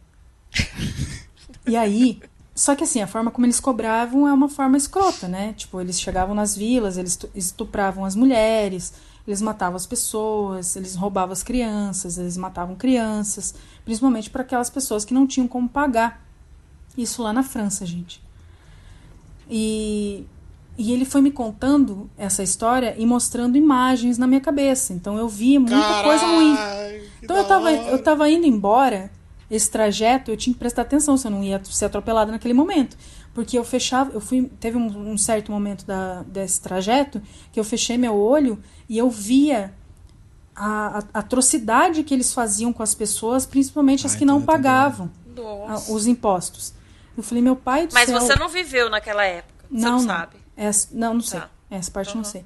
e 1.66 1.76
aí, 1.76 2.20
só 2.54 2.76
que 2.76 2.84
assim, 2.84 3.00
a 3.00 3.06
forma 3.06 3.30
como 3.30 3.46
eles 3.46 3.58
cobravam 3.58 4.28
é 4.28 4.32
uma 4.32 4.48
forma 4.48 4.76
escrota, 4.76 5.26
né? 5.26 5.54
Tipo, 5.54 5.80
eles 5.80 6.00
chegavam 6.00 6.34
nas 6.34 6.56
vilas, 6.56 6.98
eles 6.98 7.18
estupravam 7.34 8.04
as 8.04 8.14
mulheres, 8.14 8.92
eles 9.26 9.40
matavam 9.40 9.76
as 9.76 9.86
pessoas, 9.86 10.76
eles 10.76 10.94
roubavam 10.94 11.32
as 11.32 11.42
crianças, 11.42 12.18
eles 12.18 12.36
matavam 12.36 12.74
crianças, 12.74 13.54
principalmente 13.84 14.30
para 14.30 14.42
aquelas 14.42 14.68
pessoas 14.68 15.04
que 15.04 15.14
não 15.14 15.26
tinham 15.26 15.48
como 15.48 15.68
pagar. 15.68 16.22
Isso 16.98 17.22
lá 17.22 17.32
na 17.32 17.42
França, 17.42 17.86
gente. 17.86 18.22
E 19.48 20.26
e 20.80 20.92
ele 20.92 21.04
foi 21.04 21.20
me 21.20 21.30
contando 21.30 22.08
essa 22.16 22.42
história 22.42 22.94
e 22.96 23.04
mostrando 23.04 23.56
imagens 23.58 24.16
na 24.18 24.26
minha 24.26 24.40
cabeça. 24.40 24.92
Então 24.94 25.18
eu 25.18 25.28
via 25.28 25.60
muita 25.60 25.76
Carai, 25.78 26.02
coisa 26.04 26.26
ruim. 26.26 26.56
Então 27.22 27.36
eu 27.36 27.44
tava, 27.44 27.70
eu 27.72 28.02
tava 28.02 28.30
indo 28.30 28.46
embora 28.46 29.10
esse 29.50 29.70
trajeto 29.70 30.30
eu 30.30 30.36
tinha 30.36 30.54
que 30.54 30.58
prestar 30.58 30.82
atenção 30.82 31.16
se 31.16 31.26
eu 31.26 31.30
não 31.30 31.42
ia 31.42 31.60
ser 31.64 31.84
atropelada 31.86 32.32
naquele 32.32 32.54
momento. 32.54 32.96
Porque 33.34 33.58
eu 33.58 33.64
fechava, 33.64 34.10
eu 34.12 34.20
fui, 34.20 34.50
teve 34.58 34.76
um, 34.78 35.12
um 35.12 35.18
certo 35.18 35.52
momento 35.52 35.84
da, 35.84 36.22
desse 36.22 36.60
trajeto 36.60 37.20
que 37.52 37.60
eu 37.60 37.64
fechei 37.64 37.98
meu 37.98 38.16
olho 38.16 38.58
e 38.88 38.96
eu 38.96 39.10
via 39.10 39.72
a, 40.56 41.04
a 41.14 41.18
atrocidade 41.20 42.02
que 42.02 42.12
eles 42.14 42.32
faziam 42.32 42.72
com 42.72 42.82
as 42.82 42.94
pessoas, 42.94 43.46
principalmente 43.46 44.06
as 44.06 44.12
Ai, 44.12 44.18
que 44.18 44.24
não 44.24 44.40
pagavam 44.42 45.10
a- 45.68 45.92
os 45.92 46.06
impostos. 46.06 46.72
Eu 47.16 47.22
falei, 47.22 47.42
meu 47.42 47.56
pai 47.56 47.86
do 47.86 47.92
Mas 47.94 48.08
céu. 48.08 48.20
você 48.20 48.34
não 48.36 48.48
viveu 48.48 48.88
naquela 48.90 49.24
época. 49.24 49.64
Você 49.70 49.84
Não, 49.84 49.90
não, 49.92 49.98
não. 49.98 50.06
sabe. 50.06 50.36
Essa, 50.62 50.88
não, 50.92 51.14
não 51.14 51.20
sei. 51.22 51.40
Tá. 51.40 51.50
Essa 51.70 51.90
parte 51.90 52.10
eu 52.10 52.16
não 52.16 52.22
Uhum. 52.22 52.30
sei. 52.30 52.44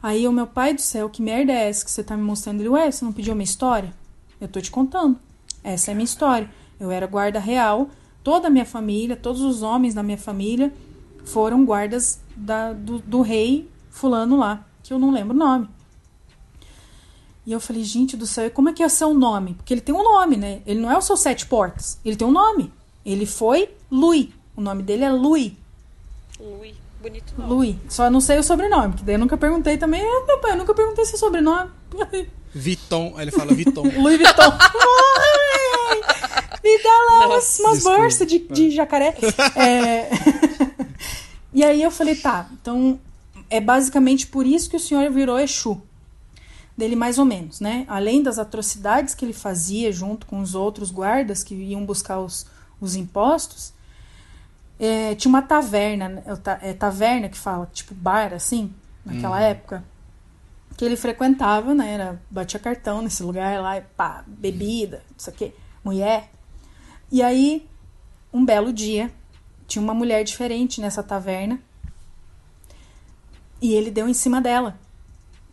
Aí 0.00 0.28
o 0.28 0.32
meu 0.32 0.46
pai 0.46 0.72
do 0.72 0.80
céu, 0.80 1.10
que 1.10 1.20
merda 1.20 1.52
é 1.52 1.68
essa 1.68 1.84
que 1.84 1.90
você 1.90 2.04
tá 2.04 2.16
me 2.16 2.22
mostrando? 2.22 2.60
Ele, 2.60 2.68
ué, 2.68 2.90
você 2.90 3.04
não 3.04 3.12
pediu 3.12 3.34
minha 3.34 3.44
história? 3.44 3.92
Eu 4.40 4.46
tô 4.46 4.60
te 4.60 4.70
contando. 4.70 5.18
Essa 5.64 5.90
é 5.90 5.92
a 5.92 5.94
minha 5.96 6.04
história. 6.04 6.48
Eu 6.78 6.90
era 6.92 7.06
guarda 7.08 7.40
real, 7.40 7.90
toda 8.22 8.46
a 8.46 8.50
minha 8.50 8.64
família, 8.64 9.16
todos 9.16 9.42
os 9.42 9.62
homens 9.62 9.94
da 9.94 10.02
minha 10.02 10.16
família 10.16 10.72
foram 11.24 11.64
guardas 11.64 12.20
da, 12.36 12.72
do, 12.72 13.00
do 13.00 13.20
rei 13.20 13.68
fulano 13.90 14.38
lá, 14.38 14.64
que 14.82 14.92
eu 14.92 14.98
não 14.98 15.10
lembro 15.10 15.34
o 15.34 15.38
nome. 15.38 15.68
E 17.44 17.52
eu 17.52 17.58
falei, 17.60 17.82
gente 17.82 18.16
do 18.16 18.26
céu, 18.26 18.46
e 18.46 18.50
como 18.50 18.68
é 18.68 18.72
que 18.72 18.82
é 18.82 18.88
seu 18.88 19.12
nome? 19.12 19.54
Porque 19.54 19.74
ele 19.74 19.80
tem 19.80 19.94
um 19.94 20.02
nome, 20.04 20.36
né? 20.36 20.62
Ele 20.64 20.80
não 20.80 20.90
é 20.90 20.96
o 20.96 21.02
seu 21.02 21.16
sete 21.16 21.46
portas. 21.46 21.98
Ele 22.04 22.14
tem 22.16 22.26
um 22.26 22.30
nome. 22.32 22.72
Ele 23.04 23.26
foi 23.26 23.70
Lui. 23.90 24.32
O 24.56 24.60
nome 24.60 24.82
dele 24.82 25.04
é 25.04 25.10
Lui. 25.12 25.58
Lui. 26.38 26.74
Bonito 27.00 27.32
nome. 27.36 27.50
Lui. 27.50 27.78
Só 27.88 28.10
não 28.10 28.20
sei 28.20 28.38
o 28.38 28.42
sobrenome, 28.42 28.94
que 28.94 29.04
daí 29.04 29.14
eu 29.14 29.18
nunca 29.18 29.36
perguntei 29.36 29.78
também. 29.78 30.02
Ah, 30.02 30.24
meu 30.26 30.38
pai, 30.38 30.52
eu 30.52 30.56
nunca 30.56 30.74
perguntei 30.74 31.04
seu 31.06 31.18
sobrenome. 31.18 31.70
Viton, 32.54 33.14
aí 33.16 33.24
ele 33.24 33.30
fala 33.30 33.54
Viton. 33.54 33.82
Louis 33.96 34.18
Vuitton. 34.18 34.52
Me 36.62 36.82
dá 36.82 36.90
lá 37.10 37.26
umas, 37.28 37.58
umas 37.60 37.82
bolsas 37.82 38.26
de, 38.26 38.38
de 38.40 38.70
jacaré. 38.70 39.16
É... 39.56 40.10
e 41.54 41.64
aí 41.64 41.82
eu 41.82 41.90
falei, 41.90 42.16
tá, 42.16 42.48
então 42.60 43.00
é 43.48 43.60
basicamente 43.60 44.26
por 44.26 44.46
isso 44.46 44.68
que 44.68 44.76
o 44.76 44.80
senhor 44.80 45.10
virou 45.10 45.38
Exu. 45.38 45.80
Dele 46.76 46.96
mais 46.96 47.18
ou 47.18 47.24
menos, 47.24 47.60
né? 47.60 47.84
Além 47.88 48.22
das 48.22 48.38
atrocidades 48.38 49.14
que 49.14 49.24
ele 49.24 49.32
fazia 49.32 49.92
junto 49.92 50.26
com 50.26 50.40
os 50.40 50.54
outros 50.54 50.90
guardas 50.90 51.42
que 51.42 51.54
iam 51.54 51.84
buscar 51.84 52.20
os, 52.20 52.46
os 52.80 52.94
impostos, 52.94 53.72
é, 54.80 55.14
tinha 55.14 55.28
uma 55.28 55.42
taverna, 55.42 56.08
né? 56.08 56.22
é 56.24 56.32
o 56.32 56.40
é 56.62 56.72
taverna 56.72 57.28
que 57.28 57.36
fala, 57.36 57.68
tipo 57.70 57.94
bar, 57.94 58.32
assim, 58.32 58.72
naquela 59.04 59.38
época, 59.38 59.84
que 60.74 60.82
ele 60.82 60.96
frequentava, 60.96 61.74
né? 61.74 61.92
Era, 61.92 62.22
batia 62.30 62.58
cartão 62.58 63.02
nesse 63.02 63.22
lugar 63.22 63.60
lá, 63.60 63.76
e 63.76 63.82
pá, 63.82 64.24
bebida, 64.26 65.02
isso 65.18 65.28
aqui, 65.28 65.52
mulher. 65.84 66.32
E 67.12 67.22
aí, 67.22 67.68
um 68.32 68.42
belo 68.42 68.72
dia, 68.72 69.12
tinha 69.66 69.82
uma 69.82 69.92
mulher 69.92 70.24
diferente 70.24 70.80
nessa 70.80 71.02
taverna. 71.02 71.60
E 73.60 73.74
ele 73.74 73.90
deu 73.90 74.08
em 74.08 74.14
cima 74.14 74.40
dela. 74.40 74.78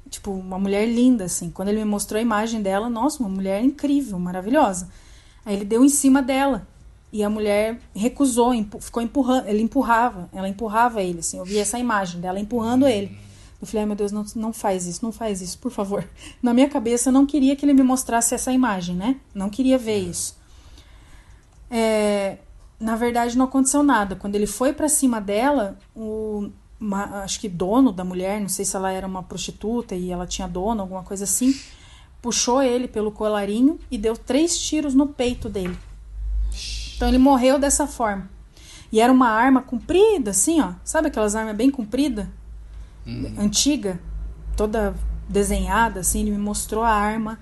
Tipo, 0.09 0.31
uma 0.31 0.57
mulher 0.57 0.87
linda, 0.87 1.25
assim. 1.25 1.49
Quando 1.49 1.67
ele 1.67 1.79
me 1.79 1.85
mostrou 1.85 2.17
a 2.17 2.21
imagem 2.21 2.61
dela, 2.61 2.89
nossa, 2.89 3.19
uma 3.19 3.27
mulher 3.27 3.61
incrível, 3.61 4.17
maravilhosa. 4.17 4.89
Aí 5.45 5.53
ele 5.53 5.65
deu 5.65 5.83
em 5.83 5.89
cima 5.89 6.21
dela. 6.21 6.65
E 7.11 7.23
a 7.23 7.29
mulher 7.29 7.79
recusou, 7.95 8.51
ficou 8.81 9.01
empurrando. 9.01 9.47
Ele 9.47 9.61
empurrava, 9.61 10.29
ela 10.33 10.49
empurrava 10.49 11.01
ele, 11.01 11.19
assim. 11.19 11.37
Eu 11.37 11.45
vi 11.45 11.57
essa 11.57 11.79
imagem 11.79 12.19
dela 12.19 12.39
empurrando 12.39 12.85
ele. 12.87 13.17
Eu 13.59 13.65
falei, 13.65 13.81
ai 13.81 13.85
meu 13.87 13.95
Deus, 13.95 14.11
não, 14.11 14.25
não 14.35 14.53
faz 14.53 14.85
isso, 14.85 15.03
não 15.03 15.11
faz 15.11 15.41
isso, 15.41 15.57
por 15.57 15.71
favor. 15.71 16.07
Na 16.43 16.53
minha 16.53 16.69
cabeça, 16.69 17.09
eu 17.09 17.13
não 17.13 17.25
queria 17.25 17.55
que 17.55 17.65
ele 17.65 17.73
me 17.73 17.81
mostrasse 17.81 18.35
essa 18.35 18.51
imagem, 18.51 18.95
né? 18.95 19.15
Não 19.33 19.49
queria 19.49 19.77
ver 19.77 19.97
isso. 19.97 20.37
É, 21.69 22.37
na 22.79 22.95
verdade, 22.95 23.37
não 23.37 23.45
aconteceu 23.45 23.81
nada. 23.83 24.15
Quando 24.15 24.35
ele 24.35 24.47
foi 24.47 24.73
pra 24.73 24.87
cima 24.87 25.19
dela, 25.19 25.77
o 25.95 26.49
ma- 26.79 27.23
acho 27.23 27.39
que 27.39 27.49
dono 27.49 27.91
da 27.91 28.03
mulher, 28.03 28.39
não 28.39 28.49
sei 28.49 28.65
se 28.65 28.75
ela 28.75 28.91
era 28.91 29.07
uma 29.07 29.23
prostituta 29.23 29.95
e 29.95 30.11
ela 30.11 30.27
tinha 30.27 30.47
dono, 30.47 30.81
alguma 30.81 31.03
coisa 31.03 31.23
assim, 31.23 31.55
puxou 32.21 32.61
ele 32.61 32.87
pelo 32.87 33.11
colarinho 33.11 33.79
e 33.89 33.97
deu 33.97 34.15
três 34.15 34.57
tiros 34.59 34.93
no 34.93 35.07
peito 35.07 35.49
dele. 35.49 35.77
Então 36.97 37.07
ele 37.07 37.19
morreu 37.19 37.59
dessa 37.59 37.85
forma. 37.85 38.27
E 38.91 38.99
era 38.99 39.13
uma 39.13 39.29
arma 39.29 39.61
comprida, 39.61 40.31
assim, 40.31 40.59
ó. 40.59 40.73
Sabe 40.83 41.07
aquelas 41.07 41.35
armas 41.35 41.55
bem 41.55 41.69
compridas? 41.69 42.25
Antiga, 43.37 43.99
toda 44.55 44.95
desenhada, 45.29 45.99
assim. 45.99 46.21
Ele 46.21 46.31
me 46.31 46.39
mostrou 46.39 46.83
a 46.83 46.89
arma. 46.89 47.39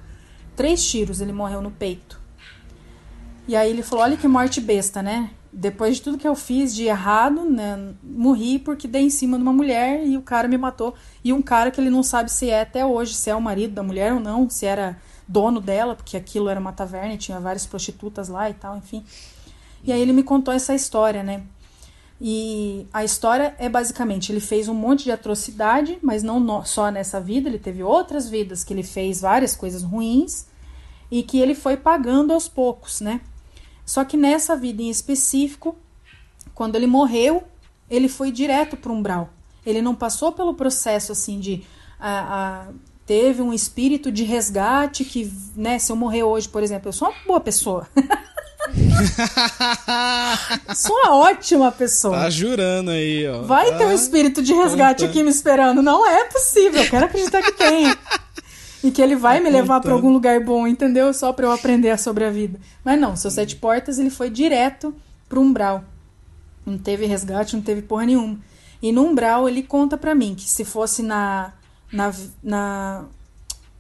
Três 0.58 0.86
tiros 0.86 1.22
ele 1.22 1.32
morreu 1.32 1.62
no 1.62 1.72
peito. 1.72 2.20
E 3.48 3.56
aí 3.56 3.70
ele 3.70 3.82
falou: 3.82 4.04
Olha 4.04 4.18
que 4.18 4.28
morte 4.28 4.60
besta, 4.60 5.02
né? 5.02 5.32
Depois 5.54 5.96
de 5.96 6.02
tudo 6.02 6.18
que 6.18 6.28
eu 6.28 6.36
fiz 6.36 6.76
de 6.76 6.84
errado, 6.84 7.50
né? 7.50 7.94
Morri 8.04 8.60
porque 8.60 8.90
dei 8.90 9.04
em 9.04 9.10
cima 9.10 9.38
de 9.38 9.44
uma 9.44 9.54
mulher 9.54 10.06
e 10.06 10.18
o 10.18 10.22
cara 10.22 10.50
me 10.50 10.58
matou. 10.58 10.94
E 11.24 11.32
um 11.32 11.42
cara 11.42 11.72
que 11.72 11.80
ele 11.80 11.90
não 11.90 12.04
sabe 12.04 12.30
se 12.30 12.50
é 12.50 12.62
até 12.62 12.86
hoje, 12.86 13.14
se 13.14 13.30
é 13.30 13.36
o 13.36 13.42
marido 13.42 13.74
da 13.74 13.84
mulher 13.84 14.14
ou 14.14 14.20
não, 14.20 14.50
se 14.50 14.66
era 14.66 14.98
dono 15.26 15.62
dela, 15.62 15.96
porque 15.96 16.18
aquilo 16.18 16.50
era 16.50 16.60
uma 16.60 16.74
taverna 16.74 17.14
e 17.14 17.18
tinha 17.18 17.40
várias 17.40 17.66
prostitutas 17.66 18.28
lá 18.28 18.50
e 18.50 18.54
tal, 18.54 18.76
enfim. 18.76 19.06
E 19.86 19.92
aí 19.92 20.02
ele 20.02 20.14
me 20.14 20.24
contou 20.24 20.54
essa 20.54 20.74
história, 20.74 21.22
né? 21.22 21.44
E 22.20 22.88
a 22.94 23.04
história 23.04 23.56
é 23.60 23.70
basicamente: 23.70 24.32
ele 24.32 24.40
fez 24.40 24.68
um 24.68 24.74
monte 24.74 25.04
de 25.04 25.12
atrocidade, 25.12 26.00
mas 26.02 26.24
não 26.24 26.64
só 26.66 26.90
nessa 26.90 27.20
vida, 27.20 27.48
ele 27.48 27.60
teve 27.60 27.84
outras 27.84 28.28
vidas 28.28 28.64
que 28.64 28.74
ele 28.74 28.84
fez 28.84 29.22
várias 29.22 29.56
coisas 29.56 29.84
ruins 29.84 30.48
e 31.12 31.22
que 31.22 31.40
ele 31.40 31.54
foi 31.54 31.78
pagando 31.78 32.34
aos 32.34 32.48
poucos, 32.48 33.02
né? 33.02 33.22
Só 33.86 34.04
que 34.04 34.18
nessa 34.18 34.56
vida 34.56 34.82
em 34.82 34.90
específico, 34.90 35.76
quando 36.56 36.76
ele 36.76 36.88
morreu, 36.88 37.44
ele 37.90 38.08
foi 38.08 38.32
direto 38.32 38.76
para 38.76 38.92
o 38.92 38.96
umbral. 38.96 39.30
Ele 39.64 39.82
não 39.82 39.94
passou 39.94 40.32
pelo 40.32 40.54
processo 40.54 41.12
assim 41.12 41.40
de. 41.40 41.64
ah, 42.00 42.70
ah, 42.70 42.74
teve 43.06 43.42
um 43.42 43.54
espírito 43.54 44.12
de 44.12 44.24
resgate 44.24 45.06
que, 45.06 45.32
né, 45.56 45.78
se 45.78 45.92
eu 45.92 45.96
morrer 45.96 46.24
hoje, 46.24 46.50
por 46.50 46.64
exemplo, 46.64 46.90
eu 46.90 46.94
sou 46.94 47.10
uma 47.10 47.18
boa 47.28 47.40
pessoa. 47.40 47.88
sou 50.76 50.96
uma 50.96 51.16
ótima 51.16 51.72
pessoa. 51.72 52.18
Tá 52.18 52.30
jurando 52.30 52.92
aí, 52.92 53.28
ó. 53.28 53.42
Vai 53.44 53.72
Tá 53.72 53.78
ter 53.80 53.86
um 53.86 53.92
espírito 53.92 54.42
de 54.42 54.54
resgate 54.54 55.02
contando. 55.02 55.10
aqui 55.10 55.24
me 55.24 55.30
esperando. 55.30 55.82
Não 55.82 56.06
é 56.08 56.26
possível. 56.26 56.84
Eu 56.84 56.90
quero 56.90 57.06
acreditar 57.06 57.42
que 57.42 57.52
tem. 57.52 57.94
E 58.84 58.92
que 58.92 59.02
ele 59.02 59.16
vai 59.16 59.38
Tá 59.40 59.44
me 59.44 59.50
levar 59.50 59.82
para 59.82 59.94
algum 59.94 60.12
lugar 60.12 60.40
bom, 60.42 60.68
entendeu? 60.68 61.14
Só 61.14 61.34
para 61.34 61.46
eu 61.46 61.52
aprender 61.52 61.98
sobre 62.00 62.24
a 62.26 62.30
vida. 62.30 62.60
Mas 62.84 63.00
não, 63.00 63.16
seu 63.16 63.32
sete 63.32 63.56
portas 63.56 63.98
ele 64.00 64.10
foi 64.10 64.30
direto 64.30 64.94
pro 65.28 65.42
umbral. 65.42 65.84
Não 66.66 66.78
teve 66.78 67.06
resgate, 67.06 67.56
não 67.56 67.64
teve 67.64 67.82
porra 67.82 68.06
nenhuma. 68.06 68.40
E 68.82 68.92
no 68.92 69.04
umbral 69.04 69.50
ele 69.50 69.64
conta 69.64 69.98
pra 69.98 70.14
mim 70.14 70.36
que 70.36 70.50
se 70.50 70.64
fosse 70.64 71.02
na, 71.02 71.54
na, 71.92 72.14
na 72.44 73.06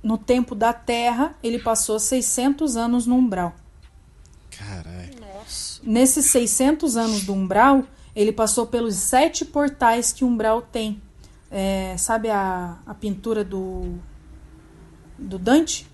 no 0.01 0.17
tempo 0.17 0.55
da 0.55 0.73
Terra, 0.73 1.35
ele 1.43 1.59
passou 1.59 1.99
600 1.99 2.75
anos 2.77 3.05
no 3.05 3.15
umbral. 3.15 3.53
Nesses 5.85 6.25
600 6.25 6.97
anos 6.97 7.23
do 7.23 7.33
umbral, 7.33 7.83
ele 8.15 8.31
passou 8.31 8.65
pelos 8.65 8.95
sete 8.95 9.45
portais 9.45 10.11
que 10.11 10.23
o 10.23 10.27
umbral 10.27 10.61
tem. 10.61 11.01
É, 11.51 11.95
sabe 11.97 12.29
a, 12.29 12.77
a 12.85 12.93
pintura 12.93 13.43
do, 13.43 13.93
do 15.17 15.37
Dante? 15.37 15.87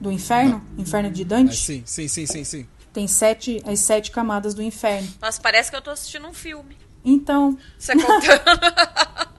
Do 0.00 0.10
inferno? 0.10 0.62
Inferno 0.76 1.10
de 1.10 1.22
Ah, 1.22 1.26
Dante? 1.26 1.56
sim, 1.56 1.82
sim, 1.86 2.08
sim, 2.08 2.26
sim, 2.26 2.44
sim. 2.44 2.66
Tem 2.92 3.06
sete, 3.06 3.62
as 3.64 3.78
sete 3.80 4.10
camadas 4.10 4.52
do 4.52 4.62
inferno. 4.62 5.08
Nossa, 5.20 5.40
parece 5.40 5.70
que 5.70 5.76
eu 5.76 5.80
tô 5.80 5.90
assistindo 5.90 6.26
um 6.26 6.34
filme. 6.34 6.76
Então, 7.04 7.56
Você 7.78 7.94
contando. 7.94 8.42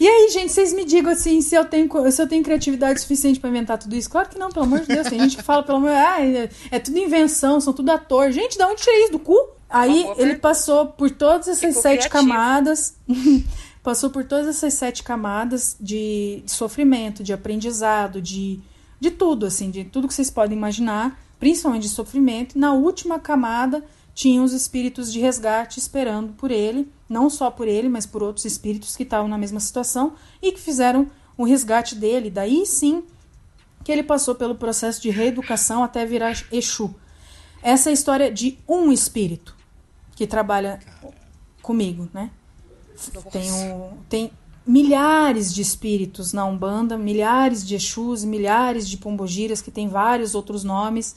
E 0.00 0.06
aí, 0.06 0.28
gente, 0.30 0.52
vocês 0.52 0.72
me 0.72 0.84
digam 0.84 1.12
assim, 1.12 1.40
se 1.40 1.54
eu 1.54 1.64
tenho, 1.64 1.88
se 2.12 2.22
eu 2.22 2.28
tenho 2.28 2.44
criatividade 2.44 3.00
suficiente 3.00 3.40
pra 3.40 3.50
inventar 3.50 3.78
tudo 3.78 3.96
isso? 3.96 4.08
Claro 4.08 4.28
que 4.28 4.38
não, 4.38 4.48
pelo 4.48 4.64
amor 4.66 4.80
de 4.80 4.86
Deus. 4.86 5.08
Tem 5.08 5.18
gente 5.18 5.36
que 5.36 5.42
fala, 5.42 5.62
pelo 5.62 5.78
amor 5.78 5.90
ah, 5.90 6.24
é, 6.24 6.48
é 6.70 6.78
tudo 6.78 6.98
invenção, 6.98 7.60
são 7.60 7.72
tudo 7.72 7.90
ator. 7.90 8.30
Gente, 8.30 8.56
da 8.56 8.68
onde 8.68 8.82
tirei 8.82 9.04
isso 9.04 9.12
do 9.12 9.18
cu? 9.18 9.36
Aí 9.68 10.00
ele 10.00 10.14
pergunta. 10.14 10.38
passou 10.38 10.86
por 10.86 11.10
todas 11.10 11.48
essas 11.48 11.60
Ficou 11.60 11.82
sete 11.82 12.08
criativo. 12.08 12.30
camadas. 12.30 12.96
passou 13.82 14.10
por 14.10 14.24
todas 14.24 14.46
essas 14.46 14.74
sete 14.74 15.02
camadas 15.02 15.76
de, 15.80 16.42
de 16.44 16.52
sofrimento, 16.52 17.22
de 17.22 17.32
aprendizado, 17.32 18.20
de, 18.22 18.60
de 19.00 19.10
tudo, 19.10 19.46
assim, 19.46 19.70
de 19.70 19.84
tudo 19.84 20.06
que 20.06 20.14
vocês 20.14 20.30
podem 20.30 20.56
imaginar, 20.56 21.18
principalmente 21.40 21.82
de 21.82 21.88
sofrimento. 21.88 22.54
E 22.56 22.58
na 22.58 22.72
última 22.72 23.18
camada 23.18 23.82
tinha 24.18 24.42
os 24.42 24.52
espíritos 24.52 25.12
de 25.12 25.20
resgate 25.20 25.78
esperando 25.78 26.32
por 26.32 26.50
ele, 26.50 26.90
não 27.08 27.30
só 27.30 27.52
por 27.52 27.68
ele, 27.68 27.88
mas 27.88 28.04
por 28.04 28.20
outros 28.20 28.44
espíritos 28.44 28.96
que 28.96 29.04
estavam 29.04 29.28
na 29.28 29.38
mesma 29.38 29.60
situação 29.60 30.14
e 30.42 30.50
que 30.50 30.58
fizeram 30.60 31.08
o 31.36 31.44
resgate 31.44 31.94
dele. 31.94 32.28
Daí 32.28 32.66
sim 32.66 33.04
que 33.84 33.92
ele 33.92 34.02
passou 34.02 34.34
pelo 34.34 34.56
processo 34.56 35.00
de 35.00 35.08
reeducação 35.08 35.84
até 35.84 36.04
virar 36.04 36.36
Exu. 36.50 36.92
Essa 37.62 37.90
é 37.90 37.92
a 37.92 37.94
história 37.94 38.28
de 38.28 38.58
um 38.68 38.90
espírito 38.90 39.54
que 40.16 40.26
trabalha 40.26 40.80
comigo, 41.62 42.08
né? 42.12 42.32
Tem, 43.30 43.52
um- 43.52 43.98
tem 44.08 44.32
milhares 44.66 45.54
de 45.54 45.62
espíritos 45.62 46.32
na 46.32 46.44
Umbanda, 46.44 46.98
milhares 46.98 47.64
de 47.64 47.76
Exus, 47.76 48.24
milhares 48.24 48.88
de 48.88 48.96
Pombogiras 48.96 49.62
que 49.62 49.70
tem 49.70 49.86
vários 49.88 50.34
outros 50.34 50.64
nomes 50.64 51.14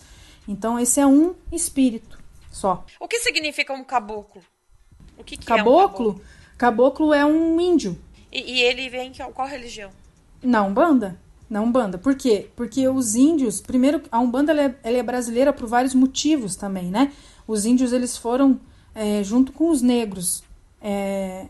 Então 0.47 0.78
esse 0.80 0.99
é 0.99 1.08
um 1.08 1.34
espírito 1.52 2.20
só. 2.52 2.86
O 2.99 3.08
que 3.08 3.20
significa 3.20 3.74
um 3.74 3.84
caboclo? 3.84 4.43
O 5.18 5.24
que, 5.24 5.38
que 5.38 5.45
caboclo? 5.45 5.72
é 5.72 5.84
um 5.84 5.88
caboclo? 5.88 6.22
Caboclo 6.58 7.14
é 7.14 7.26
um 7.26 7.60
índio. 7.60 7.97
E, 8.32 8.39
e 8.39 8.62
ele 8.62 8.88
vem 8.89 9.10
de 9.12 9.24
qual 9.34 9.47
religião? 9.47 9.89
Na 10.43 10.62
Umbanda. 10.62 11.20
Na 11.49 11.62
Umbanda. 11.62 11.97
Por 11.97 12.16
quê? 12.16 12.49
Porque 12.56 12.88
os 12.88 13.16
índios, 13.16 13.60
primeiro, 13.60 14.02
a 14.12 14.20
Umbanda 14.20 14.52
ela 14.52 14.62
é, 14.64 14.76
ela 14.84 14.97
é 14.97 15.04
brasileira 15.04 15.52
por 15.52 15.68
vários 15.68 15.95
motivos 15.95 16.56
também, 16.56 16.91
né? 16.91 17.12
Os 17.47 17.66
índios 17.66 17.91
eles 17.91 18.16
foram 18.16 18.60
é, 18.93 19.24
junto 19.24 19.52
com 19.52 19.70
os 19.70 19.82
negros 19.82 20.43
é, 20.82 21.47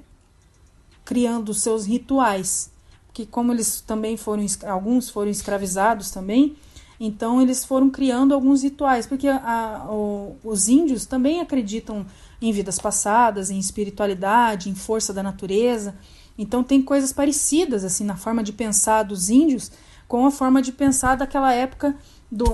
criando 1.06 1.54
seus 1.54 1.86
rituais, 1.86 2.72
que 3.14 3.26
como 3.26 3.52
eles 3.52 3.82
também 3.82 4.18
foram 4.18 4.46
alguns 4.68 5.10
foram 5.10 5.30
escravizados 5.30 6.12
também, 6.12 6.56
então 7.04 7.42
eles 7.42 7.66
foram 7.66 7.90
criando 7.90 8.32
alguns 8.32 8.62
rituais, 8.62 9.08
porque 9.08 9.28
a, 9.28 9.88
o, 9.90 10.36
os 10.44 10.70
índios 10.70 11.04
também 11.04 11.42
acreditam 11.42 12.06
em 12.40 12.52
vidas 12.52 12.78
passadas, 12.78 13.50
em 13.50 13.58
espiritualidade, 13.58 14.70
em 14.70 14.76
força 14.76 15.12
da 15.12 15.24
natureza. 15.24 15.96
Então 16.38 16.64
tem 16.64 16.80
coisas 16.80 17.12
parecidas 17.12 17.84
assim 17.84 18.04
na 18.04 18.16
forma 18.16 18.44
de 18.44 18.54
pensar 18.54 19.02
dos 19.02 19.32
índios 19.32 19.72
com 20.08 20.28
a 20.28 20.32
forma 20.32 20.62
de 20.62 20.72
pensar 20.72 21.16
daquela 21.16 21.52
época 21.52 21.96
do, 22.32 22.46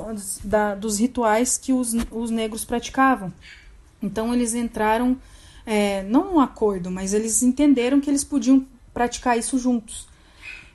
da, 0.46 0.76
dos 0.76 0.98
rituais 0.98 1.58
que 1.58 1.74
os, 1.74 1.94
os 2.10 2.32
negros 2.32 2.64
praticavam. 2.64 3.34
Então 4.02 4.34
eles 4.34 4.54
entraram, 4.54 5.18
é, 5.66 6.04
não 6.04 6.36
um 6.36 6.40
acordo, 6.40 6.90
mas 6.90 7.14
eles 7.14 7.44
entenderam 7.44 8.00
que 8.00 8.10
eles 8.10 8.24
podiam 8.24 8.66
praticar 8.94 9.38
isso 9.38 9.60
juntos. 9.60 10.08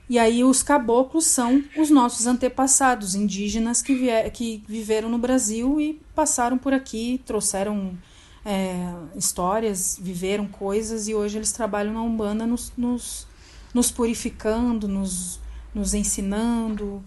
E 0.09 0.19
aí 0.19 0.43
os 0.43 0.61
caboclos 0.61 1.25
são 1.25 1.63
os 1.77 1.89
nossos 1.89 2.27
antepassados 2.27 3.15
indígenas 3.15 3.81
que, 3.81 3.95
vier, 3.95 4.29
que 4.31 4.63
viveram 4.67 5.09
no 5.09 5.17
Brasil 5.17 5.79
e 5.79 6.01
passaram 6.13 6.57
por 6.57 6.73
aqui, 6.73 7.21
trouxeram 7.25 7.97
é, 8.45 8.93
histórias, 9.15 9.97
viveram 9.99 10.45
coisas 10.45 11.07
e 11.07 11.15
hoje 11.15 11.37
eles 11.37 11.51
trabalham 11.51 11.93
na 11.93 12.01
Umbanda 12.01 12.45
nos, 12.45 12.73
nos, 12.77 13.25
nos 13.73 13.91
purificando, 13.91 14.87
nos, 14.87 15.39
nos 15.73 15.93
ensinando, 15.93 17.03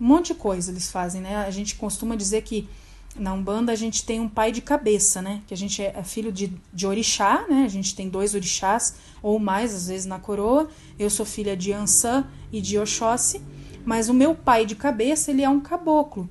um 0.00 0.06
monte 0.06 0.28
de 0.28 0.34
coisa 0.34 0.72
eles 0.72 0.90
fazem, 0.90 1.20
né? 1.20 1.36
A 1.36 1.50
gente 1.50 1.76
costuma 1.76 2.16
dizer 2.16 2.42
que 2.42 2.68
na 3.16 3.32
Umbanda 3.32 3.72
a 3.72 3.76
gente 3.76 4.04
tem 4.04 4.20
um 4.20 4.28
pai 4.28 4.52
de 4.52 4.60
cabeça, 4.60 5.20
né? 5.20 5.42
Que 5.46 5.54
a 5.54 5.56
gente 5.56 5.82
é 5.82 6.02
filho 6.02 6.30
de, 6.30 6.52
de 6.72 6.86
orixá, 6.86 7.44
né? 7.48 7.64
A 7.64 7.68
gente 7.68 7.94
tem 7.94 8.08
dois 8.08 8.34
orixás, 8.34 8.96
ou 9.22 9.38
mais, 9.38 9.74
às 9.74 9.88
vezes, 9.88 10.06
na 10.06 10.18
coroa. 10.18 10.68
Eu 10.98 11.10
sou 11.10 11.26
filha 11.26 11.56
de 11.56 11.72
Ansã 11.72 12.26
e 12.52 12.60
de 12.60 12.78
Oxóssi, 12.78 13.42
mas 13.84 14.08
o 14.08 14.14
meu 14.14 14.34
pai 14.34 14.64
de 14.64 14.76
cabeça, 14.76 15.30
ele 15.30 15.42
é 15.42 15.48
um 15.48 15.60
caboclo. 15.60 16.28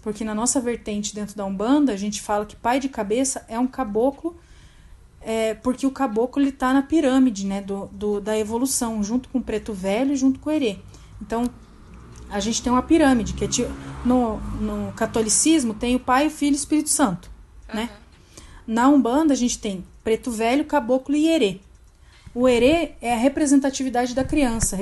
Porque 0.00 0.24
na 0.24 0.34
nossa 0.34 0.60
vertente 0.60 1.14
dentro 1.14 1.36
da 1.36 1.44
Umbanda, 1.44 1.92
a 1.92 1.96
gente 1.96 2.22
fala 2.22 2.46
que 2.46 2.56
pai 2.56 2.80
de 2.80 2.88
cabeça 2.88 3.44
é 3.48 3.58
um 3.58 3.66
caboclo, 3.66 4.36
é, 5.20 5.54
porque 5.54 5.86
o 5.86 5.90
caboclo 5.90 6.42
ele 6.42 6.52
tá 6.52 6.72
na 6.72 6.82
pirâmide, 6.82 7.46
né? 7.46 7.60
Do, 7.60 7.86
do, 7.92 8.20
da 8.20 8.38
evolução, 8.38 9.02
junto 9.04 9.28
com 9.28 9.38
o 9.38 9.42
preto 9.42 9.74
velho 9.74 10.12
e 10.12 10.16
junto 10.16 10.40
com 10.40 10.48
o 10.48 10.52
herê. 10.52 10.78
Então, 11.20 11.50
a 12.30 12.40
gente 12.40 12.62
tem 12.62 12.72
uma 12.72 12.82
pirâmide, 12.82 13.32
que 13.32 13.44
é 13.44 13.48
no, 14.04 14.38
no 14.60 14.92
catolicismo 14.92 15.74
tem 15.74 15.96
o 15.96 16.00
Pai, 16.00 16.26
o 16.26 16.30
Filho 16.30 16.54
e 16.54 16.56
o 16.56 16.60
Espírito 16.60 16.88
Santo, 16.88 17.30
uhum. 17.68 17.76
né? 17.76 17.90
Na 18.66 18.88
Umbanda 18.88 19.32
a 19.32 19.36
gente 19.36 19.58
tem 19.58 19.84
preto 20.04 20.30
velho, 20.30 20.64
caboclo 20.64 21.16
e 21.16 21.28
herê. 21.28 21.60
O 22.34 22.48
herê 22.48 22.92
é 23.00 23.14
a 23.14 23.16
representatividade 23.16 24.14
da 24.14 24.22
criança, 24.22 24.78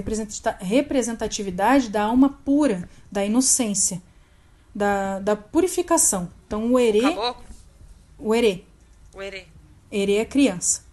representatividade 0.60 1.88
da 1.88 2.02
alma 2.02 2.28
pura, 2.44 2.88
da 3.10 3.24
inocência, 3.24 4.02
da, 4.74 5.20
da 5.20 5.36
purificação. 5.36 6.28
Então 6.46 6.72
o 6.72 6.78
herê... 6.78 7.00
Caboclo? 7.00 7.44
O 8.18 8.34
herê. 8.34 8.64
O 9.14 9.22
herê. 9.22 9.46
Herê 9.90 10.16
é 10.16 10.24
criança. 10.24 10.84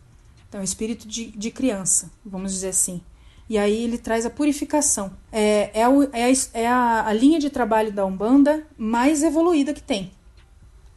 Então, 0.54 0.62
é 0.62 0.64
espírito 0.64 1.08
de, 1.08 1.32
de 1.32 1.50
criança, 1.50 2.12
vamos 2.24 2.52
dizer 2.54 2.70
assim. 2.70 3.02
E 3.50 3.58
aí 3.58 3.84
ele 3.84 3.98
traz 3.98 4.26
a 4.26 4.30
purificação. 4.30 5.12
É, 5.32 5.70
é, 5.74 5.88
o, 5.88 6.04
é, 6.14 6.26
a, 6.26 6.34
é 6.54 6.68
a, 6.68 7.08
a, 7.08 7.14
linha 7.14 7.40
de 7.40 7.50
trabalho 7.50 7.92
da 7.92 8.06
Umbanda 8.06 8.66
mais 8.78 9.22
evoluída 9.22 9.74
que 9.74 9.82
tem. 9.82 10.12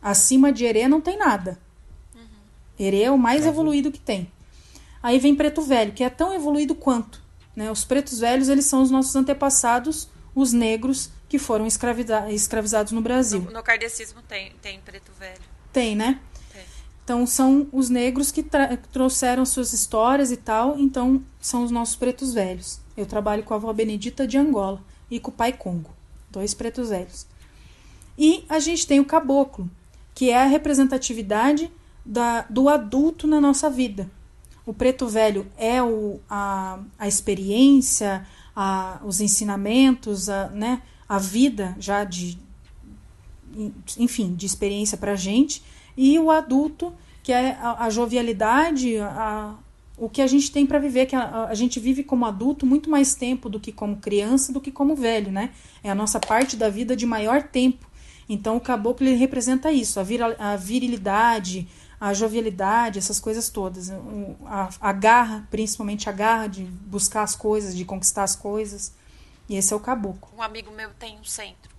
Acima 0.00 0.52
de 0.52 0.64
Herê 0.64 0.86
não 0.86 1.00
tem 1.00 1.18
nada. 1.18 1.58
Uhum. 2.14 2.22
Herê 2.78 3.02
é 3.02 3.10
o 3.10 3.18
mais 3.18 3.42
uhum. 3.42 3.48
evoluído 3.48 3.90
que 3.90 4.00
tem. 4.00 4.30
Aí 5.02 5.18
vem 5.18 5.34
Preto 5.34 5.62
Velho, 5.62 5.92
que 5.92 6.04
é 6.04 6.10
tão 6.10 6.34
evoluído 6.34 6.74
quanto. 6.74 7.22
Né? 7.54 7.70
Os 7.70 7.84
pretos 7.84 8.20
velhos 8.20 8.48
eles 8.48 8.66
são 8.66 8.82
os 8.82 8.90
nossos 8.90 9.16
antepassados, 9.16 10.08
os 10.34 10.52
negros 10.52 11.10
que 11.28 11.38
foram 11.38 11.66
escravizados 11.66 12.92
no 12.92 13.00
Brasil. 13.00 13.40
No, 13.40 13.52
no 13.52 13.62
kardecismo 13.62 14.20
tem, 14.22 14.52
tem 14.60 14.78
preto 14.80 15.10
velho. 15.18 15.40
Tem, 15.72 15.96
né? 15.96 16.20
Então 17.06 17.24
são 17.24 17.68
os 17.70 17.88
negros 17.88 18.32
que 18.32 18.44
trouxeram 18.90 19.46
suas 19.46 19.72
histórias 19.72 20.32
e 20.32 20.36
tal, 20.36 20.76
então 20.76 21.22
são 21.40 21.62
os 21.62 21.70
nossos 21.70 21.94
pretos 21.94 22.34
velhos. 22.34 22.80
Eu 22.96 23.06
trabalho 23.06 23.44
com 23.44 23.54
a 23.54 23.58
avó 23.58 23.72
Benedita 23.72 24.26
de 24.26 24.36
Angola 24.36 24.82
e 25.08 25.20
com 25.20 25.30
o 25.30 25.34
pai 25.34 25.52
Congo, 25.52 25.90
dois 26.32 26.52
pretos 26.52 26.88
velhos. 26.88 27.24
E 28.18 28.44
a 28.48 28.58
gente 28.58 28.88
tem 28.88 28.98
o 28.98 29.04
caboclo, 29.04 29.70
que 30.16 30.30
é 30.30 30.42
a 30.42 30.46
representatividade 30.46 31.70
da, 32.04 32.44
do 32.50 32.68
adulto 32.68 33.28
na 33.28 33.40
nossa 33.40 33.70
vida. 33.70 34.10
O 34.66 34.74
preto 34.74 35.06
velho 35.06 35.46
é 35.56 35.80
o, 35.80 36.18
a, 36.28 36.80
a 36.98 37.06
experiência, 37.06 38.26
a, 38.52 39.00
os 39.04 39.20
ensinamentos, 39.20 40.28
a, 40.28 40.48
né, 40.48 40.82
a 41.08 41.18
vida 41.18 41.76
já 41.78 42.02
de, 42.02 42.36
enfim, 43.96 44.34
de 44.34 44.44
experiência 44.44 44.98
para 44.98 45.12
a 45.12 45.16
gente 45.16 45.62
e 45.96 46.18
o 46.18 46.30
adulto, 46.30 46.92
que 47.22 47.32
é 47.32 47.52
a, 47.60 47.84
a 47.84 47.90
jovialidade, 47.90 48.98
a, 48.98 49.54
o 49.96 50.08
que 50.08 50.20
a 50.20 50.26
gente 50.26 50.52
tem 50.52 50.66
para 50.66 50.78
viver, 50.78 51.06
que 51.06 51.16
a, 51.16 51.44
a, 51.44 51.54
gente 51.54 51.80
vive 51.80 52.04
como 52.04 52.26
adulto 52.26 52.66
muito 52.66 52.90
mais 52.90 53.14
tempo 53.14 53.48
do 53.48 53.58
que 53.58 53.72
como 53.72 53.96
criança, 53.96 54.52
do 54.52 54.60
que 54.60 54.70
como 54.70 54.94
velho, 54.94 55.32
né? 55.32 55.50
É 55.82 55.90
a 55.90 55.94
nossa 55.94 56.20
parte 56.20 56.56
da 56.56 56.68
vida 56.68 56.94
de 56.94 57.06
maior 57.06 57.42
tempo. 57.42 57.86
Então 58.28 58.56
o 58.56 58.60
caboclo 58.60 59.06
ele 59.06 59.16
representa 59.16 59.72
isso, 59.72 59.98
a, 59.98 60.02
vira, 60.02 60.36
a 60.38 60.56
virilidade, 60.56 61.66
a 61.98 62.12
jovialidade, 62.12 62.98
essas 62.98 63.18
coisas 63.18 63.48
todas. 63.48 63.90
A, 64.44 64.68
a, 64.80 64.92
garra, 64.92 65.46
principalmente 65.50 66.08
a 66.10 66.12
garra 66.12 66.48
de 66.48 66.64
buscar 66.64 67.22
as 67.22 67.34
coisas, 67.34 67.74
de 67.74 67.84
conquistar 67.84 68.24
as 68.24 68.36
coisas. 68.36 68.92
E 69.48 69.56
esse 69.56 69.72
é 69.72 69.76
o 69.76 69.80
caboclo. 69.80 70.28
Um 70.36 70.42
amigo 70.42 70.70
meu 70.72 70.90
tem 70.98 71.16
um 71.18 71.24
centro 71.24 71.75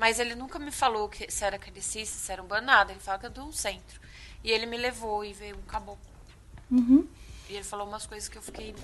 mas 0.00 0.18
ele 0.18 0.34
nunca 0.34 0.58
me 0.58 0.70
falou 0.70 1.10
que 1.10 1.30
se 1.30 1.44
era 1.44 1.58
cardecista, 1.58 2.16
se 2.16 2.32
era 2.32 2.42
um 2.42 2.46
banado. 2.46 2.90
Ele 2.90 2.98
fala 2.98 3.18
que 3.18 3.26
é 3.26 3.28
de 3.28 3.38
um 3.38 3.52
centro. 3.52 4.00
E 4.42 4.50
ele 4.50 4.64
me 4.64 4.78
levou 4.78 5.22
e 5.22 5.34
veio 5.34 5.54
um 5.54 5.70
caboclo. 5.70 6.00
Uhum. 6.70 7.06
E 7.50 7.56
ele 7.56 7.64
falou 7.64 7.86
umas 7.86 8.06
coisas 8.06 8.26
que 8.26 8.38
eu 8.38 8.40
fiquei. 8.40 8.74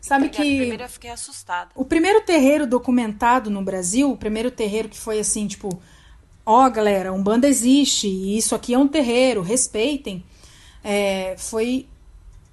Sabe 0.00 0.28
que. 0.28 0.36
Primeiro 0.36 0.84
eu 0.84 0.88
fiquei 0.88 1.10
assustada. 1.10 1.72
O 1.74 1.84
primeiro 1.84 2.20
terreiro 2.20 2.68
documentado 2.68 3.50
no 3.50 3.64
Brasil, 3.64 4.12
o 4.12 4.16
primeiro 4.16 4.48
terreiro 4.48 4.88
que 4.88 4.96
foi 4.96 5.18
assim, 5.18 5.48
tipo, 5.48 5.82
ó, 6.46 6.64
oh, 6.64 6.70
galera, 6.70 7.12
um 7.12 7.20
banda 7.20 7.48
existe, 7.48 8.06
e 8.06 8.38
isso 8.38 8.54
aqui 8.54 8.74
é 8.74 8.78
um 8.78 8.86
terreiro, 8.86 9.42
respeitem. 9.42 10.24
É, 10.84 11.34
foi 11.36 11.88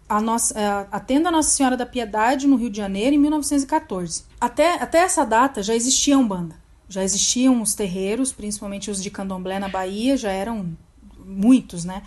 a, 0.10 0.20
nossa, 0.20 0.60
a, 0.60 0.98
a 0.98 1.00
tenda 1.00 1.30
Nossa 1.30 1.52
Senhora 1.52 1.78
da 1.78 1.86
Piedade 1.86 2.48
no 2.48 2.56
Rio 2.56 2.72
de 2.72 2.78
Janeiro 2.78 3.16
em 3.16 3.20
1914. 3.20 4.24
Até, 4.40 4.82
até 4.82 5.02
essa 5.02 5.24
data 5.24 5.62
já 5.62 5.76
existia 5.76 6.18
um 6.18 6.28
banda. 6.28 6.61
Já 6.92 7.06
existiam 7.06 7.62
os 7.62 7.74
terreiros, 7.74 8.34
principalmente 8.34 8.92
os 8.92 9.02
de 9.02 9.10
candomblé 9.10 9.58
na 9.60 9.70
Bahia, 9.70 10.18
já 10.18 10.30
eram 10.30 10.78
muitos, 11.26 11.86
né? 11.86 12.04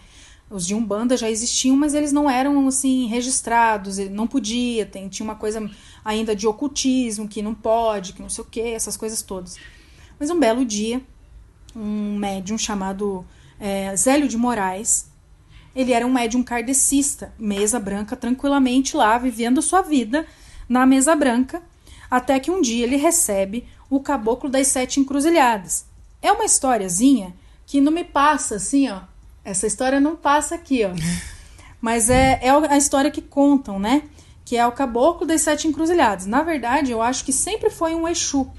Os 0.51 0.67
de 0.67 0.75
Umbanda 0.75 1.17
já 1.17 1.31
existiam, 1.31 1.75
mas 1.75 1.95
eles 1.95 2.13
não 2.13 2.29
eram 2.29 2.69
assim 2.69 3.07
registrados, 3.07 3.97
não 4.11 4.27
podia, 4.27 4.85
tem, 4.85 5.09
tinha 5.09 5.25
uma 5.25 5.37
coisa 5.37 5.71
ainda 6.05 6.37
de 6.37 6.47
ocultismo, 6.47 7.27
que 7.27 7.41
não 7.41 7.55
pode, 7.55 8.13
que 8.13 8.21
não 8.21 8.29
sei 8.29 8.45
o 8.45 8.47
que, 8.47 8.61
essas 8.61 8.95
coisas 8.95 9.23
todas. 9.23 9.57
Mas 10.21 10.29
um 10.29 10.39
belo 10.39 10.67
dia, 10.67 11.01
um 11.75 12.19
médium 12.19 12.59
chamado 12.59 13.25
é, 13.59 13.97
Zélio 13.97 14.29
de 14.29 14.37
Moraes, 14.37 15.11
ele 15.75 15.95
era 15.95 16.07
um 16.07 16.13
médium 16.13 16.43
kardecista, 16.43 17.33
mesa 17.39 17.81
branca, 17.81 18.15
tranquilamente 18.15 18.99
lá, 18.99 19.17
vivendo 19.17 19.63
sua 19.63 19.81
vida 19.81 20.27
na 20.69 20.85
mesa 20.85 21.17
branca, 21.17 21.63
até 22.11 22.39
que 22.39 22.51
um 22.51 22.61
dia 22.61 22.85
ele 22.85 22.97
recebe 22.97 23.67
o 23.97 24.01
Caboclo 24.01 24.51
das 24.51 24.67
Sete 24.69 24.99
Encruzilhadas. 24.99 25.87
É 26.21 26.33
uma 26.33 26.45
historiazinha 26.45 27.35
que 27.67 27.81
não 27.81 27.93
me 27.93 28.05
passa 28.05 28.57
assim, 28.57 28.91
ó. 28.91 29.01
Essa 29.45 29.67
história 29.67 30.01
não 30.01 30.17
passa 30.17 30.55
aqui, 30.55 30.85
ó. 30.85 30.91
Mas 31.81 32.09
é, 32.09 32.41
é 32.43 32.51
a 32.51 32.77
história 32.77 33.11
que 33.11 33.23
contam, 33.23 33.79
né? 33.79 34.03
Que 34.45 34.57
é 34.57 34.67
o 34.67 34.73
Caboclo 34.73 35.27
das 35.27 35.43
Sete 35.43 35.69
Encruzilhadas. 35.69 36.27
Na 36.27 36.43
verdade, 36.43 36.91
eu 36.91 37.01
acho 37.01 37.25
que 37.25 37.33
sempre 37.33 37.71
foi 37.71 37.95
um 37.95 38.09
Exu. 38.09 38.51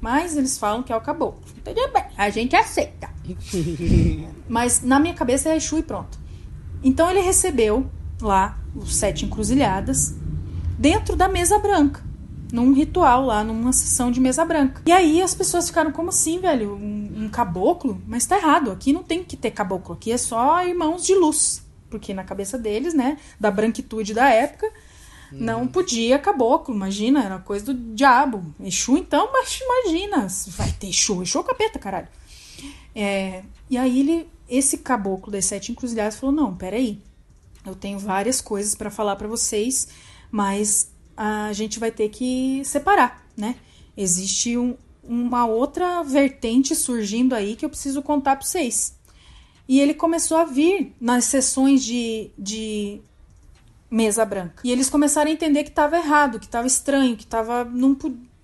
Mas 0.00 0.36
eles 0.36 0.58
falam 0.58 0.82
que 0.82 0.92
é 0.92 0.96
o 0.96 1.00
Caboclo. 1.00 1.40
Tudo 1.64 1.92
bem, 1.92 2.04
a 2.16 2.30
gente 2.30 2.54
aceita. 2.54 3.08
mas 4.48 4.82
na 4.82 5.00
minha 5.00 5.14
cabeça 5.14 5.48
é 5.48 5.56
Exu 5.56 5.78
e 5.78 5.82
pronto. 5.82 6.18
Então 6.82 7.10
ele 7.10 7.20
recebeu 7.20 7.90
lá 8.20 8.58
os 8.76 8.94
Sete 8.94 9.24
Encruzilhadas 9.24 10.14
dentro 10.78 11.16
da 11.16 11.26
mesa 11.26 11.58
branca 11.58 12.13
num 12.54 12.72
ritual 12.72 13.26
lá, 13.26 13.42
numa 13.42 13.72
sessão 13.72 14.12
de 14.12 14.20
mesa 14.20 14.44
branca. 14.44 14.80
E 14.86 14.92
aí 14.92 15.20
as 15.20 15.34
pessoas 15.34 15.66
ficaram 15.66 15.90
como 15.90 16.10
assim, 16.10 16.38
velho? 16.38 16.76
Um, 16.76 17.28
caboclo? 17.28 18.00
Mas 18.06 18.26
tá 18.26 18.36
errado, 18.36 18.70
aqui 18.70 18.92
não 18.92 19.02
tem 19.02 19.24
que 19.24 19.36
ter 19.36 19.50
caboclo, 19.50 19.92
aqui 19.92 20.12
é 20.12 20.16
só 20.16 20.64
irmãos 20.64 21.04
de 21.04 21.16
luz. 21.16 21.66
Porque 21.90 22.14
na 22.14 22.22
cabeça 22.22 22.56
deles, 22.56 22.94
né, 22.94 23.18
da 23.40 23.50
branquitude 23.50 24.14
da 24.14 24.28
época, 24.28 24.70
não 25.32 25.66
podia 25.66 26.16
caboclo, 26.16 26.72
imagina, 26.72 27.24
era 27.24 27.40
coisa 27.40 27.64
do 27.64 27.74
diabo. 27.74 28.54
Exu, 28.60 28.98
então, 28.98 29.30
mas 29.32 29.60
imagina, 29.60 30.28
vai 30.56 30.70
ter 30.70 30.90
Exu, 30.90 31.22
Exu 31.22 31.38
é 31.38 31.40
o 31.40 31.44
capeta, 31.44 31.80
caralho. 31.80 32.08
É, 32.94 33.42
e 33.68 33.76
aí 33.76 33.98
ele, 33.98 34.28
esse 34.48 34.78
caboclo 34.78 35.32
das 35.32 35.44
sete 35.44 35.72
encruzilhadas 35.72 36.20
falou, 36.20 36.32
não, 36.32 36.54
peraí, 36.54 37.00
eu 37.66 37.74
tenho 37.74 37.98
várias 37.98 38.40
coisas 38.40 38.76
para 38.76 38.90
falar 38.90 39.16
para 39.16 39.26
vocês, 39.26 39.88
mas 40.30 40.93
a 41.16 41.52
gente 41.52 41.78
vai 41.78 41.90
ter 41.90 42.08
que 42.08 42.62
separar, 42.64 43.26
né? 43.36 43.56
Existe 43.96 44.56
um, 44.56 44.76
uma 45.02 45.46
outra 45.46 46.02
vertente 46.02 46.74
surgindo 46.74 47.34
aí 47.34 47.56
que 47.56 47.64
eu 47.64 47.70
preciso 47.70 48.02
contar 48.02 48.36
para 48.36 48.46
vocês. 48.46 48.96
E 49.68 49.80
ele 49.80 49.94
começou 49.94 50.36
a 50.36 50.44
vir 50.44 50.94
nas 51.00 51.24
sessões 51.24 51.82
de, 51.82 52.30
de 52.36 53.00
mesa 53.90 54.24
branca. 54.24 54.62
E 54.64 54.70
eles 54.70 54.90
começaram 54.90 55.30
a 55.30 55.32
entender 55.32 55.64
que 55.64 55.70
estava 55.70 55.96
errado, 55.96 56.38
que 56.38 56.46
estava 56.46 56.66
estranho, 56.66 57.16
que 57.16 57.24
estava 57.24 57.64
não 57.64 57.96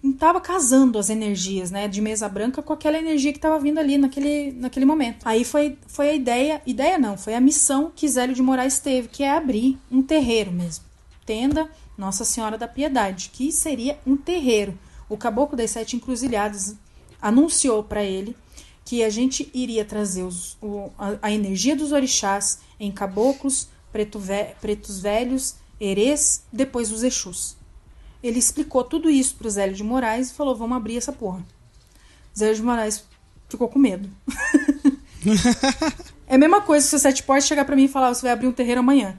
estava 0.03 0.41
casando 0.41 0.99
as 0.99 1.11
energias, 1.11 1.71
né, 1.71 1.87
de 1.87 2.01
mesa 2.01 2.27
branca 2.29 2.62
com 2.62 2.73
aquela 2.73 2.97
energia 2.97 3.33
que 3.33 3.39
estava 3.39 3.59
vindo 3.59 3.79
ali 3.79 3.99
naquele, 3.99 4.53
naquele 4.53 4.87
momento. 4.87 5.27
Aí 5.27 5.45
foi, 5.45 5.77
foi 5.87 6.11
a 6.11 6.14
ideia, 6.14 6.62
ideia 6.64 6.99
não, 6.99 7.18
foi 7.18 7.35
a 7.35 7.41
missão 7.41 7.93
que 7.95 8.09
Zélio 8.09 8.35
de 8.35 8.43
Moraes 8.43 8.79
teve, 8.81 9.09
que 9.09 9.23
é 9.23 9.31
abrir 9.31 9.79
um 9.91 10.03
terreiro 10.03 10.51
mesmo. 10.51 10.85
Tenda 11.27 11.68
Nossa 12.01 12.24
Senhora 12.24 12.57
da 12.57 12.66
Piedade, 12.66 13.28
que 13.30 13.53
seria 13.53 14.01
um 14.07 14.16
terreiro. 14.16 14.76
O 15.07 15.18
Caboclo 15.18 15.55
das 15.55 15.72
Sete 15.72 15.96
Encruzilhadas 15.96 16.74
anunciou 17.20 17.84
para 17.84 18.03
ele 18.03 18.34
que 18.86 19.05
a 19.05 19.11
gente 19.11 19.51
iria 19.53 19.84
trazer 19.84 20.22
os, 20.22 20.57
o, 20.62 20.90
a, 20.98 21.18
a, 21.20 21.30
energia 21.30 21.76
dos 21.76 21.92
orixás 21.92 22.61
em 22.80 22.90
caboclos, 22.90 23.68
preto 23.92 24.18
ve, 24.18 24.46
pretos 24.62 24.98
velhos, 24.98 25.57
erês, 25.78 26.42
depois 26.51 26.90
os 26.90 27.03
exus. 27.03 27.55
Ele 28.22 28.38
explicou 28.38 28.82
tudo 28.82 29.11
isso 29.11 29.36
pro 29.36 29.51
Zélio 29.51 29.76
de 29.76 29.84
Moraes 29.84 30.30
e 30.30 30.34
falou: 30.34 30.57
vamos 30.57 30.78
abrir 30.78 30.96
essa 30.96 31.12
porra. 31.12 31.44
Zélio 32.36 32.57
de 32.57 32.62
Moraes 32.62 33.05
ficou 33.46 33.68
com 33.68 33.78
medo. 33.78 34.11
é 36.26 36.34
a 36.34 36.38
mesma 36.38 36.62
coisa 36.62 36.86
se 36.86 36.96
o 36.96 36.98
Sete 36.98 37.22
Portes 37.22 37.46
chegar 37.46 37.66
para 37.66 37.76
mim 37.76 37.84
e 37.84 37.88
falar: 37.88 38.14
você 38.14 38.22
vai 38.22 38.30
abrir 38.30 38.48
um 38.48 38.53
terreiro 38.53 38.80
amanhã. 38.80 39.18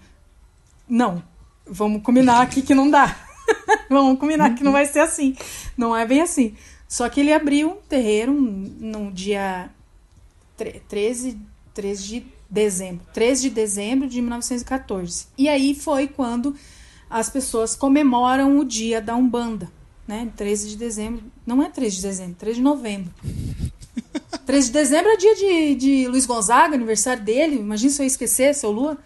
Não. 0.90 1.30
Vamos 1.74 2.04
combinar 2.04 2.42
aqui 2.42 2.62
que 2.62 2.76
não 2.76 2.92
dá. 2.92 3.16
vamos 3.90 4.20
combinar 4.20 4.54
que 4.54 4.64
não 4.64 4.74
vai 4.74 4.86
ser 4.86 5.00
assim. 5.00 5.38
Não 5.78 5.96
é 5.96 6.06
bem 6.06 6.22
assim. 6.22 6.54
Só 6.86 7.08
que 7.08 7.22
ele 7.22 7.32
abriu 7.32 7.70
um 7.70 7.76
terreiro 7.88 8.34
no 8.34 9.10
dia 9.10 9.70
13, 10.90 11.40
13 11.74 12.08
de 12.08 12.26
dezembro. 12.50 13.06
13 13.14 13.44
de 13.44 13.50
dezembro 13.52 14.10
de 14.10 14.22
1914. 14.22 15.28
E 15.38 15.48
aí 15.48 15.74
foi 15.74 16.10
quando 16.10 16.54
as 17.10 17.30
pessoas 17.30 17.74
comemoram 17.74 18.60
o 18.60 18.66
dia 18.66 19.02
da 19.02 19.16
Umbanda, 19.16 19.72
né? 20.06 20.30
13 20.36 20.72
de 20.72 20.76
dezembro. 20.76 21.24
Não 21.46 21.64
é 21.64 21.70
13 21.70 21.96
de 21.96 22.02
dezembro, 22.02 22.36
13 22.36 22.58
de 22.58 22.62
novembro. 22.62 23.14
13 24.46 24.68
de 24.68 24.74
dezembro 24.74 25.10
é 25.10 25.16
dia 25.16 25.36
de, 25.36 25.76
de 25.76 26.08
Luiz 26.10 26.26
Gonzaga, 26.26 26.76
aniversário 26.76 27.24
dele. 27.24 27.56
Imagina 27.56 27.94
se 27.94 28.02
eu 28.02 28.06
esquecer, 28.06 28.54
seu 28.54 28.72
Lua. 28.72 28.98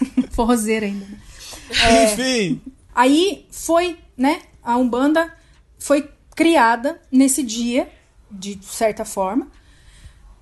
Forrozeira 0.32 0.86
ainda. 0.86 1.27
É, 1.70 2.12
Enfim. 2.12 2.60
Aí 2.94 3.46
foi, 3.50 3.98
né? 4.16 4.42
A 4.62 4.76
Umbanda 4.76 5.32
foi 5.78 6.10
criada 6.34 7.00
nesse 7.10 7.42
dia, 7.42 7.90
de 8.30 8.58
certa 8.62 9.04
forma. 9.04 9.48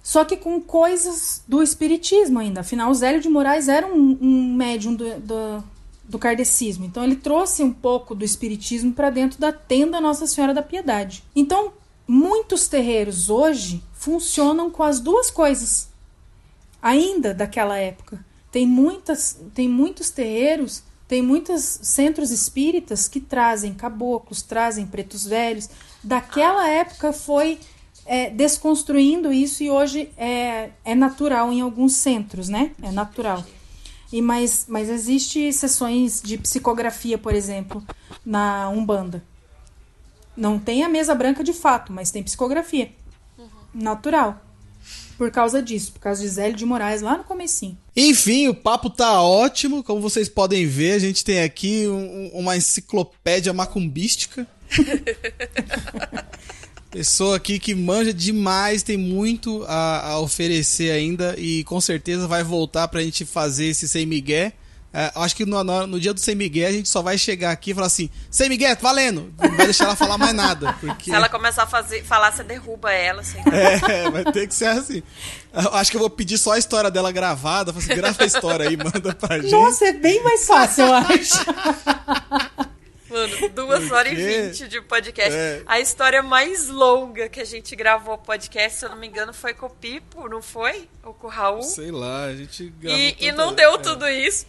Só 0.02 0.24
que 0.24 0.36
com 0.36 0.60
coisas 0.60 1.42
do 1.48 1.62
espiritismo 1.62 2.38
ainda. 2.38 2.60
Afinal, 2.60 2.90
o 2.90 2.94
Zélio 2.94 3.20
de 3.20 3.28
Moraes 3.28 3.68
era 3.68 3.86
um, 3.86 4.16
um 4.20 4.54
médium 4.54 4.94
do, 4.94 5.18
do, 5.18 5.64
do 6.04 6.18
kardecismo. 6.18 6.84
Então 6.84 7.02
ele 7.02 7.16
trouxe 7.16 7.62
um 7.62 7.72
pouco 7.72 8.14
do 8.14 8.24
espiritismo 8.24 8.92
para 8.92 9.10
dentro 9.10 9.40
da 9.40 9.52
tenda 9.52 10.00
Nossa 10.00 10.26
Senhora 10.26 10.54
da 10.54 10.62
Piedade. 10.62 11.24
Então, 11.34 11.72
muitos 12.06 12.68
terreiros 12.68 13.28
hoje 13.28 13.82
funcionam 13.94 14.70
com 14.70 14.84
as 14.84 15.00
duas 15.00 15.30
coisas. 15.30 15.88
Ainda 16.80 17.34
daquela 17.34 17.76
época. 17.76 18.24
Tem 18.52 18.64
muitas, 18.64 19.40
tem 19.54 19.68
muitos 19.68 20.10
terreiros, 20.10 20.84
tem 21.08 21.22
muitos 21.22 21.62
centros 21.62 22.30
espíritas 22.30 23.06
que 23.06 23.20
trazem 23.20 23.72
caboclos, 23.74 24.42
trazem 24.42 24.86
pretos 24.86 25.24
velhos. 25.24 25.68
Daquela 26.02 26.68
época 26.68 27.12
foi 27.12 27.60
é, 28.04 28.30
desconstruindo 28.30 29.32
isso 29.32 29.62
e 29.62 29.70
hoje 29.70 30.10
é, 30.16 30.70
é 30.84 30.94
natural 30.94 31.52
em 31.52 31.60
alguns 31.60 31.94
centros, 31.94 32.48
né? 32.48 32.72
É 32.82 32.90
natural. 32.90 33.44
E 34.12 34.20
mas, 34.20 34.66
mas 34.68 34.88
existe 34.88 35.52
sessões 35.52 36.20
de 36.22 36.38
psicografia, 36.38 37.18
por 37.18 37.34
exemplo, 37.34 37.84
na 38.24 38.68
Umbanda. 38.68 39.22
Não 40.36 40.58
tem 40.58 40.84
a 40.84 40.88
mesa 40.88 41.14
branca 41.14 41.42
de 41.42 41.52
fato, 41.52 41.92
mas 41.92 42.10
tem 42.10 42.22
psicografia. 42.22 42.92
Uhum. 43.38 43.48
Natural. 43.74 44.40
Por 45.16 45.30
causa 45.30 45.62
disso, 45.62 45.92
por 45.92 46.00
causa 46.00 46.20
de 46.20 46.28
Zélio 46.28 46.56
de 46.56 46.66
Moraes 46.66 47.00
lá 47.00 47.16
no 47.16 47.24
comecinho. 47.24 47.78
Enfim, 47.96 48.48
o 48.48 48.54
papo 48.54 48.90
tá 48.90 49.22
ótimo. 49.22 49.82
Como 49.82 50.02
vocês 50.02 50.28
podem 50.28 50.66
ver, 50.66 50.92
a 50.92 50.98
gente 50.98 51.24
tem 51.24 51.42
aqui 51.42 51.88
um, 51.88 52.30
uma 52.34 52.54
enciclopédia 52.54 53.54
macumbística. 53.54 54.46
Pessoa 56.90 57.36
aqui 57.36 57.58
que 57.58 57.74
manja 57.74 58.12
demais, 58.12 58.82
tem 58.82 58.96
muito 58.96 59.64
a, 59.66 60.10
a, 60.10 60.20
oferecer 60.20 60.90
ainda 60.90 61.34
e 61.38 61.64
com 61.64 61.80
certeza 61.80 62.26
vai 62.26 62.42
voltar 62.42 62.88
pra 62.88 63.02
gente 63.02 63.24
fazer 63.24 63.66
esse 63.66 63.88
sem 63.88 64.06
migué. 64.06 64.52
É, 64.98 65.12
acho 65.16 65.36
que 65.36 65.44
no, 65.44 65.62
no, 65.62 65.86
no, 65.86 66.00
dia 66.00 66.14
do 66.14 66.18
sem 66.18 66.34
migué 66.34 66.66
a 66.66 66.72
gente 66.72 66.88
só 66.88 67.02
vai 67.02 67.18
chegar 67.18 67.50
aqui 67.50 67.72
e 67.72 67.74
falar 67.74 67.86
assim: 67.86 68.08
sem 68.30 68.48
migué, 68.48 68.74
valendo! 68.76 69.30
Não 69.38 69.54
vai 69.54 69.66
deixar 69.66 69.84
ela 69.84 69.94
falar 69.94 70.16
mais 70.16 70.32
nada. 70.32 70.72
Porque... 70.80 71.10
Se 71.12 71.14
ela 71.14 71.28
começar 71.28 71.64
a 71.64 71.66
fazer, 71.66 72.02
falar, 72.02 72.32
você 72.32 72.42
derruba 72.42 72.90
ela. 72.90 73.20
Assim. 73.20 73.36
É, 73.52 74.08
vai 74.10 74.24
ter 74.24 74.48
que 74.48 74.54
ser 74.54 74.68
assim. 74.68 75.02
Eu 75.52 75.74
acho 75.74 75.90
que 75.90 75.98
eu 75.98 76.00
vou 76.00 76.08
pedir 76.08 76.38
só 76.38 76.52
a 76.52 76.58
história 76.58 76.90
dela 76.90 77.12
gravada. 77.12 77.72
Assim, 77.72 77.94
grava 77.94 78.22
a 78.22 78.26
história 78.26 78.66
aí, 78.66 78.74
manda 78.82 79.14
pra 79.14 79.38
gente. 79.38 79.52
Nossa, 79.52 79.84
é 79.84 79.92
bem 79.92 80.22
mais 80.24 80.46
fácil, 80.46 80.86
eu 80.86 80.94
acho. 80.94 81.44
Mano, 83.16 83.48
duas 83.48 83.90
horas 83.90 84.12
e 84.12 84.14
vinte 84.14 84.68
de 84.68 84.82
podcast. 84.82 85.34
É. 85.34 85.62
A 85.64 85.80
história 85.80 86.22
mais 86.22 86.68
longa 86.68 87.30
que 87.30 87.40
a 87.40 87.44
gente 87.46 87.74
gravou 87.74 88.18
podcast, 88.18 88.78
se 88.78 88.84
eu 88.84 88.90
não 88.90 88.98
me 88.98 89.06
engano, 89.06 89.32
foi 89.32 89.54
com 89.54 89.64
o 89.64 89.70
Pipo, 89.70 90.28
não 90.28 90.42
foi? 90.42 90.86
Ou 91.02 91.14
com 91.14 91.26
o 91.26 91.30
Raul? 91.30 91.62
Sei 91.62 91.90
lá, 91.90 92.24
a 92.26 92.36
gente 92.36 92.68
gravou. 92.78 93.00
E, 93.00 93.16
e 93.18 93.32
não 93.32 93.54
deu 93.54 93.76
é. 93.76 93.78
tudo 93.78 94.06
isso. 94.06 94.44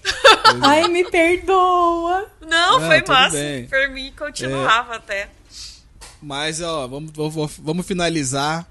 Ai, 0.62 0.86
me 0.90 1.10
perdoa. 1.10 2.30
Não, 2.42 2.82
não 2.82 2.88
foi 2.88 3.02
massa. 3.08 3.38
Bem. 3.38 3.68
Por 3.68 3.90
mim, 3.90 4.14
continuava 4.18 4.96
é. 4.96 4.98
até. 4.98 5.30
Mas, 6.22 6.62
ó, 6.62 6.88
vamos, 6.88 7.12
vamos, 7.14 7.58
vamos 7.60 7.86
finalizar. 7.86 8.68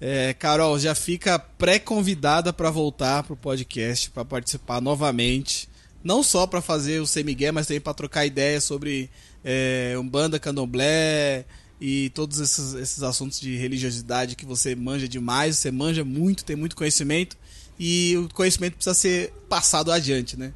É, 0.00 0.32
Carol, 0.32 0.78
já 0.78 0.94
fica 0.94 1.38
pré-convidada 1.38 2.54
para 2.54 2.70
voltar 2.70 3.22
pro 3.22 3.36
podcast, 3.36 4.10
para 4.10 4.24
participar 4.24 4.80
novamente 4.80 5.68
não 6.02 6.22
só 6.22 6.46
para 6.46 6.60
fazer 6.60 7.00
o 7.00 7.06
Semigué, 7.06 7.50
mas 7.52 7.66
também 7.66 7.80
para 7.80 7.94
trocar 7.94 8.26
ideias 8.26 8.64
sobre 8.64 9.10
é, 9.44 9.94
Umbanda, 9.98 10.38
Candomblé 10.38 11.44
e 11.80 12.10
todos 12.10 12.40
esses, 12.40 12.74
esses 12.74 13.02
assuntos 13.02 13.40
de 13.40 13.56
religiosidade 13.56 14.36
que 14.36 14.46
você 14.46 14.74
manja 14.74 15.08
demais, 15.08 15.58
você 15.58 15.70
manja 15.70 16.04
muito, 16.04 16.44
tem 16.44 16.56
muito 16.56 16.76
conhecimento 16.76 17.36
e 17.78 18.16
o 18.16 18.28
conhecimento 18.32 18.74
precisa 18.74 18.94
ser 18.94 19.32
passado 19.48 19.92
adiante, 19.92 20.36
né? 20.36 20.52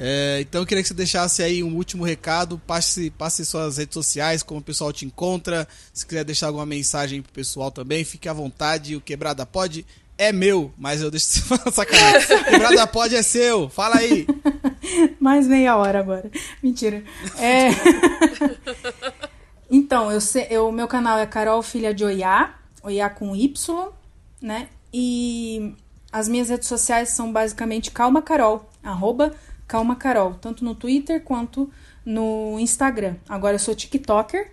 É, 0.00 0.38
então 0.40 0.62
eu 0.62 0.66
queria 0.66 0.80
que 0.80 0.88
você 0.88 0.94
deixasse 0.94 1.42
aí 1.42 1.60
um 1.60 1.74
último 1.74 2.04
recado, 2.04 2.56
passe, 2.64 3.10
passe 3.10 3.44
suas 3.44 3.78
redes 3.78 3.94
sociais, 3.94 4.44
como 4.44 4.60
o 4.60 4.62
pessoal 4.62 4.92
te 4.92 5.04
encontra, 5.04 5.66
se 5.92 6.06
quiser 6.06 6.24
deixar 6.24 6.46
alguma 6.46 6.64
mensagem 6.64 7.20
pro 7.20 7.32
pessoal 7.32 7.72
também, 7.72 8.04
fique 8.04 8.28
à 8.28 8.32
vontade, 8.32 8.94
o 8.94 9.00
Quebrada 9.00 9.44
pode 9.44 9.84
é 10.18 10.32
meu, 10.32 10.72
mas 10.76 11.00
eu 11.00 11.10
deixo 11.10 11.42
falar 11.44 11.70
sacanagem. 11.72 12.44
Quebrada 12.44 12.86
pode 12.88 13.14
é 13.14 13.22
seu, 13.22 13.70
fala 13.70 13.96
aí. 13.96 14.26
Mais 15.20 15.46
meia 15.46 15.76
hora 15.76 16.00
agora. 16.00 16.28
Mentira. 16.60 17.04
É... 17.38 17.68
então, 19.70 20.10
eu, 20.10 20.18
eu 20.50 20.72
meu 20.72 20.88
canal 20.88 21.18
é 21.18 21.26
Carol 21.26 21.62
Filha 21.62 21.94
de 21.94 22.04
Oiá, 22.04 22.56
Oiá 22.82 23.08
com 23.08 23.36
Y, 23.36 23.88
né? 24.42 24.68
E 24.92 25.74
as 26.10 26.28
minhas 26.28 26.48
redes 26.48 26.66
sociais 26.66 27.10
são 27.10 27.32
basicamente 27.32 27.92
Calma 27.92 28.20
Carol, 28.20 28.68
arroba 28.82 29.34
Calma 29.68 29.94
Carol, 29.94 30.34
tanto 30.34 30.64
no 30.64 30.74
Twitter 30.74 31.22
quanto 31.22 31.70
no 32.04 32.58
Instagram. 32.58 33.16
Agora 33.28 33.54
eu 33.54 33.58
sou 33.58 33.74
TikToker. 33.74 34.50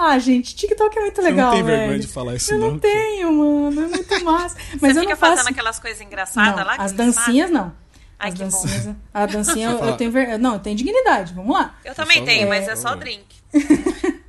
Ah, 0.00 0.16
gente, 0.16 0.54
TikTok 0.54 0.96
é 0.96 1.00
muito 1.00 1.20
legal, 1.20 1.34
Você 1.36 1.42
não 1.42 1.50
tem 1.50 1.62
velho. 1.64 1.78
vergonha 1.78 1.98
de 1.98 2.06
falar 2.06 2.36
isso, 2.36 2.54
eu 2.54 2.58
não? 2.60 2.66
Eu 2.66 2.72
não 2.72 2.78
tenho, 2.78 3.32
mano. 3.32 3.82
É 3.82 3.88
muito 3.88 4.22
massa. 4.24 4.56
Mas 4.80 4.80
Você 4.80 4.86
eu 4.86 4.94
fica 4.94 5.08
não 5.08 5.16
faço... 5.16 5.36
fazendo 5.38 5.48
aquelas 5.48 5.78
coisas 5.80 6.00
engraçadas 6.00 6.56
não, 6.56 6.64
lá? 6.64 6.76
As 6.78 6.92
dancinhas, 6.92 7.50
não. 7.50 7.72
Ai, 8.16 8.28
as 8.28 8.34
que 8.34 8.40
dancinhas, 8.44 8.86
bom. 8.86 8.94
A 9.12 9.26
dancinha 9.26 9.70
eu, 9.70 9.78
eu 9.78 9.96
tenho 9.96 10.12
ver... 10.12 10.38
Não, 10.38 10.54
eu 10.54 10.60
tenho 10.60 10.76
dignidade. 10.76 11.34
Vamos 11.34 11.52
lá. 11.52 11.76
Eu 11.84 11.96
também 11.96 12.24
tenho, 12.24 12.48
mas 12.48 12.68
é 12.68 12.76
só 12.76 12.94
drink. 12.94 13.26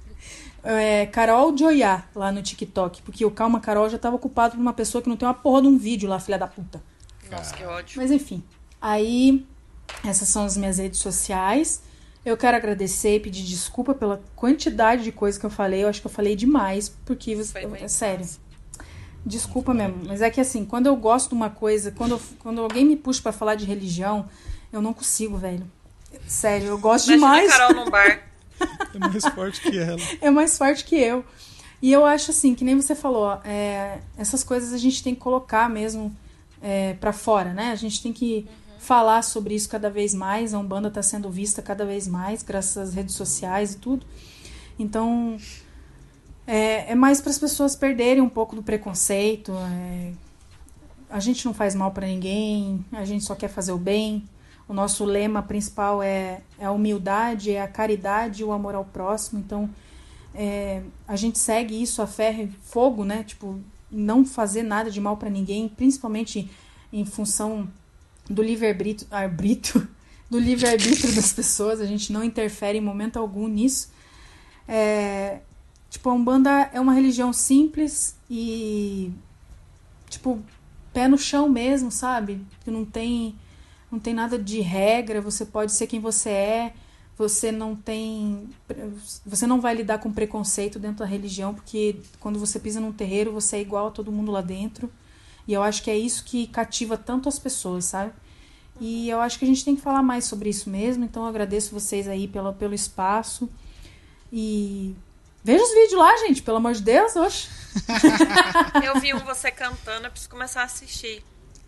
é, 0.64 1.06
Carol 1.06 1.56
Joyá 1.56 2.04
lá 2.16 2.32
no 2.32 2.42
TikTok, 2.42 3.04
porque 3.04 3.24
o 3.24 3.30
Calma 3.30 3.60
Carol 3.60 3.88
já 3.90 4.00
tava 4.00 4.16
ocupado 4.16 4.56
por 4.56 4.62
uma 4.62 4.74
pessoa 4.74 5.04
que 5.04 5.10
não 5.10 5.16
tem 5.16 5.28
uma 5.28 5.36
porra 5.36 5.62
de 5.62 5.68
um 5.68 5.78
vídeo 5.78 6.10
lá, 6.10 6.20
filha 6.20 6.40
da 6.40 6.48
puta. 6.48 6.82
Nossa, 7.30 7.56
que 7.56 7.64
ódio. 7.64 8.02
Mas 8.02 8.10
enfim, 8.10 8.44
aí 8.82 9.46
essas 10.04 10.28
são 10.30 10.46
as 10.46 10.58
minhas 10.58 10.80
redes 10.80 11.00
sociais. 11.00 11.84
Eu 12.26 12.36
quero 12.38 12.58
agradecer 12.58 13.16
e 13.16 13.20
pedir 13.20 13.44
desculpa 13.44 13.94
pela 13.94 14.22
quantidade 14.36 15.04
de 15.04 15.12
coisas 15.12 15.40
que 15.40 15.46
eu 15.46 15.50
falei. 15.50 15.84
Eu 15.84 15.88
acho 15.90 16.02
que 16.02 16.08
eu 16.08 16.12
falei 16.12 16.36
demais, 16.36 16.90
porque 17.06 17.36
você. 17.36 17.52
Foi 17.54 17.66
bem 17.66 17.84
É 17.84 17.88
sério. 17.88 18.26
Desculpa 19.26 19.74
mesmo. 19.74 20.04
Mas 20.08 20.22
é 20.22 20.30
que 20.30 20.40
assim, 20.40 20.66
quando 20.66 20.88
eu 20.88 20.96
gosto 20.96 21.30
de 21.30 21.36
uma 21.36 21.50
coisa, 21.50 21.92
quando, 21.92 22.12
eu- 22.12 22.22
quando 22.40 22.62
alguém 22.62 22.86
me 22.86 22.96
puxa 22.96 23.22
pra 23.22 23.32
falar 23.32 23.56
de 23.56 23.66
religião, 23.66 24.28
eu 24.72 24.82
não 24.82 24.94
consigo, 24.94 25.38
velho. 25.38 25.66
Sério, 26.28 26.68
eu 26.68 26.78
gosto 26.78 27.12
Imagina 27.12 27.42
demais. 27.48 27.52
a 27.52 27.58
Carol 27.58 27.86
num 27.86 27.92
bar. 27.92 28.24
É 28.94 28.98
mais 29.00 29.24
forte 29.26 29.62
que 29.62 29.78
ela. 29.78 29.98
é 30.20 30.30
mais 30.30 30.58
forte 30.58 30.84
que 30.84 30.96
eu. 30.96 31.24
E 31.82 31.94
eu 31.94 32.04
acho 32.06 32.32
assim, 32.32 32.54
que 32.54 32.66
nem 32.66 32.76
você 32.76 32.94
falou, 32.94 33.24
ó, 33.24 33.40
é, 33.46 34.00
essas 34.18 34.44
coisas 34.44 34.74
a 34.74 34.78
gente 34.78 35.02
tem 35.02 35.16
que 35.16 35.22
colocar 35.22 35.70
mesmo 35.70 36.14
é, 36.62 36.94
para 36.96 37.14
fora, 37.14 37.54
né? 37.54 37.72
A 37.72 37.76
gente 37.76 38.02
tem 38.04 38.12
que 38.12 38.46
falar 38.90 39.22
sobre 39.22 39.54
isso 39.54 39.70
cada 39.70 39.88
vez 39.88 40.16
mais. 40.16 40.52
A 40.52 40.58
Umbanda 40.58 40.88
está 40.88 41.04
sendo 41.04 41.30
vista 41.30 41.62
cada 41.62 41.86
vez 41.86 42.08
mais, 42.08 42.42
graças 42.42 42.76
às 42.76 42.92
redes 42.96 43.14
sociais 43.14 43.74
e 43.74 43.78
tudo. 43.78 44.04
Então, 44.80 45.38
é, 46.48 46.92
é 46.92 46.96
mais 46.96 47.22
para 47.22 47.30
as 47.30 47.38
pessoas 47.38 47.76
perderem 47.76 48.20
um 48.20 48.28
pouco 48.28 48.56
do 48.56 48.64
preconceito. 48.64 49.54
é, 49.54 50.12
a 51.08 51.20
gente 51.20 51.46
não 51.46 51.54
faz 51.54 51.76
mal 51.76 51.92
para 51.92 52.08
ninguém, 52.08 52.84
a 52.92 53.06
gente 53.06 53.24
só 53.24 53.36
quer 53.36 53.50
fazer 53.50 53.74
o 53.74 53.78
bem. 53.78 54.28
O 54.68 54.74
nosso 54.74 55.06
lema 55.06 55.44
principal 55.44 56.02
é, 56.02 56.42
é 56.58 56.66
a 56.66 56.72
humildade, 56.72 57.52
é 57.52 57.62
a 57.62 57.68
caridade 57.68 58.42
e 58.42 58.44
o 58.44 58.52
amor 58.52 58.74
ao 58.74 58.86
próximo. 58.86 59.40
Então, 59.40 59.70
é, 60.34 60.82
a 61.08 61.16
gente 61.16 61.38
segue 61.38 61.80
isso 61.80 62.02
a 62.02 62.08
ferro 62.08 62.42
e 62.42 62.48
fogo, 62.64 63.06
né? 63.06 63.24
Tipo, 63.24 63.60
não 63.92 64.26
fazer 64.26 64.64
nada 64.64 64.90
de 64.90 65.00
mal 65.00 65.16
para 65.16 65.30
ninguém, 65.30 65.70
principalmente 65.70 66.50
em 66.92 67.06
função 67.06 67.68
do 68.30 68.42
livre-arbítrio, 68.44 69.08
arbítrio, 69.12 69.88
do 70.30 70.38
livre-arbítrio 70.38 71.14
das 71.16 71.34
pessoas. 71.34 71.82
A 71.82 71.86
gente 71.86 72.14
não 72.14 72.24
interfere 72.24 72.78
em 72.78 72.82
momento 72.82 73.18
algum 73.18 73.48
nisso. 73.48 73.92
É, 74.68 75.40
tipo, 75.90 76.10
a 76.10 76.14
Umbanda 76.14 76.70
é 76.72 76.80
uma 76.80 76.94
religião 76.94 77.34
simples 77.34 78.16
e, 78.30 79.12
tipo, 80.10 80.40
pé 80.94 81.08
no 81.08 81.18
chão 81.18 81.50
mesmo, 81.50 81.92
sabe? 81.92 82.46
Que 82.64 82.70
não 82.70 82.86
tem, 82.86 83.36
não 83.92 84.00
tem 84.00 84.14
nada 84.14 84.38
de 84.38 84.62
regra, 84.62 85.22
você 85.22 85.46
pode 85.46 85.72
ser 85.72 85.88
quem 85.88 86.00
você 86.00 86.30
é, 86.30 86.74
você 87.18 87.52
não 87.52 87.76
tem. 87.76 88.48
Você 89.26 89.46
não 89.46 89.60
vai 89.60 89.76
lidar 89.76 89.98
com 89.98 90.14
preconceito 90.14 90.80
dentro 90.80 91.00
da 91.00 91.06
religião, 91.06 91.54
porque 91.54 91.98
quando 92.20 92.40
você 92.40 92.60
pisa 92.60 92.80
num 92.80 92.94
terreiro, 92.94 93.34
você 93.34 93.58
é 93.58 93.62
igual 93.62 93.88
a 93.88 93.92
todo 93.92 94.12
mundo 94.12 94.32
lá 94.32 94.42
dentro. 94.42 94.90
E 95.50 95.54
eu 95.54 95.64
acho 95.64 95.82
que 95.82 95.90
é 95.90 95.98
isso 95.98 96.24
que 96.24 96.46
cativa 96.46 96.96
tanto 96.96 97.28
as 97.28 97.40
pessoas, 97.40 97.86
sabe? 97.86 98.12
E 98.80 99.10
eu 99.10 99.20
acho 99.20 99.40
que 99.40 99.46
a 99.46 99.48
gente 99.48 99.66
tem 99.66 99.76
que 99.76 99.82
falar 99.82 100.04
mais 100.04 100.26
sobre 100.26 100.48
isso 100.48 100.70
mesmo, 100.70 101.04
então 101.04 101.24
eu 101.24 101.28
agradeço 101.30 101.74
vocês 101.74 102.08
aí 102.08 102.28
pelo, 102.28 102.54
pelo 102.54 102.76
espaço. 102.76 103.50
E 104.32 104.94
veja 105.44 105.64
os 105.64 105.72
vídeos 105.74 105.94
lá, 106.00 106.16
gente, 106.18 106.44
pelo 106.44 106.58
amor 106.58 106.74
de 106.74 106.84
Deus, 106.84 107.16
oxe. 107.16 107.48
Eu 108.86 109.00
vi 109.02 109.12
um 109.16 109.20
você 109.20 109.50
cantando, 109.50 110.06
eu 110.06 110.12
preciso 110.12 110.30
começar 110.30 110.62
a 110.62 110.66
assistir. 110.66 111.24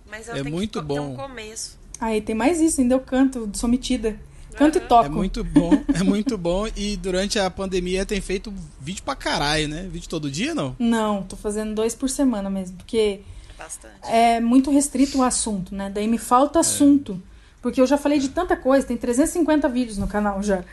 Mas 0.10 0.28
eu 0.28 0.36
É 0.36 0.44
tenho 0.44 0.54
muito 0.56 0.80
que 0.80 0.88
ter 0.88 1.00
bom. 1.00 1.14
um 1.14 1.16
começo. 1.16 1.78
Aí 2.00 2.22
tem 2.22 2.36
mais 2.36 2.62
isso, 2.62 2.82
ainda 2.82 2.94
eu 2.96 3.00
canto, 3.00 3.50
sou 3.54 3.68
metida. 3.68 4.16
Canto 4.56 4.78
e 4.78 4.82
toco. 4.82 5.06
É 5.06 5.10
muito 5.10 5.44
bom, 5.44 5.72
é 5.94 6.04
muito 6.04 6.38
bom. 6.38 6.68
E 6.76 6.98
durante 6.98 7.40
a 7.40 7.50
pandemia 7.50 8.06
tem 8.06 8.22
feito 8.22 8.54
vídeo 8.80 9.02
pra 9.04 9.16
caralho, 9.16 9.68
né? 9.68 9.88
Vídeo 9.92 10.08
todo 10.10 10.30
dia, 10.30 10.54
não? 10.54 10.76
Não, 10.78 11.24
tô 11.24 11.36
fazendo 11.36 11.74
dois 11.74 11.96
por 11.96 12.10
semana 12.10 12.50
mesmo, 12.50 12.78
porque 12.78 13.22
Bastante. 13.64 13.96
é 14.04 14.40
muito 14.40 14.72
restrito 14.72 15.18
o 15.20 15.24
assunto, 15.24 15.74
né? 15.76 15.90
Daí 15.94 16.08
me 16.08 16.18
falta 16.18 16.60
assunto. 16.60 17.22
Porque 17.62 17.80
eu 17.80 17.86
já 17.86 17.98
falei 17.98 18.18
de 18.18 18.30
tanta 18.30 18.56
coisa, 18.58 18.88
tem 18.88 18.98
350 18.98 19.70
vídeos 19.70 19.98
no 19.98 20.08
canal 20.08 20.42
já. 20.42 20.64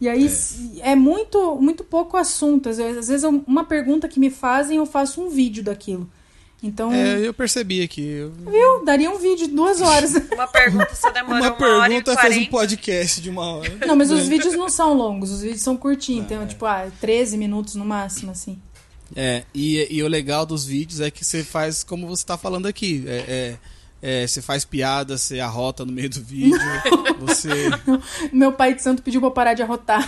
E 0.00 0.08
aí 0.08 0.28
se- 0.28 0.78
é, 0.82 0.94
muito 0.94 1.56
muito 1.56 1.82
pouco 1.84 2.16
assunto. 2.16 2.68
Às 2.68 2.76
vezes, 2.76 2.98
às 2.98 3.08
vezes 3.08 3.22
eu- 3.24 3.42
uma 3.46 3.64
pergunta 3.64 4.06
que 4.08 4.20
me 4.20 4.28
fazem, 4.28 4.76
eu 4.76 4.84
faço 4.84 5.22
um 5.22 5.30
vídeo 5.30 5.62
daquilo. 5.64 6.10
Então, 6.62 6.92
É, 6.92 7.18
eu 7.18 7.32
percebi 7.34 7.82
aqui. 7.82 8.02
Eu- 8.06 8.30
viu? 8.30 8.84
Daria 8.84 9.10
um 9.10 9.18
vídeo 9.18 9.46
de 9.48 9.54
duas 9.54 9.80
horas. 9.82 10.14
Uma 10.32 10.46
pergunta 10.46 10.94
só 10.94 11.10
demorou 11.10 11.38
Uma 11.42 11.52
uma, 11.54 11.66
hora 11.78 11.92
e 11.92 12.02
pergunta 12.02 12.14
faz 12.14 12.36
um 12.38 12.46
podcast 12.46 13.20
de 13.20 13.28
uma 13.30 13.42
hora. 13.56 13.78
Não, 13.86 13.94
mas 13.96 14.10
os 14.10 14.26
vídeos 14.28 14.54
não 14.54 14.68
são 14.70 14.94
longos, 14.94 15.30
os 15.30 15.42
vídeos 15.42 15.60
são 15.62 15.76
curtinhos. 15.76 16.24
Então, 16.24 16.46
tipo, 16.46 16.64
ah, 16.64 16.90
13 17.00 17.36
minutos 17.36 17.74
no 17.74 17.84
máximo, 17.84 18.30
assim. 18.32 18.58
É, 19.14 19.44
e, 19.54 19.86
e 19.90 20.02
o 20.02 20.08
legal 20.08 20.46
dos 20.46 20.64
vídeos 20.64 21.00
é 21.00 21.10
que 21.10 21.24
você 21.24 21.44
faz 21.44 21.82
como 21.82 22.06
você 22.06 22.24
tá 22.24 22.36
falando 22.36 22.66
aqui. 22.66 23.04
É, 23.06 23.58
é, 24.02 24.22
é, 24.22 24.26
você 24.26 24.42
faz 24.42 24.64
piada, 24.64 25.16
você 25.16 25.40
arrota 25.40 25.84
no 25.84 25.92
meio 25.92 26.10
do 26.10 26.22
vídeo, 26.22 26.60
você 27.20 27.70
Meu 28.32 28.52
pai 28.52 28.74
de 28.74 28.82
santo 28.82 29.02
pediu 29.02 29.20
pra 29.20 29.28
eu 29.28 29.32
parar 29.32 29.54
de 29.54 29.62
arrotar. 29.62 30.06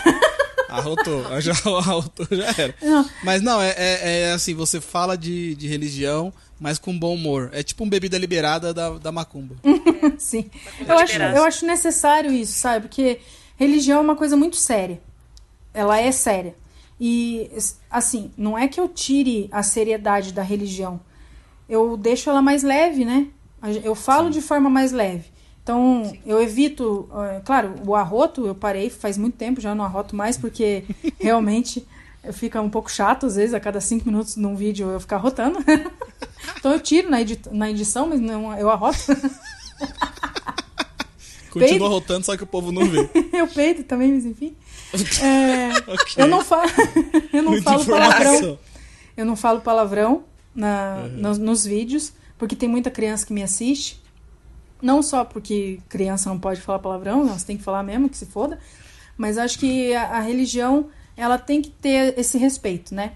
arrotou, 0.69 1.25
já 1.41 1.53
arrotou, 1.65 2.27
já 2.31 2.55
era. 2.59 2.75
Não. 2.83 3.11
Mas 3.23 3.41
não, 3.43 3.61
é, 3.61 3.75
é, 3.77 4.21
é 4.21 4.33
assim, 4.33 4.55
você 4.55 4.81
fala 4.81 5.17
de, 5.17 5.55
de 5.55 5.67
religião, 5.67 6.33
mas 6.61 6.79
com 6.79 6.99
bom 6.99 7.15
humor. 7.15 7.51
É 7.53 7.63
tipo 7.63 7.85
um 7.85 7.89
bebida 7.89 8.19
liberada 8.19 8.75
da, 8.75 8.91
da 8.91 9.13
macumba. 9.13 9.57
Sim. 10.19 10.51
Eu 10.87 10.99
acho, 10.99 11.17
eu 11.17 11.45
acho 11.45 11.67
necessário 11.67 12.33
isso, 12.33 12.59
sabe? 12.59 12.89
Porque 12.89 13.21
religião 13.57 13.99
é 13.99 14.03
uma 14.03 14.17
coisa 14.17 14.37
muito 14.37 14.57
séria. 14.57 15.01
Ela 15.73 16.01
é 16.01 16.11
séria. 16.13 16.55
E, 16.99 17.51
assim, 17.91 18.31
não 18.37 18.57
é 18.57 18.67
que 18.69 18.81
eu 18.81 18.89
tire 18.89 19.49
a 19.53 19.63
seriedade 19.63 20.33
da 20.33 20.43
religião. 20.43 20.99
Eu 21.69 21.97
deixo 21.97 22.31
ela 22.31 22.41
mais 22.41 22.63
leve, 22.63 23.05
né? 23.05 23.27
Eu 23.83 23.95
falo 23.95 24.31
de 24.31 24.41
forma 24.41 24.71
mais 24.71 24.93
leve. 24.93 25.25
Então, 25.63 26.13
eu 26.25 26.41
evito. 26.41 27.09
eh, 27.13 27.41
claro, 27.45 27.75
o 27.85 27.95
arroto 27.97 28.47
eu 28.47 28.55
parei 28.55 28.89
faz 28.89 29.19
muito 29.19 29.37
tempo, 29.37 29.61
já 29.61 29.75
não 29.75 29.85
arroto 29.85 30.15
mais, 30.15 30.39
porque 30.39 30.85
realmente 31.19 31.87
fica 32.33 32.61
um 32.63 32.71
pouco 32.71 32.91
chato, 32.91 33.27
às 33.27 33.35
vezes, 33.37 33.53
a 33.53 33.59
cada 33.61 33.81
cinco 33.81 34.07
minutos 34.09 34.37
num 34.37 34.55
vídeo 34.55 34.89
eu 34.89 35.01
ficar 35.01 35.17
arrotando. 35.17 35.59
então 36.57 36.73
eu 36.73 36.81
tiro 36.81 37.11
na, 37.11 37.21
edi- 37.21 37.41
na 37.51 37.69
edição, 37.71 38.09
mas 38.09 38.21
não, 38.21 38.57
eu 38.57 38.71
arroto. 38.71 38.99
Continua 41.51 41.69
Peido. 41.69 41.85
arrotando, 41.87 42.25
só 42.27 42.37
que 42.37 42.43
o 42.43 42.47
povo 42.47 42.71
não 42.71 42.85
vê. 42.85 43.09
eu 43.33 43.49
peido 43.49 43.83
também, 43.85 44.13
mas 44.13 44.25
enfim. 44.27 44.55
É, 45.22 45.68
Ok. 45.93 46.14
Eu 46.16 46.26
não 46.26 46.45
falo, 46.45 46.70
eu 47.32 47.43
não 47.43 47.62
falo 47.62 47.84
palavrão. 47.84 48.59
Eu 49.16 49.24
não 49.24 49.37
falo 49.37 49.61
palavrão 49.61 50.24
na, 50.55 51.09
nos, 51.09 51.39
nos 51.39 51.64
vídeos, 51.64 52.12
porque 52.39 52.55
tem 52.55 52.68
muita 52.68 52.91
criança 52.91 53.26
que 53.26 53.32
me 53.32 53.43
assiste. 53.43 54.03
Não 54.80 55.03
só 55.03 55.24
porque 55.24 55.80
criança 55.89 56.28
não 56.28 56.39
pode 56.39 56.61
falar 56.61 56.78
palavrão, 56.78 57.26
você 57.26 57.47
tem 57.47 57.57
que 57.57 57.62
falar 57.64 57.82
mesmo, 57.82 58.09
que 58.09 58.16
se 58.16 58.26
foda. 58.26 58.59
Mas 59.16 59.39
acho 59.39 59.59
que 59.59 59.95
a, 59.95 60.18
a 60.18 60.20
religião, 60.20 60.91
ela 61.16 61.39
tem 61.39 61.62
que 61.62 61.70
ter 61.70 62.18
esse 62.18 62.37
respeito, 62.37 62.95
né? 62.95 63.12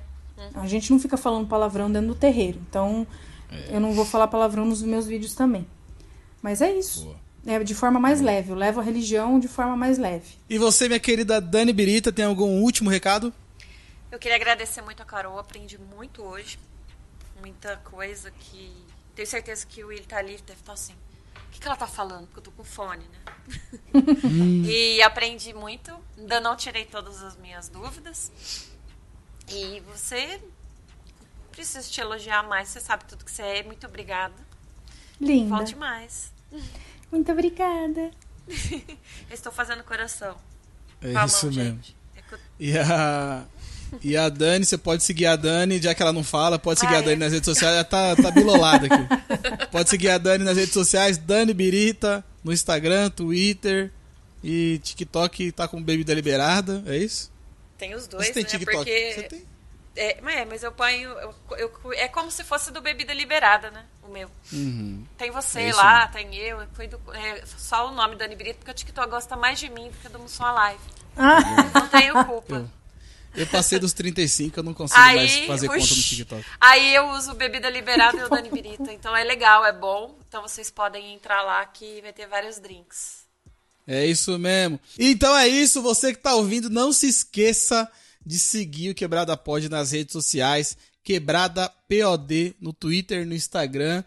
A 0.55 0.67
gente 0.67 0.91
não 0.91 0.99
fica 0.99 1.19
falando 1.19 1.47
palavrão 1.47 1.91
dentro 1.93 2.09
do 2.09 2.15
terreiro. 2.15 2.59
Então, 2.69 3.07
eu 3.69 3.79
não 3.79 3.93
vou 3.93 4.07
falar 4.07 4.27
palavrão 4.29 4.65
nos 4.65 4.83
meus 4.83 5.07
vídeos 5.07 5.35
também. 5.35 5.67
Mas 6.41 6.63
é 6.63 6.73
isso. 6.73 7.05
Boa. 7.05 7.20
É 7.47 7.59
de 7.65 7.75
forma 7.75 7.99
mais 7.99 8.21
leve. 8.21 8.51
Eu 8.51 8.57
levo 8.57 8.81
a 8.81 8.83
religião 8.83 9.41
de 9.41 9.49
forma 9.49 9.77
mais 9.77 9.99
leve. 9.99 10.37
E 10.49 10.59
você, 10.59 10.89
minha 10.89 11.01
querida 11.01 11.41
Dani 11.41 11.73
Birita, 11.73 12.13
tem 12.13 12.25
algum 12.25 12.61
último 12.61 12.91
recado? 12.91 13.33
Eu 14.11 14.19
queria 14.19 14.37
agradecer 14.37 14.83
muito 14.83 15.03
a 15.03 15.07
Carol, 15.07 15.39
aprendi 15.39 15.79
muito 15.79 16.23
hoje. 16.23 16.59
Muita 17.41 17.77
coisa 17.79 18.31
que. 18.31 18.71
Tenho 19.15 19.27
certeza 19.27 19.67
que 19.67 19.83
o 19.83 19.89
Will 19.89 20.05
tá 20.05 20.19
ali, 20.19 20.37
deve 20.47 20.61
estar 20.61 20.73
assim. 20.73 20.93
O 20.93 21.53
que, 21.53 21.61
que 21.61 21.67
ela 21.67 21.77
tá 21.77 21.87
falando? 21.87 22.27
Porque 22.27 22.41
eu 22.41 22.45
tô 22.45 22.51
com 22.53 22.65
fone, 22.65 23.05
né? 23.05 23.19
e 24.69 25.03
aprendi 25.03 25.55
muito. 25.55 25.97
Ainda 26.19 26.41
não 26.41 26.57
tirei 26.57 26.85
todas 26.85 27.23
as 27.23 27.37
minhas 27.37 27.69
dúvidas. 27.69 28.31
E 29.49 29.81
você. 29.81 30.41
Preciso 31.51 31.91
te 31.91 32.01
elogiar 32.01 32.43
mais. 32.43 32.69
Você 32.69 32.81
sabe 32.81 33.05
tudo 33.07 33.25
que 33.25 33.31
você 33.31 33.43
é. 33.43 33.63
Muito 33.63 33.87
obrigada. 33.87 34.35
Linda. 35.21 35.57
Volte 35.57 35.77
mais. 35.77 36.33
Muito 37.11 37.31
obrigada. 37.33 38.11
Eu 38.49 38.55
estou 39.35 39.53
fazendo 39.53 39.83
coração. 39.85 40.37
É 41.03 41.13
Com 41.13 41.25
isso 41.27 41.47
mão, 41.47 41.55
mesmo. 41.55 41.75
gente. 41.77 41.97
É 42.17 42.21
que 42.23 42.35
E 42.59 42.79
a, 42.79 43.45
e 44.03 44.17
a 44.17 44.29
Dani, 44.29 44.65
você 44.65 44.77
pode 44.79 45.03
seguir 45.03 45.27
a 45.27 45.37
Dani, 45.37 45.81
já 45.81 45.95
que 45.95 46.03
ela 46.03 46.13
não 46.13 46.23
fala, 46.25 46.59
pode 46.59 46.81
seguir 46.81 46.95
Ah, 46.95 46.99
a 46.99 47.03
Dani 47.03 47.13
é? 47.15 47.17
nas 47.17 47.33
redes 47.33 47.47
sociais, 47.47 47.75
ela 47.75 47.85
tá, 47.85 48.15
tá 48.17 48.31
bilolada 48.31 48.87
aqui. 48.87 49.67
Pode 49.73 49.89
seguir 49.89 50.09
a 50.11 50.19
Dani 50.19 50.45
nas 50.45 50.57
redes 50.57 50.73
sociais, 50.73 51.17
Dani 51.17 51.55
Birita, 51.55 52.25
no 52.45 52.53
Instagram, 52.53 53.09
Twitter 53.11 53.91
e 54.43 54.79
TikTok 54.83 55.53
tá 55.53 55.67
com 55.69 55.83
Bebida 55.83 56.13
Liberada, 56.15 56.83
é 56.87 56.97
isso? 56.97 57.31
Tem 57.79 57.95
os 57.95 58.07
dois, 58.07 58.27
Você 58.27 58.33
tem 58.33 58.43
né? 58.43 58.49
TikTok? 58.49 58.77
Porque. 58.77 59.13
Você 59.15 59.23
tem? 59.25 59.43
É, 60.03 60.19
mas 60.23 60.35
é, 60.37 60.45
mas 60.47 60.63
eu 60.63 60.73
ponho. 60.73 61.11
eu- 61.11 61.35
eu- 61.59 61.93
é 61.93 62.09
como 62.09 62.31
se 62.31 62.43
fosse 62.43 62.71
do 62.73 62.81
Bebida 62.81 63.13
Liberada, 63.13 63.71
né? 63.71 63.85
O 64.03 64.09
meu. 64.09 64.31
Uhum. 64.53 65.05
Tem 65.19 65.31
você 65.31 65.61
É 65.65 65.75
lá, 65.75 66.09
tem 66.09 66.35
eu. 66.37 66.67
Foi 66.73 66.87
do, 66.89 66.99
é, 67.13 67.45
só 67.59 67.89
o 67.89 67.95
nome 67.95 68.17
Dani 68.17 68.35
Brito, 68.35 68.57
porque 68.61 68.71
o 68.71 68.75
TikTok 68.75 69.11
gosta 69.11 69.37
mais 69.37 69.59
de 69.61 69.69
mim 69.69 69.91
do 69.91 69.99
que 69.99 70.09
do 70.09 70.27
Sua 70.29 70.51
Live. 70.53 70.81
Ah, 71.17 71.39
Não 71.75 71.89
tenho 71.89 72.25
culpa. 72.25 72.71
Eu 73.37 73.47
passei 73.47 73.79
dos 73.79 73.93
35, 73.93 74.59
eu 74.59 74.63
não 74.65 74.73
consigo 74.75 74.99
Aí, 74.99 75.17
mais 75.17 75.47
fazer 75.47 75.67
conta 75.69 75.81
no. 75.81 75.87
TikTok. 75.87 76.45
Aí 76.61 76.95
eu 76.95 77.11
uso 77.11 77.35
bebida 77.35 77.69
liberada 77.71 78.17
e 78.17 78.25
o 78.25 78.29
Dani 78.29 78.51
Birita. 78.51 78.93
Então 78.93 79.15
é 79.15 79.23
legal, 79.23 79.65
é 79.67 79.73
bom. 79.73 80.17
Então 80.29 80.41
vocês 80.43 80.71
podem 80.71 81.15
entrar 81.15 81.43
lá 81.43 81.65
que 81.67 82.01
vai 82.01 82.13
ter 82.13 82.27
vários 82.27 82.59
drinks. 82.59 83.21
É 83.87 84.07
isso 84.07 84.39
mesmo. 84.39 84.81
Então 84.99 85.37
é 85.37 85.47
isso, 85.47 85.83
você 85.83 86.13
que 86.15 86.21
tá 86.21 86.35
ouvindo, 86.35 86.71
não 86.71 86.91
se 86.93 87.07
esqueça 87.07 87.87
de 88.25 88.39
seguir 88.39 88.91
o 88.91 88.95
Quebrada 88.95 89.37
Pod 89.37 89.69
nas 89.69 89.93
redes 89.93 90.13
sociais, 90.13 90.77
Quebrada 91.03 91.71
POD 91.89 92.55
no 92.61 92.73
Twitter, 92.73 93.27
no 93.27 93.35
Instagram. 93.35 94.05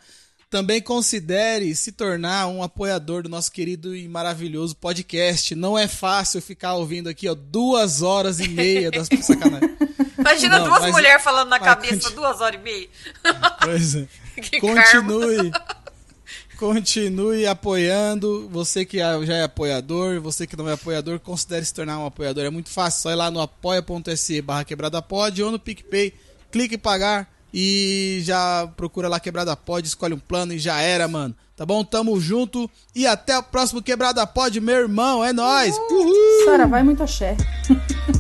Também 0.50 0.80
considere 0.80 1.76
se 1.76 1.92
tornar 1.92 2.46
um 2.48 2.62
apoiador 2.62 3.24
do 3.24 3.30
nosso 3.30 3.52
querido 3.52 3.96
e 3.96 4.08
maravilhoso 4.08 4.76
podcast. 4.76 5.56
Não 5.56 5.76
é 5.78 5.88
fácil 5.88 6.40
ficar 6.44 6.76
ouvindo 6.76 7.10
aqui, 7.10 7.28
ó, 7.28 7.34
duas 7.34 8.04
horas 8.04 8.40
e 8.40 8.48
meia 8.48 8.92
das 8.92 9.08
sacanagem. 9.26 9.76
Imagina 10.16 10.60
Não, 10.60 10.68
duas 10.68 10.82
mas- 10.82 10.92
mulheres 10.92 11.24
falando 11.24 11.50
na 11.50 11.60
cabeça 11.60 11.96
continu- 11.96 12.16
duas 12.18 12.40
horas 12.40 12.60
e 12.60 12.64
meia. 12.64 12.88
Pois 13.62 13.96
é. 13.96 14.08
Que 14.42 14.60
Continue. 14.60 15.52
Continue 16.58 17.46
apoiando. 17.46 18.48
Você 18.50 18.86
que 18.86 18.98
já 18.98 19.36
é 19.36 19.44
apoiador, 19.44 20.22
você 20.22 20.48
que 20.48 20.56
não 20.56 20.70
é 20.70 20.74
apoiador, 20.74 21.20
considere 21.20 21.66
se 21.66 21.74
tornar 21.74 22.00
um 22.00 22.06
apoiador. 22.06 22.46
É 22.46 22.50
muito 22.50 22.70
fácil. 22.70 23.02
Só 23.02 23.12
ir 23.12 23.16
lá 23.16 23.30
no 23.30 23.42
apoia.se 23.42 24.42
barra 24.42 24.64
quebrada 24.64 25.02
pod 25.02 25.42
ou 25.42 25.52
no 25.52 25.60
PicPay. 25.60 26.14
Clique 26.52 26.76
em 26.76 26.80
pagar 26.80 27.32
e 27.54 28.20
já 28.24 28.68
procura 28.76 29.08
lá 29.08 29.20
quebrada 29.20 29.56
pod, 29.56 29.88
escolhe 29.88 30.14
um 30.14 30.20
plano 30.20 30.54
e 30.54 30.60
já 30.60 30.82
era, 30.82 31.08
mano. 31.08 31.36
Tá 31.56 31.68
bom? 31.68 31.84
Tamo 31.84 32.20
junto 32.20 32.70
e 32.96 33.06
até 33.06 33.38
o 33.38 33.44
próximo 33.44 33.82
quebrada 33.82 34.26
pod, 34.26 34.60
meu 34.60 34.76
irmão. 34.76 35.24
É 35.24 35.32
nóis. 35.32 35.76
Uhul. 35.78 36.46
Sara, 36.46 36.66
vai 36.66 36.82
muito 36.82 37.04
axé. 37.04 37.38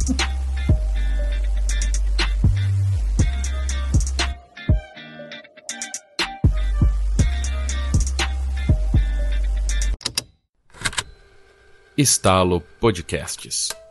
Estalo 11.95 12.61
Podcasts. 12.79 13.82